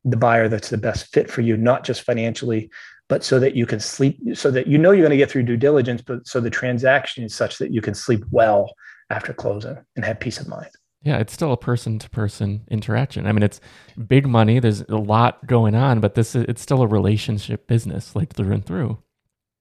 the 0.04 0.16
buyer 0.16 0.48
that's 0.48 0.70
the 0.70 0.76
best 0.78 1.12
fit 1.12 1.30
for 1.30 1.40
you, 1.40 1.56
not 1.56 1.84
just 1.84 2.02
financially, 2.02 2.68
but 3.08 3.22
so 3.22 3.38
that 3.38 3.54
you 3.54 3.66
can 3.66 3.78
sleep, 3.78 4.18
so 4.34 4.50
that 4.50 4.66
you 4.66 4.76
know 4.78 4.90
you're 4.90 5.02
going 5.02 5.10
to 5.10 5.16
get 5.16 5.30
through 5.30 5.44
due 5.44 5.56
diligence, 5.56 6.02
but 6.02 6.26
so 6.26 6.40
the 6.40 6.50
transaction 6.50 7.22
is 7.22 7.34
such 7.34 7.58
that 7.58 7.72
you 7.72 7.80
can 7.80 7.94
sleep 7.94 8.24
well 8.30 8.74
after 9.10 9.32
closing 9.32 9.78
and 9.94 10.04
have 10.04 10.18
peace 10.18 10.40
of 10.40 10.48
mind. 10.48 10.70
Yeah, 11.06 11.18
it's 11.18 11.32
still 11.32 11.52
a 11.52 11.56
person 11.56 12.00
to 12.00 12.10
person 12.10 12.62
interaction. 12.68 13.28
I 13.28 13.32
mean, 13.32 13.44
it's 13.44 13.60
big 14.08 14.26
money. 14.26 14.58
There's 14.58 14.80
a 14.80 14.96
lot 14.96 15.46
going 15.46 15.76
on, 15.76 16.00
but 16.00 16.16
this 16.16 16.34
is, 16.34 16.44
it's 16.48 16.60
still 16.60 16.82
a 16.82 16.86
relationship 16.88 17.68
business, 17.68 18.16
like 18.16 18.32
through 18.32 18.52
and 18.52 18.66
through. 18.66 18.98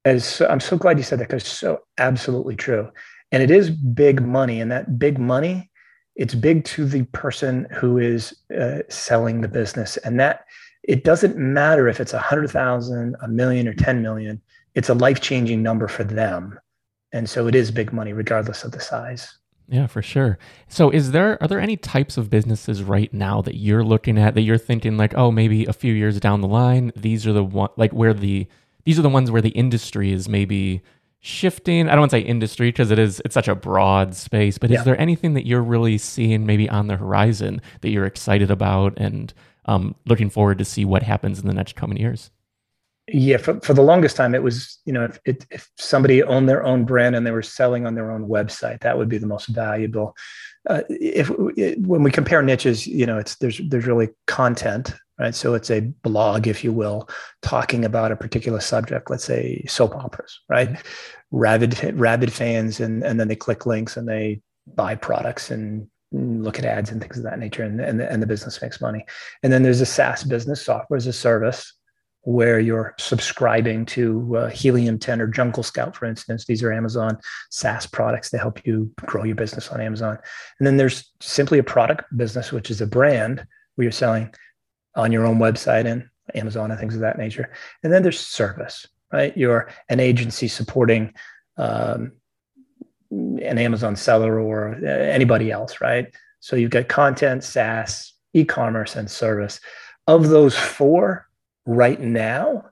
As 0.06 0.42
I'm 0.42 0.60
so 0.60 0.76
glad 0.76 0.98
you 0.98 1.04
said 1.04 1.20
that 1.20 1.28
because 1.28 1.44
it's 1.44 1.52
so 1.52 1.84
absolutely 2.00 2.56
true. 2.56 2.90
And 3.32 3.44
it 3.44 3.52
is 3.52 3.70
big 3.70 4.24
money, 4.24 4.60
and 4.60 4.72
that 4.72 4.98
big 4.98 5.20
money, 5.20 5.70
it's 6.16 6.34
big 6.34 6.66
to 6.66 6.84
the 6.84 7.04
person 7.04 7.68
who 7.72 8.00
is 8.00 8.36
uh, 8.60 8.80
selling 8.90 9.42
the 9.42 9.48
business, 9.48 9.98
and 9.98 10.20
that 10.20 10.46
it 10.82 11.04
doesn't 11.04 11.38
matter 11.38 11.88
if 11.88 12.00
it's 12.00 12.14
a 12.14 12.20
hundred 12.20 12.50
thousand, 12.50 13.18
a 13.22 13.28
million, 13.28 13.68
or 13.68 13.76
ten 13.76 14.02
million. 14.02 14.42
It's 14.74 14.90
a 14.90 14.96
life 14.96 15.22
changing 15.22 15.62
number 15.62 15.88
for 15.88 16.04
them, 16.04 16.60
and 17.12 17.30
so 17.30 17.46
it 17.46 17.54
is 17.54 17.70
big 17.70 17.94
money, 17.94 18.14
regardless 18.14 18.64
of 18.64 18.72
the 18.72 18.82
size. 18.82 19.38
Yeah, 19.68 19.88
for 19.88 20.02
sure. 20.02 20.38
So 20.68 20.90
is 20.90 21.12
there 21.12 21.42
are 21.42 21.48
there 21.48 21.60
any 21.60 21.76
types 21.76 22.18
of 22.18 22.30
businesses 22.30 22.84
right 22.84 23.12
now 23.14 23.42
that 23.42 23.56
you're 23.56 23.84
looking 23.84 24.18
at 24.18 24.36
that 24.36 24.42
you're 24.42 24.58
thinking 24.58 24.98
like, 24.98 25.16
oh, 25.16 25.32
maybe 25.32 25.66
a 25.66 25.74
few 25.74 25.94
years 25.94 26.20
down 26.20 26.42
the 26.42 26.48
line, 26.48 26.92
these 26.96 27.26
are 27.26 27.34
the 27.34 27.44
one 27.44 27.70
like 27.76 27.92
where 27.92 28.14
the 28.14 28.48
these 28.84 29.00
are 29.00 29.02
the 29.02 29.10
ones 29.10 29.32
where 29.32 29.42
the 29.42 29.50
industry 29.50 30.12
is 30.12 30.30
maybe 30.30 30.84
shifting. 31.20 31.88
I 31.88 31.94
don't 31.94 32.02
want 32.02 32.12
to 32.12 32.18
say 32.18 32.22
industry 32.22 32.70
because 32.70 32.92
it 32.92 33.00
is 33.00 33.22
it's 33.26 33.34
such 33.34 33.48
a 33.48 33.56
broad 33.56 34.16
space, 34.16 34.60
but 34.60 34.70
yeah. 34.70 34.80
is 34.80 34.86
there 34.86 35.00
anything 35.00 35.34
that 35.34 35.48
you're 35.48 35.64
really 35.64 35.98
seeing 35.98 36.46
maybe 36.46 36.70
on 36.70 36.86
the 36.86 36.98
horizon 36.98 37.62
that 37.82 37.90
you're 37.90 38.06
excited 38.06 38.52
about 38.52 38.94
and 38.98 39.34
um, 39.66 39.96
looking 40.06 40.30
forward 40.30 40.60
to 40.60 40.66
see 40.66 40.86
what 40.86 41.02
happens 41.02 41.40
in 41.40 41.48
the 41.48 41.54
next 41.54 41.76
coming 41.76 41.98
years? 41.98 42.30
Yeah, 43.08 43.38
for, 43.38 43.60
for 43.62 43.76
the 43.76 43.84
longest 43.84 44.16
time, 44.16 44.34
it 44.34 44.42
was, 44.42 44.80
you 44.86 44.92
know, 44.92 45.08
if, 45.26 45.38
if 45.52 45.70
somebody 45.78 46.24
owned 46.24 46.50
their 46.50 46.64
own 46.64 46.86
brand 46.86 47.16
and 47.16 47.26
they 47.26 47.32
were 47.32 47.44
selling 47.44 47.86
on 47.86 47.94
their 47.94 48.10
own 48.10 48.28
website, 48.28 48.80
that 48.82 48.98
would 48.98 49.10
be 49.10 49.20
the 49.20 49.28
most 49.28 49.46
valuable. 49.48 50.16
Uh, 50.68 50.82
if 50.90 51.30
it, 51.56 51.80
when 51.82 52.02
we 52.02 52.10
compare 52.10 52.42
niches, 52.42 52.88
you 52.88 53.06
know, 53.06 53.20
it's 53.20 53.36
there's 53.36 53.62
there's 53.70 53.86
really 53.86 54.10
content, 54.26 54.96
right? 55.20 55.36
So 55.36 55.54
it's 55.54 55.70
a 55.70 55.82
blog, 55.82 56.48
if 56.48 56.64
you 56.64 56.74
will, 56.74 57.08
talking 57.44 57.86
about 57.86 58.12
a 58.12 58.16
particular 58.16 58.60
subject. 58.60 59.12
Let's 59.12 59.24
say 59.24 59.64
soap 59.68 59.96
operas, 59.96 60.40
right? 60.50 60.76
Rabid 61.30 61.94
rabid 61.94 62.34
fans, 62.34 62.80
and 62.80 63.04
and 63.04 63.20
then 63.20 63.28
they 63.28 63.36
click 63.36 63.68
links 63.68 63.98
and 63.98 64.10
they 64.10 64.42
buy 64.66 64.96
products 64.96 65.52
and 65.52 65.88
look 66.12 66.58
at 66.58 66.66
ads 66.66 66.90
and 66.90 67.00
things 67.00 67.20
of 67.20 67.24
that 67.26 67.38
nature, 67.38 67.62
and 67.62 67.80
and 67.80 68.00
the, 68.00 68.12
and 68.12 68.24
the 68.24 68.28
business 68.28 68.60
makes 68.64 68.82
money. 68.82 69.06
And 69.44 69.54
then 69.54 69.62
there's 69.62 69.82
a 69.82 69.86
SaaS 69.86 70.24
business, 70.24 70.66
software 70.66 70.98
as 70.98 71.06
a 71.06 71.14
service, 71.14 71.75
where 72.26 72.60
you're 72.60 72.96
subscribing 72.98 73.86
to 73.86 74.36
uh, 74.36 74.50
Helium 74.50 74.98
10 74.98 75.22
or 75.22 75.28
Jungle 75.28 75.62
Scout, 75.62 75.96
for 75.96 76.06
instance. 76.06 76.46
These 76.46 76.64
are 76.64 76.74
Amazon 76.74 77.18
SaaS 77.52 77.86
products 77.86 78.32
that 78.32 78.40
help 78.40 78.66
you 78.66 78.92
grow 78.98 79.24
your 79.24 79.36
business 79.36 79.70
on 79.70 79.80
Amazon. 79.80 80.18
And 80.60 80.66
then 80.66 80.78
there's 80.78 81.12
simply 81.22 81.60
a 81.60 81.64
product 81.64 82.04
business, 82.18 82.52
which 82.52 82.72
is 82.72 82.82
a 82.82 82.88
brand 82.88 83.46
where 83.76 83.84
you're 83.84 83.92
selling 83.92 84.34
on 84.96 85.12
your 85.12 85.26
own 85.26 85.38
website 85.38 85.86
and 85.86 86.10
Amazon 86.34 86.72
and 86.72 86.80
things 86.80 86.96
of 86.96 87.02
that 87.02 87.20
nature. 87.20 87.52
And 87.84 87.94
then 87.94 88.02
there's 88.02 88.20
service, 88.20 88.88
right? 89.14 89.36
You're 89.38 89.70
an 89.90 90.00
agency 90.00 90.48
supporting 90.48 91.14
um, 91.58 92.12
an 93.12 93.60
Amazon 93.60 93.96
seller 93.96 94.40
or 94.40 94.80
uh, 94.84 94.88
anybody 94.88 95.52
else, 95.52 95.80
right? 95.80 96.08
So 96.40 96.56
you've 96.56 96.72
got 96.72 96.88
content, 96.88 97.44
SaaS, 97.44 98.14
e 98.34 98.44
commerce, 98.46 98.96
and 98.96 99.10
service. 99.10 99.60
Of 100.08 100.30
those 100.30 100.58
four, 100.58 101.25
right 101.66 102.00
now, 102.00 102.66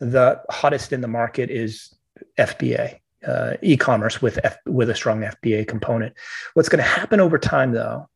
the 0.00 0.42
hottest 0.50 0.92
in 0.92 1.00
the 1.00 1.08
market 1.08 1.50
is 1.50 1.94
FBA, 2.38 2.98
uh, 3.26 3.54
e-commerce 3.62 4.20
with 4.20 4.38
F, 4.44 4.56
with 4.66 4.90
a 4.90 4.94
strong 4.94 5.20
FBA 5.20 5.66
component. 5.68 6.14
What's 6.54 6.68
going 6.68 6.82
to 6.82 6.90
happen 6.90 7.20
over 7.20 7.38
time, 7.38 7.72
though, 7.72 8.08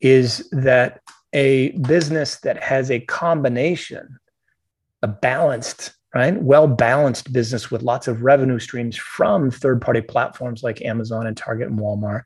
is 0.00 0.48
that 0.52 1.00
a 1.32 1.70
business 1.70 2.36
that 2.40 2.62
has 2.62 2.90
a 2.90 3.00
combination, 3.00 4.18
a 5.02 5.08
balanced, 5.08 5.92
right, 6.14 6.36
well 6.42 6.66
balanced 6.66 7.32
business 7.32 7.70
with 7.70 7.82
lots 7.82 8.08
of 8.08 8.22
revenue 8.22 8.58
streams 8.58 8.96
from 8.96 9.50
third 9.50 9.80
party 9.80 10.00
platforms 10.00 10.62
like 10.62 10.82
Amazon 10.82 11.26
and 11.26 11.36
Target 11.36 11.68
and 11.68 11.78
Walmart, 11.78 12.24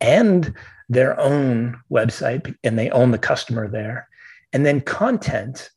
and 0.00 0.54
their 0.88 1.18
own 1.20 1.78
website, 1.90 2.56
and 2.64 2.78
they 2.78 2.90
own 2.90 3.10
the 3.10 3.18
customer 3.18 3.68
there, 3.68 4.08
and 4.52 4.64
then 4.64 4.80
content 4.80 5.70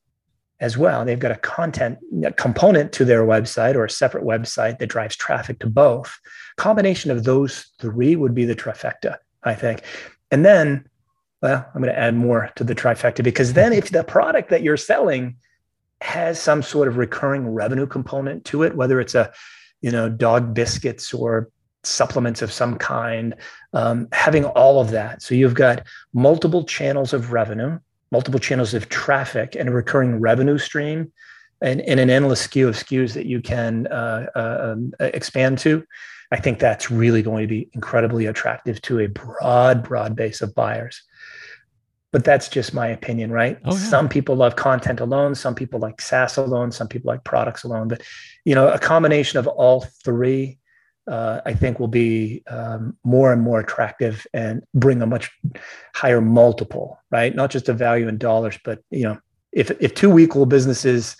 as 0.62 0.78
well. 0.78 1.04
They've 1.04 1.20
got 1.20 1.32
a 1.32 1.38
content 1.38 1.98
component 2.38 2.94
to 2.94 3.04
their 3.04 3.24
website 3.24 3.76
or 3.76 3.84
a 3.84 3.90
separate 3.90 4.24
website 4.24 4.78
that 4.78 4.88
drives 4.88 5.16
traffic 5.16 5.60
to 5.60 5.68
both. 5.68 6.18
Combination 6.56 7.10
of 7.10 7.24
those 7.24 7.66
three 7.80 8.16
would 8.16 8.36
be 8.36 8.46
the 8.46 8.56
trifecta, 8.56 9.18
I 9.44 9.56
think. 9.56 9.82
And 10.30 10.46
then, 10.46 10.88
well, 11.42 11.68
I'm 11.74 11.82
going 11.82 11.94
to 11.94 12.00
add 12.00 12.16
more 12.16 12.52
to 12.56 12.64
the 12.64 12.76
trifecta 12.76 13.24
because 13.24 13.54
then 13.54 13.74
if 13.74 13.90
the 13.90 14.04
product 14.04 14.52
that 14.52 14.62
you're 14.62 14.78
selling 14.78 15.36
has 16.02 16.40
some 16.40 16.62
sort 16.62 16.88
of 16.88 16.98
recurring 16.98 17.48
revenue 17.50 17.88
component 17.88 18.46
to 18.46 18.62
it, 18.64 18.76
whether 18.76 19.02
it's 19.02 19.16
a, 19.16 19.34
you 19.82 19.92
know, 19.92 20.10
dog 20.10 20.54
biscuits 20.54 21.12
or 21.12 21.50
supplements 21.84 22.44
of 22.44 22.54
some 22.54 22.78
kind, 22.78 23.34
um, 23.74 24.08
having 24.12 24.46
all 24.46 24.80
of 24.80 24.92
that. 24.92 25.24
So 25.24 25.34
you've 25.34 25.56
got 25.56 25.88
multiple 26.14 26.64
channels 26.64 27.14
of 27.14 27.32
revenue 27.32 27.80
multiple 28.12 28.40
channels 28.40 28.74
of 28.74 28.90
traffic 28.90 29.56
and 29.56 29.70
a 29.70 29.72
recurring 29.72 30.20
revenue 30.20 30.58
stream 30.58 31.12
and, 31.62 31.82
and 31.82 32.00
an 32.00 32.10
endless 32.10 32.48
SKU 32.48 32.68
of 32.68 32.76
SKUs 32.76 33.14
that 33.14 33.26
you 33.26 33.42
can 33.42 33.88
uh, 33.88 34.28
uh, 34.36 34.74
um, 34.74 34.94
expand 35.00 35.60
to, 35.60 35.84
I 36.32 36.40
think 36.40 36.60
that's 36.60 36.90
really 36.90 37.22
going 37.22 37.44
to 37.44 37.48
be 37.48 37.70
incredibly 37.74 38.26
attractive 38.26 38.82
to 38.84 39.00
a 39.00 39.08
broad, 39.08 39.84
broad 39.84 40.16
base 40.16 40.42
of 40.42 40.56
buyers. 40.56 41.04
But 42.12 42.26
that's 42.26 42.50
just 42.50 42.74
my 42.74 42.88
opinion, 42.88 43.32
right? 43.32 43.58
Oh, 43.64 43.74
yeah. 43.74 43.80
Some 43.80 44.10
people 44.10 44.36
love 44.36 44.56
content 44.56 45.00
alone, 45.00 45.36
some 45.36 45.56
people 45.56 45.80
like 45.80 46.02
SaaS 46.02 46.38
alone, 46.38 46.72
some 46.72 46.88
people 46.88 47.08
like 47.08 47.24
products 47.24 47.64
alone. 47.64 47.88
But 47.88 48.02
you 48.44 48.56
know, 48.56 48.68
a 48.68 48.80
combination 48.80 49.40
of 49.40 49.48
all 49.48 49.82
three 50.04 50.58
uh, 51.08 51.42
I 51.46 51.54
think 51.54 51.80
will 51.80 51.88
be 51.88 52.44
um, 52.48 52.96
more 53.04 53.34
and 53.34 53.42
more 53.42 53.60
attractive 53.60 54.26
and 54.34 54.64
bring 54.74 55.02
a 55.02 55.08
much 55.08 55.32
higher 55.96 56.22
multiple, 56.22 57.00
right? 57.10 57.36
Not 57.36 57.52
just 57.52 57.70
a 57.70 57.74
value 57.74 58.08
in 58.08 58.18
dollars, 58.18 58.60
but 58.64 58.80
you 58.92 59.04
know, 59.04 59.18
if 59.52 59.72
if 59.82 59.94
two 59.94 60.20
equal 60.20 60.46
businesses 60.46 61.18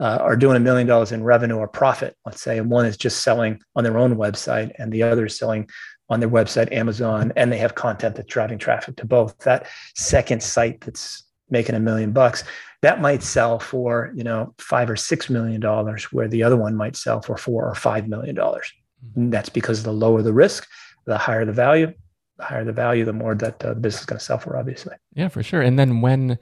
uh, 0.00 0.18
are 0.20 0.36
doing 0.36 0.56
a 0.56 0.60
million 0.60 0.86
dollars 0.86 1.12
in 1.12 1.22
revenue 1.22 1.56
or 1.56 1.68
profit, 1.68 2.16
let's 2.24 2.42
say, 2.42 2.58
and 2.58 2.70
one 2.70 2.86
is 2.86 2.96
just 2.96 3.22
selling 3.22 3.60
on 3.76 3.84
their 3.84 3.98
own 3.98 4.16
website 4.16 4.72
and 4.78 4.92
the 4.92 5.02
other 5.02 5.26
is 5.26 5.36
selling 5.36 5.68
on 6.08 6.20
their 6.20 6.28
website, 6.28 6.70
Amazon, 6.72 7.32
and 7.36 7.50
they 7.50 7.58
have 7.58 7.74
content 7.74 8.14
that's 8.14 8.28
driving 8.28 8.58
traffic 8.58 8.96
to 8.96 9.06
both. 9.06 9.36
That 9.38 9.66
second 9.94 10.42
site 10.42 10.80
that's 10.80 11.24
making 11.50 11.74
a 11.74 11.80
million 11.80 12.12
bucks, 12.12 12.44
that 12.82 13.00
might 13.00 13.22
sell 13.22 13.58
for 13.58 14.12
you 14.14 14.24
know 14.24 14.54
five 14.58 14.88
or 14.90 14.96
six 14.96 15.28
million 15.28 15.60
dollars, 15.60 16.04
where 16.12 16.28
the 16.28 16.42
other 16.42 16.56
one 16.56 16.76
might 16.76 16.96
sell 16.96 17.20
for 17.20 17.36
four 17.36 17.68
or 17.68 17.74
five 17.74 18.08
million 18.08 18.34
dollars. 18.34 18.72
And 19.16 19.32
that's 19.32 19.48
because 19.48 19.82
the 19.82 19.92
lower 19.92 20.22
the 20.22 20.32
risk, 20.32 20.68
the 21.04 21.18
higher 21.18 21.44
the 21.44 21.52
value. 21.52 21.92
The 22.36 22.44
higher 22.44 22.64
the 22.64 22.72
value, 22.72 23.04
the 23.04 23.12
more 23.12 23.34
that 23.36 23.60
the 23.60 23.74
business 23.74 24.00
is 24.00 24.06
going 24.06 24.18
to 24.18 24.24
sell 24.24 24.38
for, 24.38 24.56
obviously. 24.56 24.96
Yeah, 25.14 25.28
for 25.28 25.42
sure. 25.42 25.62
And 25.62 25.78
then 25.78 26.00
when 26.00 26.38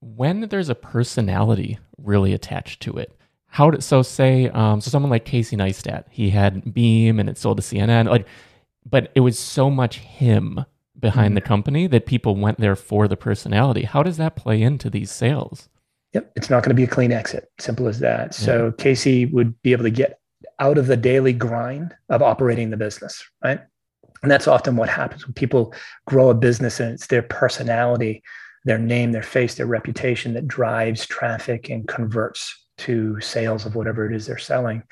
when 0.00 0.42
there's 0.48 0.68
a 0.68 0.74
personality 0.74 1.78
really 1.98 2.32
attached 2.32 2.80
to 2.82 2.96
it, 2.96 3.16
how 3.46 3.70
do, 3.70 3.80
so 3.80 4.02
say 4.02 4.48
um, 4.50 4.80
so 4.80 4.90
someone 4.90 5.10
like 5.10 5.24
Casey 5.24 5.56
Neistat, 5.56 6.04
he 6.10 6.30
had 6.30 6.72
Beme 6.72 7.18
and 7.18 7.28
it 7.28 7.38
sold 7.38 7.56
to 7.58 7.62
CNN, 7.62 8.08
like, 8.08 8.26
but 8.88 9.10
it 9.14 9.20
was 9.20 9.38
so 9.38 9.70
much 9.70 9.98
him 9.98 10.64
behind 10.98 11.30
mm-hmm. 11.30 11.34
the 11.36 11.40
company 11.40 11.86
that 11.86 12.06
people 12.06 12.36
went 12.36 12.60
there 12.60 12.76
for 12.76 13.08
the 13.08 13.16
personality. 13.16 13.82
How 13.82 14.02
does 14.02 14.18
that 14.18 14.36
play 14.36 14.62
into 14.62 14.88
these 14.88 15.10
sales? 15.10 15.68
Yep, 16.12 16.32
it's 16.36 16.50
not 16.50 16.62
going 16.62 16.70
to 16.70 16.74
be 16.74 16.84
a 16.84 16.88
clean 16.88 17.12
exit. 17.12 17.50
Simple 17.58 17.88
as 17.88 18.00
that. 18.00 18.26
Yeah. 18.26 18.30
So 18.30 18.72
Casey 18.72 19.26
would 19.26 19.60
be 19.62 19.72
able 19.72 19.84
to 19.84 19.90
get 19.90 20.19
out 20.60 20.78
of 20.78 20.86
the 20.86 20.96
daily 20.96 21.32
grind 21.32 21.94
of 22.10 22.22
operating 22.22 22.70
the 22.70 22.76
business, 22.76 23.24
right? 23.42 23.60
And 24.22 24.30
that's 24.30 24.46
often 24.46 24.76
what 24.76 24.90
happens 24.90 25.26
when 25.26 25.32
people 25.32 25.74
grow 26.06 26.28
a 26.28 26.34
business 26.34 26.78
and 26.78 26.92
it's 26.92 27.06
their 27.06 27.22
personality, 27.22 28.22
their 28.64 28.78
name, 28.78 29.12
their 29.12 29.22
face, 29.22 29.54
their 29.54 29.66
reputation 29.66 30.34
that 30.34 30.46
drives 30.46 31.06
traffic 31.06 31.70
and 31.70 31.88
converts 31.88 32.54
to 32.78 33.18
sales 33.20 33.64
of 33.64 33.74
whatever 33.74 34.08
it 34.08 34.14
is 34.14 34.26
they're 34.26 34.38
selling. 34.38 34.82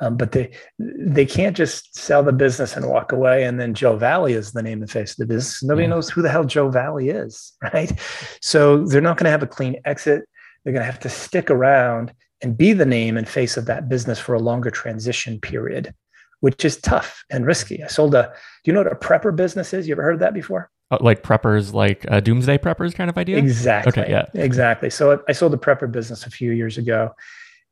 Um, 0.00 0.16
but 0.16 0.32
they 0.32 0.52
they 0.78 1.26
can't 1.26 1.56
just 1.56 1.96
sell 1.96 2.24
the 2.24 2.32
business 2.32 2.76
and 2.76 2.88
walk 2.88 3.12
away 3.12 3.44
and 3.44 3.60
then 3.60 3.72
Joe 3.72 3.96
Valley 3.96 4.32
is 4.32 4.50
the 4.50 4.62
name 4.62 4.80
and 4.80 4.90
face 4.90 5.12
of 5.12 5.18
the 5.18 5.26
business. 5.26 5.62
Nobody 5.62 5.84
yeah. 5.84 5.90
knows 5.90 6.10
who 6.10 6.22
the 6.22 6.30
hell 6.30 6.44
Joe 6.44 6.70
Valley 6.70 7.10
is, 7.10 7.52
right? 7.62 7.92
So 8.40 8.84
they're 8.84 9.00
not 9.00 9.18
going 9.18 9.26
to 9.26 9.30
have 9.30 9.42
a 9.42 9.46
clean 9.46 9.76
exit. 9.84 10.24
They're 10.64 10.72
going 10.72 10.84
to 10.84 10.90
have 10.90 11.00
to 11.00 11.08
stick 11.08 11.50
around 11.50 12.12
and 12.42 12.56
be 12.56 12.72
the 12.72 12.84
name 12.84 13.16
and 13.16 13.28
face 13.28 13.56
of 13.56 13.66
that 13.66 13.88
business 13.88 14.18
for 14.18 14.34
a 14.34 14.40
longer 14.40 14.70
transition 14.70 15.40
period, 15.40 15.94
which 16.40 16.64
is 16.64 16.76
tough 16.78 17.24
and 17.30 17.46
risky. 17.46 17.82
I 17.82 17.86
sold 17.86 18.14
a, 18.14 18.32
do 18.64 18.70
you 18.70 18.72
know 18.72 18.80
what 18.80 18.92
a 18.92 18.96
prepper 18.96 19.34
business 19.34 19.72
is? 19.72 19.86
You 19.86 19.94
ever 19.94 20.02
heard 20.02 20.14
of 20.14 20.20
that 20.20 20.34
before? 20.34 20.70
Uh, 20.90 20.98
like 21.00 21.22
preppers, 21.22 21.72
like 21.72 22.04
a 22.08 22.20
doomsday 22.20 22.58
preppers 22.58 22.94
kind 22.94 23.08
of 23.08 23.16
idea? 23.16 23.38
Exactly. 23.38 24.02
Okay, 24.02 24.10
yeah. 24.10 24.26
Exactly. 24.34 24.90
So 24.90 25.22
I 25.28 25.32
sold 25.32 25.54
a 25.54 25.56
prepper 25.56 25.90
business 25.90 26.26
a 26.26 26.30
few 26.30 26.52
years 26.52 26.76
ago. 26.76 27.14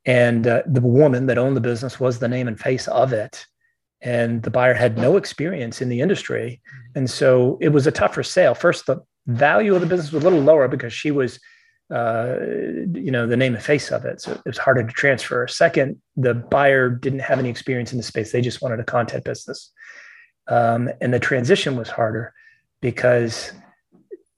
And 0.05 0.47
uh, 0.47 0.63
the 0.65 0.81
woman 0.81 1.27
that 1.27 1.37
owned 1.37 1.55
the 1.55 1.61
business 1.61 1.99
was 1.99 2.17
the 2.17 2.27
name 2.27 2.47
and 2.47 2.59
face 2.59 2.87
of 2.87 3.13
it. 3.13 3.45
And 4.01 4.41
the 4.41 4.49
buyer 4.49 4.73
had 4.73 4.97
no 4.97 5.15
experience 5.15 5.79
in 5.79 5.89
the 5.89 6.01
industry. 6.01 6.59
And 6.95 7.07
so 7.07 7.59
it 7.61 7.69
was 7.69 7.85
a 7.85 7.91
tougher 7.91 8.23
sale. 8.23 8.55
First, 8.55 8.87
the 8.87 8.99
value 9.27 9.75
of 9.75 9.81
the 9.81 9.87
business 9.87 10.11
was 10.11 10.23
a 10.23 10.27
little 10.27 10.43
lower 10.43 10.67
because 10.67 10.91
she 10.91 11.11
was 11.11 11.39
uh, 11.91 12.37
you 12.93 13.11
know 13.11 13.27
the 13.27 13.37
name 13.37 13.53
and 13.53 13.63
face 13.63 13.91
of 13.91 14.05
it. 14.05 14.21
So 14.21 14.31
it 14.31 14.41
was 14.45 14.57
harder 14.57 14.83
to 14.83 14.93
transfer. 14.93 15.47
Second 15.47 16.01
the 16.15 16.33
buyer 16.33 16.89
didn't 16.89 17.19
have 17.19 17.39
any 17.39 17.49
experience 17.49 17.91
in 17.91 17.97
the 17.97 18.03
space. 18.03 18.31
They 18.31 18.41
just 18.41 18.61
wanted 18.61 18.79
a 18.79 18.85
content 18.85 19.23
business. 19.23 19.71
Um, 20.47 20.89
and 21.01 21.13
the 21.13 21.19
transition 21.19 21.75
was 21.75 21.89
harder 21.89 22.33
because 22.81 23.51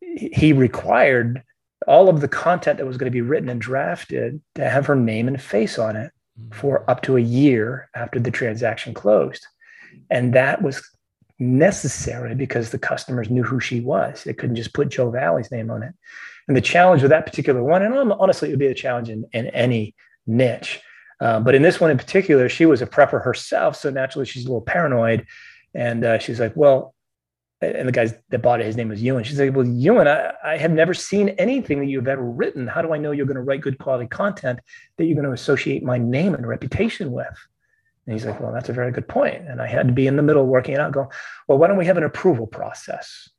he 0.02 0.54
required 0.54 1.44
all 1.88 2.10
of 2.10 2.22
the 2.22 2.28
content 2.28 2.78
that 2.78 2.86
was 2.86 2.98
going 2.98 3.12
to 3.12 3.16
be 3.16 3.22
written 3.22 3.50
and 3.50 3.60
drafted 3.60 4.42
to 4.56 4.70
have 4.70 4.86
her 4.86 4.96
name 4.96 5.28
and 5.28 5.42
face 5.42 5.78
on 5.78 5.96
it 5.96 6.12
for 6.52 6.90
up 6.90 7.02
to 7.04 7.18
a 7.18 7.22
year 7.22 7.90
after 7.96 8.20
the 8.20 8.32
transaction 8.32 8.94
closed. 8.94 9.46
And 10.10 10.34
that 10.34 10.62
was 10.62 10.82
necessary 11.40 12.36
because 12.36 12.70
the 12.70 12.80
customers 12.80 13.30
knew 13.30 13.44
who 13.44 13.60
she 13.60 13.80
was. 13.80 14.24
They 14.24 14.34
couldn't 14.34 14.56
just 14.56 14.74
put 14.74 14.90
Joe 14.90 15.10
Valley's 15.10 15.52
name 15.52 15.70
on 15.70 15.84
it. 15.84 15.94
And 16.48 16.58
the 16.58 16.62
challenge 16.62 17.02
with 17.02 17.12
that 17.12 17.26
particular 17.26 17.64
one, 17.64 17.82
and 17.82 18.14
honestly, 18.14 18.50
it 18.50 18.52
would 18.52 18.60
be 18.60 18.68
a 18.68 18.74
challenge 18.74 19.10
in, 19.10 19.26
in 19.34 19.48
any 19.48 19.96
niche. 20.28 20.82
Uh, 21.20 21.40
but 21.40 21.56
in 21.56 21.62
this 21.62 21.80
one 21.80 21.92
in 21.92 21.98
particular, 21.98 22.50
she 22.50 22.66
was 22.66 22.82
a 22.82 22.88
prepper 22.88 23.24
herself. 23.24 23.76
So 23.76 23.90
naturally, 23.90 24.26
she's 24.26 24.46
a 24.46 24.48
little 24.48 24.62
paranoid. 24.62 25.26
And 25.74 26.04
uh, 26.04 26.20
she's 26.20 26.40
like, 26.40 26.54
well, 26.56 26.94
and 27.62 27.88
the 27.88 27.94
guy 27.94 28.14
that 28.30 28.42
bought 28.42 28.60
it, 28.60 28.66
his 28.66 28.76
name 28.76 28.90
was 28.90 29.02
Ewan. 29.02 29.24
She's 29.24 29.40
like, 29.40 29.56
well, 29.56 29.66
Ewan, 29.66 30.08
I, 30.08 30.34
I 30.44 30.58
have 30.58 30.72
never 30.72 30.94
seen 30.94 31.30
anything 31.30 31.80
that 31.80 31.86
you've 31.86 32.08
ever 32.08 32.24
written. 32.24 32.68
How 32.68 32.82
do 32.82 32.94
I 32.94 32.98
know 32.98 33.12
you're 33.12 33.26
going 33.26 33.38
to 33.38 33.42
write 33.42 33.62
good 33.62 33.80
quality 33.80 34.08
content 34.08 34.60
that 34.98 35.06
you're 35.06 35.16
going 35.16 35.28
to 35.28 35.32
associate 35.32 35.82
my 35.82 35.98
name 35.98 36.34
and 36.36 36.46
reputation 36.46 37.12
with? 37.12 37.38
And 38.06 38.14
he's 38.14 38.26
like, 38.26 38.42
well, 38.42 38.52
that's 38.52 38.68
a 38.68 38.74
very 38.74 38.92
good 38.92 39.08
point. 39.08 39.48
And 39.48 39.62
I 39.62 39.68
had 39.68 39.88
to 39.88 39.94
be 39.94 40.08
in 40.08 40.18
the 40.18 40.24
middle 40.24 40.46
working 40.46 40.74
it 40.74 40.82
out, 40.82 40.92
going, 40.92 41.08
well, 41.48 41.58
why 41.58 41.68
don't 41.68 41.78
we 41.78 41.86
have 41.86 41.96
an 41.96 42.04
approval 42.04 42.48
process? 42.48 43.30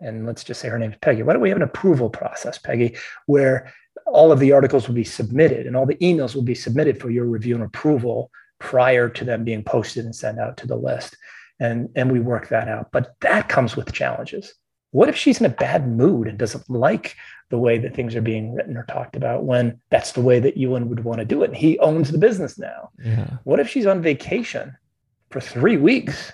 And 0.00 0.26
let's 0.26 0.44
just 0.44 0.60
say 0.60 0.68
her 0.68 0.78
name 0.78 0.92
is 0.92 0.98
Peggy. 1.00 1.22
Why 1.22 1.32
don't 1.32 1.42
we 1.42 1.48
have 1.48 1.56
an 1.56 1.62
approval 1.62 2.10
process, 2.10 2.58
Peggy, 2.58 2.96
where 3.26 3.72
all 4.06 4.30
of 4.30 4.38
the 4.38 4.52
articles 4.52 4.86
will 4.86 4.94
be 4.94 5.04
submitted 5.04 5.66
and 5.66 5.76
all 5.76 5.86
the 5.86 5.96
emails 5.96 6.34
will 6.34 6.42
be 6.42 6.54
submitted 6.54 7.00
for 7.00 7.10
your 7.10 7.24
review 7.24 7.54
and 7.54 7.64
approval 7.64 8.30
prior 8.58 9.08
to 9.08 9.24
them 9.24 9.44
being 9.44 9.64
posted 9.64 10.04
and 10.04 10.14
sent 10.14 10.38
out 10.38 10.56
to 10.58 10.66
the 10.66 10.76
list. 10.76 11.16
And, 11.58 11.88
and 11.96 12.12
we 12.12 12.20
work 12.20 12.48
that 12.48 12.68
out. 12.68 12.92
But 12.92 13.14
that 13.20 13.48
comes 13.48 13.76
with 13.76 13.92
challenges. 13.92 14.54
What 14.90 15.08
if 15.08 15.16
she's 15.16 15.40
in 15.40 15.46
a 15.46 15.50
bad 15.50 15.88
mood 15.88 16.28
and 16.28 16.38
doesn't 16.38 16.68
like 16.70 17.16
the 17.48 17.58
way 17.58 17.78
that 17.78 17.94
things 17.94 18.14
are 18.14 18.22
being 18.22 18.54
written 18.54 18.76
or 18.76 18.84
talked 18.84 19.16
about 19.16 19.44
when 19.44 19.80
that's 19.90 20.12
the 20.12 20.20
way 20.20 20.38
that 20.40 20.56
Ewan 20.56 20.88
would 20.88 21.04
want 21.04 21.18
to 21.18 21.24
do 21.24 21.42
it? 21.42 21.48
And 21.48 21.56
he 21.56 21.78
owns 21.80 22.10
the 22.10 22.18
business 22.18 22.58
now. 22.58 22.90
Yeah. 23.02 23.38
What 23.44 23.60
if 23.60 23.68
she's 23.68 23.86
on 23.86 24.02
vacation 24.02 24.76
for 25.30 25.40
three 25.40 25.76
weeks 25.76 26.32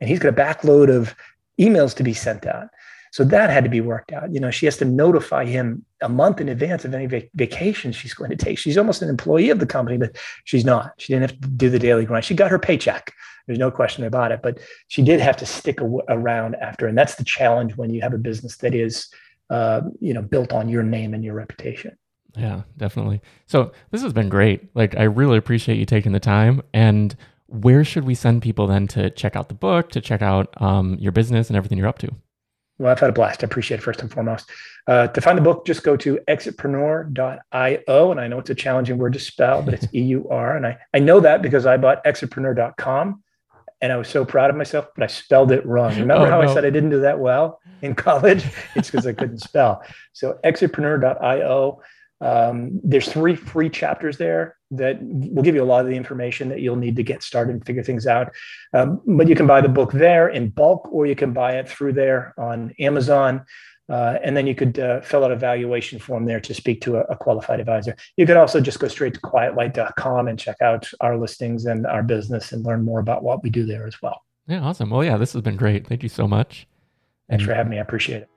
and 0.00 0.08
he's 0.08 0.18
got 0.18 0.28
a 0.28 0.32
backload 0.32 0.94
of 0.94 1.14
emails 1.58 1.94
to 1.96 2.02
be 2.02 2.14
sent 2.14 2.46
out? 2.46 2.68
So 3.12 3.24
that 3.24 3.50
had 3.50 3.64
to 3.64 3.70
be 3.70 3.80
worked 3.80 4.12
out. 4.12 4.32
You 4.32 4.40
know, 4.40 4.50
she 4.50 4.66
has 4.66 4.76
to 4.78 4.84
notify 4.84 5.44
him 5.44 5.84
a 6.02 6.08
month 6.08 6.40
in 6.40 6.48
advance 6.48 6.84
of 6.84 6.94
any 6.94 7.06
vac- 7.06 7.30
vacation 7.34 7.92
she's 7.92 8.14
going 8.14 8.30
to 8.30 8.36
take. 8.36 8.58
She's 8.58 8.78
almost 8.78 9.02
an 9.02 9.08
employee 9.08 9.50
of 9.50 9.58
the 9.58 9.66
company, 9.66 9.98
but 9.98 10.16
she's 10.44 10.64
not. 10.64 10.92
She 10.98 11.12
didn't 11.12 11.30
have 11.30 11.40
to 11.40 11.48
do 11.48 11.70
the 11.70 11.78
daily 11.78 12.04
grind. 12.04 12.24
She 12.24 12.34
got 12.34 12.50
her 12.50 12.58
paycheck. 12.58 13.12
There's 13.46 13.58
no 13.58 13.70
question 13.70 14.04
about 14.04 14.30
it. 14.32 14.40
But 14.42 14.60
she 14.88 15.02
did 15.02 15.20
have 15.20 15.36
to 15.38 15.46
stick 15.46 15.80
a- 15.80 16.00
around 16.08 16.56
after, 16.56 16.86
and 16.86 16.96
that's 16.96 17.14
the 17.16 17.24
challenge 17.24 17.76
when 17.76 17.90
you 17.90 18.00
have 18.02 18.14
a 18.14 18.18
business 18.18 18.58
that 18.58 18.74
is, 18.74 19.08
uh, 19.50 19.80
you 20.00 20.12
know, 20.12 20.22
built 20.22 20.52
on 20.52 20.68
your 20.68 20.82
name 20.82 21.14
and 21.14 21.24
your 21.24 21.34
reputation. 21.34 21.96
Yeah, 22.36 22.62
definitely. 22.76 23.22
So 23.46 23.72
this 23.90 24.02
has 24.02 24.12
been 24.12 24.28
great. 24.28 24.68
Like, 24.76 24.96
I 24.96 25.04
really 25.04 25.38
appreciate 25.38 25.78
you 25.78 25.86
taking 25.86 26.12
the 26.12 26.20
time. 26.20 26.62
And 26.74 27.16
where 27.46 27.82
should 27.84 28.04
we 28.04 28.14
send 28.14 28.42
people 28.42 28.66
then 28.66 28.86
to 28.88 29.10
check 29.10 29.34
out 29.34 29.48
the 29.48 29.54
book, 29.54 29.90
to 29.92 30.00
check 30.00 30.20
out 30.20 30.60
um, 30.60 30.96
your 31.00 31.12
business 31.12 31.48
and 31.48 31.56
everything 31.56 31.78
you're 31.78 31.88
up 31.88 31.98
to? 32.00 32.10
Well, 32.78 32.92
I've 32.92 33.00
had 33.00 33.10
a 33.10 33.12
blast. 33.12 33.42
I 33.42 33.46
appreciate 33.46 33.78
it 33.78 33.82
first 33.82 34.00
and 34.00 34.10
foremost. 34.10 34.48
Uh, 34.86 35.08
to 35.08 35.20
find 35.20 35.36
the 35.36 35.42
book, 35.42 35.66
just 35.66 35.82
go 35.82 35.96
to 35.96 36.18
exitpreneur.io. 36.28 38.10
And 38.10 38.20
I 38.20 38.28
know 38.28 38.38
it's 38.38 38.50
a 38.50 38.54
challenging 38.54 38.98
word 38.98 39.14
to 39.14 39.18
spell, 39.18 39.62
but 39.62 39.74
it's 39.74 39.86
E 39.94 40.00
U 40.02 40.28
R. 40.30 40.56
And 40.56 40.66
I, 40.66 40.78
I 40.94 41.00
know 41.00 41.20
that 41.20 41.42
because 41.42 41.66
I 41.66 41.76
bought 41.76 42.04
exitpreneur.com 42.04 43.22
and 43.80 43.92
I 43.92 43.96
was 43.96 44.08
so 44.08 44.24
proud 44.24 44.50
of 44.50 44.56
myself, 44.56 44.88
but 44.94 45.04
I 45.04 45.06
spelled 45.06 45.52
it 45.52 45.64
wrong. 45.66 45.90
Remember 45.98 46.26
oh, 46.26 46.30
how 46.30 46.40
no. 46.40 46.48
I 46.48 46.54
said 46.54 46.64
I 46.64 46.70
didn't 46.70 46.90
do 46.90 47.00
that 47.00 47.18
well 47.18 47.60
in 47.82 47.94
college? 47.94 48.44
It's 48.74 48.90
because 48.90 49.06
I 49.06 49.12
couldn't 49.12 49.38
spell. 49.42 49.82
So 50.12 50.38
exitpreneur.io. 50.44 51.80
Um, 52.20 52.80
there's 52.82 53.08
three 53.08 53.36
free 53.36 53.70
chapters 53.70 54.18
there 54.18 54.56
that 54.72 54.98
will 55.00 55.42
give 55.42 55.54
you 55.54 55.62
a 55.62 55.64
lot 55.64 55.80
of 55.80 55.86
the 55.86 55.96
information 55.96 56.48
that 56.48 56.60
you'll 56.60 56.76
need 56.76 56.96
to 56.96 57.02
get 57.02 57.22
started 57.22 57.52
and 57.54 57.64
figure 57.64 57.82
things 57.82 58.06
out. 58.06 58.34
Um, 58.74 59.00
but 59.06 59.28
you 59.28 59.34
can 59.34 59.46
buy 59.46 59.60
the 59.60 59.68
book 59.68 59.92
there 59.92 60.28
in 60.28 60.50
bulk, 60.50 60.88
or 60.92 61.06
you 61.06 61.14
can 61.14 61.32
buy 61.32 61.52
it 61.56 61.68
through 61.68 61.94
there 61.94 62.34
on 62.36 62.74
Amazon. 62.78 63.44
Uh, 63.88 64.18
and 64.22 64.36
then 64.36 64.46
you 64.46 64.54
could 64.54 64.78
uh, 64.78 65.00
fill 65.00 65.24
out 65.24 65.32
a 65.32 65.36
valuation 65.36 65.98
form 65.98 66.26
there 66.26 66.40
to 66.40 66.52
speak 66.52 66.82
to 66.82 66.96
a, 66.96 67.00
a, 67.04 67.16
qualified 67.16 67.58
advisor. 67.58 67.96
You 68.18 68.26
could 68.26 68.36
also 68.36 68.60
just 68.60 68.78
go 68.78 68.86
straight 68.86 69.14
to 69.14 69.20
quietlight.com 69.20 70.28
and 70.28 70.38
check 70.38 70.60
out 70.60 70.90
our 71.00 71.16
listings 71.16 71.64
and 71.64 71.86
our 71.86 72.02
business 72.02 72.52
and 72.52 72.66
learn 72.66 72.84
more 72.84 73.00
about 73.00 73.22
what 73.22 73.42
we 73.42 73.48
do 73.48 73.64
there 73.64 73.86
as 73.86 74.02
well. 74.02 74.22
Yeah, 74.46 74.60
awesome. 74.60 74.90
Well, 74.90 75.04
yeah, 75.04 75.16
this 75.16 75.32
has 75.32 75.40
been 75.40 75.56
great. 75.56 75.86
Thank 75.86 76.02
you 76.02 76.10
so 76.10 76.28
much. 76.28 76.66
Thanks 77.30 77.42
and 77.42 77.48
for 77.48 77.54
having 77.54 77.70
me. 77.70 77.78
I 77.78 77.80
appreciate 77.80 78.22
it. 78.22 78.28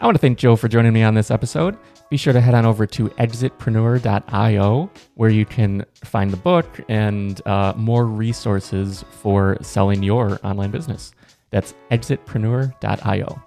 I 0.00 0.04
want 0.04 0.14
to 0.14 0.20
thank 0.20 0.38
Joe 0.38 0.54
for 0.54 0.68
joining 0.68 0.92
me 0.92 1.02
on 1.02 1.14
this 1.14 1.28
episode. 1.28 1.76
Be 2.08 2.16
sure 2.16 2.32
to 2.32 2.40
head 2.40 2.54
on 2.54 2.64
over 2.64 2.86
to 2.86 3.08
exitpreneur.io 3.08 4.90
where 5.16 5.30
you 5.30 5.44
can 5.44 5.84
find 6.04 6.30
the 6.30 6.36
book 6.36 6.66
and 6.88 7.44
uh, 7.46 7.72
more 7.76 8.06
resources 8.06 9.04
for 9.10 9.58
selling 9.60 10.04
your 10.04 10.38
online 10.44 10.70
business. 10.70 11.12
That's 11.50 11.74
exitpreneur.io. 11.90 13.42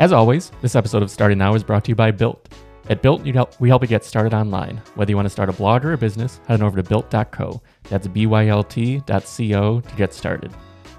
As 0.00 0.10
always, 0.10 0.50
this 0.60 0.74
episode 0.74 1.04
of 1.04 1.10
Starting 1.10 1.38
Now 1.38 1.54
is 1.54 1.62
brought 1.62 1.84
to 1.84 1.90
you 1.92 1.94
by 1.94 2.10
Bylt. 2.10 2.48
At 2.90 3.00
Bylt, 3.00 3.24
help, 3.24 3.58
we 3.60 3.68
help 3.68 3.82
you 3.82 3.88
get 3.88 4.04
started 4.04 4.34
online. 4.34 4.82
Whether 4.96 5.12
you 5.12 5.16
want 5.16 5.26
to 5.26 5.30
start 5.30 5.48
a 5.48 5.52
blog 5.52 5.84
or 5.84 5.92
a 5.92 5.98
business, 5.98 6.40
head 6.48 6.60
on 6.60 6.66
over 6.66 6.82
to 6.82 6.88
bylt.co. 6.88 7.62
That's 7.84 8.08
B-Y-L-T.co 8.08 9.80
to 9.80 9.96
get 9.96 10.12
started. 10.12 10.52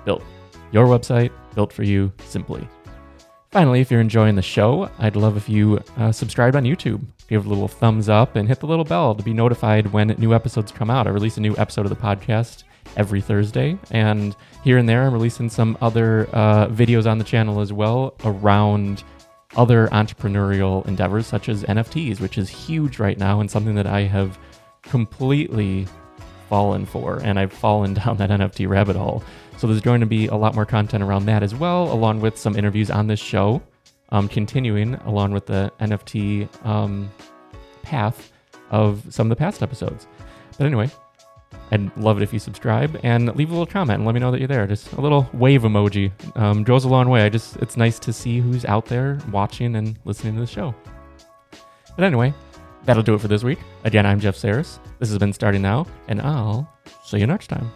Bylt, 0.05 0.23
your 0.71 0.87
website, 0.87 1.31
built 1.55 1.73
for 1.73 1.83
you, 1.83 2.13
simply. 2.25 2.65
Finally, 3.55 3.79
if 3.79 3.89
you're 3.89 4.01
enjoying 4.01 4.35
the 4.35 4.41
show, 4.41 4.89
I'd 4.99 5.15
love 5.15 5.37
if 5.37 5.47
you 5.47 5.79
uh, 5.95 6.11
subscribed 6.11 6.57
on 6.57 6.65
YouTube. 6.65 7.01
Give 7.29 7.45
a 7.45 7.47
little 7.47 7.69
thumbs 7.69 8.09
up 8.09 8.35
and 8.35 8.49
hit 8.49 8.59
the 8.59 8.67
little 8.67 8.83
bell 8.83 9.15
to 9.15 9.23
be 9.23 9.31
notified 9.31 9.93
when 9.93 10.09
new 10.17 10.33
episodes 10.33 10.73
come 10.73 10.89
out. 10.89 11.07
I 11.07 11.11
release 11.11 11.37
a 11.37 11.39
new 11.39 11.55
episode 11.55 11.85
of 11.85 11.89
the 11.89 11.95
podcast 11.95 12.65
every 12.97 13.21
Thursday, 13.21 13.79
and 13.91 14.35
here 14.65 14.77
and 14.77 14.89
there, 14.89 15.03
I'm 15.03 15.13
releasing 15.13 15.49
some 15.49 15.77
other 15.79 16.27
uh, 16.33 16.67
videos 16.67 17.09
on 17.09 17.17
the 17.17 17.23
channel 17.23 17.61
as 17.61 17.71
well 17.71 18.15
around 18.25 19.05
other 19.55 19.87
entrepreneurial 19.87 20.85
endeavors 20.85 21.25
such 21.25 21.47
as 21.47 21.63
NFTs, 21.63 22.19
which 22.19 22.37
is 22.37 22.49
huge 22.49 22.99
right 22.99 23.17
now 23.17 23.39
and 23.39 23.49
something 23.49 23.75
that 23.75 23.87
I 23.87 24.01
have 24.01 24.37
completely 24.81 25.87
fallen 26.49 26.85
for, 26.85 27.21
and 27.23 27.39
I've 27.39 27.53
fallen 27.53 27.93
down 28.05 28.17
that 28.17 28.31
NFT 28.31 28.67
rabbit 28.67 28.97
hole. 28.97 29.23
So 29.57 29.67
there's 29.67 29.81
going 29.81 30.01
to 30.01 30.05
be 30.05 30.27
a 30.27 30.35
lot 30.35 30.55
more 30.55 30.65
content 30.65 31.03
around 31.03 31.25
that 31.25 31.41
as 31.43 31.55
well, 31.55 31.91
along 31.91 32.21
with 32.21 32.37
some 32.37 32.57
interviews 32.57 32.91
on 32.91 33.07
this 33.07 33.19
show, 33.19 33.61
um, 34.09 34.27
continuing 34.27 34.95
along 35.05 35.31
with 35.31 35.45
the 35.45 35.71
NFT 35.79 36.47
um, 36.65 37.09
path 37.83 38.31
of 38.69 39.05
some 39.09 39.27
of 39.27 39.29
the 39.29 39.35
past 39.35 39.63
episodes. 39.63 40.07
But 40.57 40.65
anyway, 40.65 40.89
I'd 41.71 41.95
love 41.97 42.17
it 42.17 42.23
if 42.23 42.33
you 42.33 42.39
subscribe 42.39 42.99
and 43.03 43.33
leave 43.35 43.49
a 43.49 43.53
little 43.53 43.65
comment 43.65 43.97
and 43.97 44.05
let 44.05 44.13
me 44.13 44.19
know 44.19 44.31
that 44.31 44.39
you're 44.39 44.47
there. 44.47 44.67
Just 44.67 44.91
a 44.93 45.01
little 45.01 45.29
wave 45.33 45.61
emoji 45.61 46.11
um, 46.37 46.63
goes 46.63 46.85
a 46.85 46.89
long 46.89 47.09
way. 47.09 47.23
I 47.23 47.29
just 47.29 47.55
it's 47.57 47.77
nice 47.77 47.97
to 47.99 48.13
see 48.13 48.39
who's 48.39 48.65
out 48.65 48.85
there 48.85 49.19
watching 49.31 49.75
and 49.75 49.97
listening 50.05 50.35
to 50.35 50.41
the 50.41 50.47
show. 50.47 50.75
But 51.95 52.03
anyway, 52.03 52.33
that'll 52.83 53.03
do 53.03 53.15
it 53.15 53.21
for 53.21 53.27
this 53.27 53.43
week. 53.43 53.59
Again, 53.83 54.05
I'm 54.05 54.19
Jeff 54.19 54.35
Sarris. 54.35 54.79
This 54.99 55.09
has 55.09 55.17
been 55.17 55.33
Starting 55.33 55.61
Now, 55.61 55.87
and 56.07 56.21
I'll 56.21 56.69
see 57.03 57.19
you 57.19 57.27
next 57.27 57.47
time. 57.47 57.71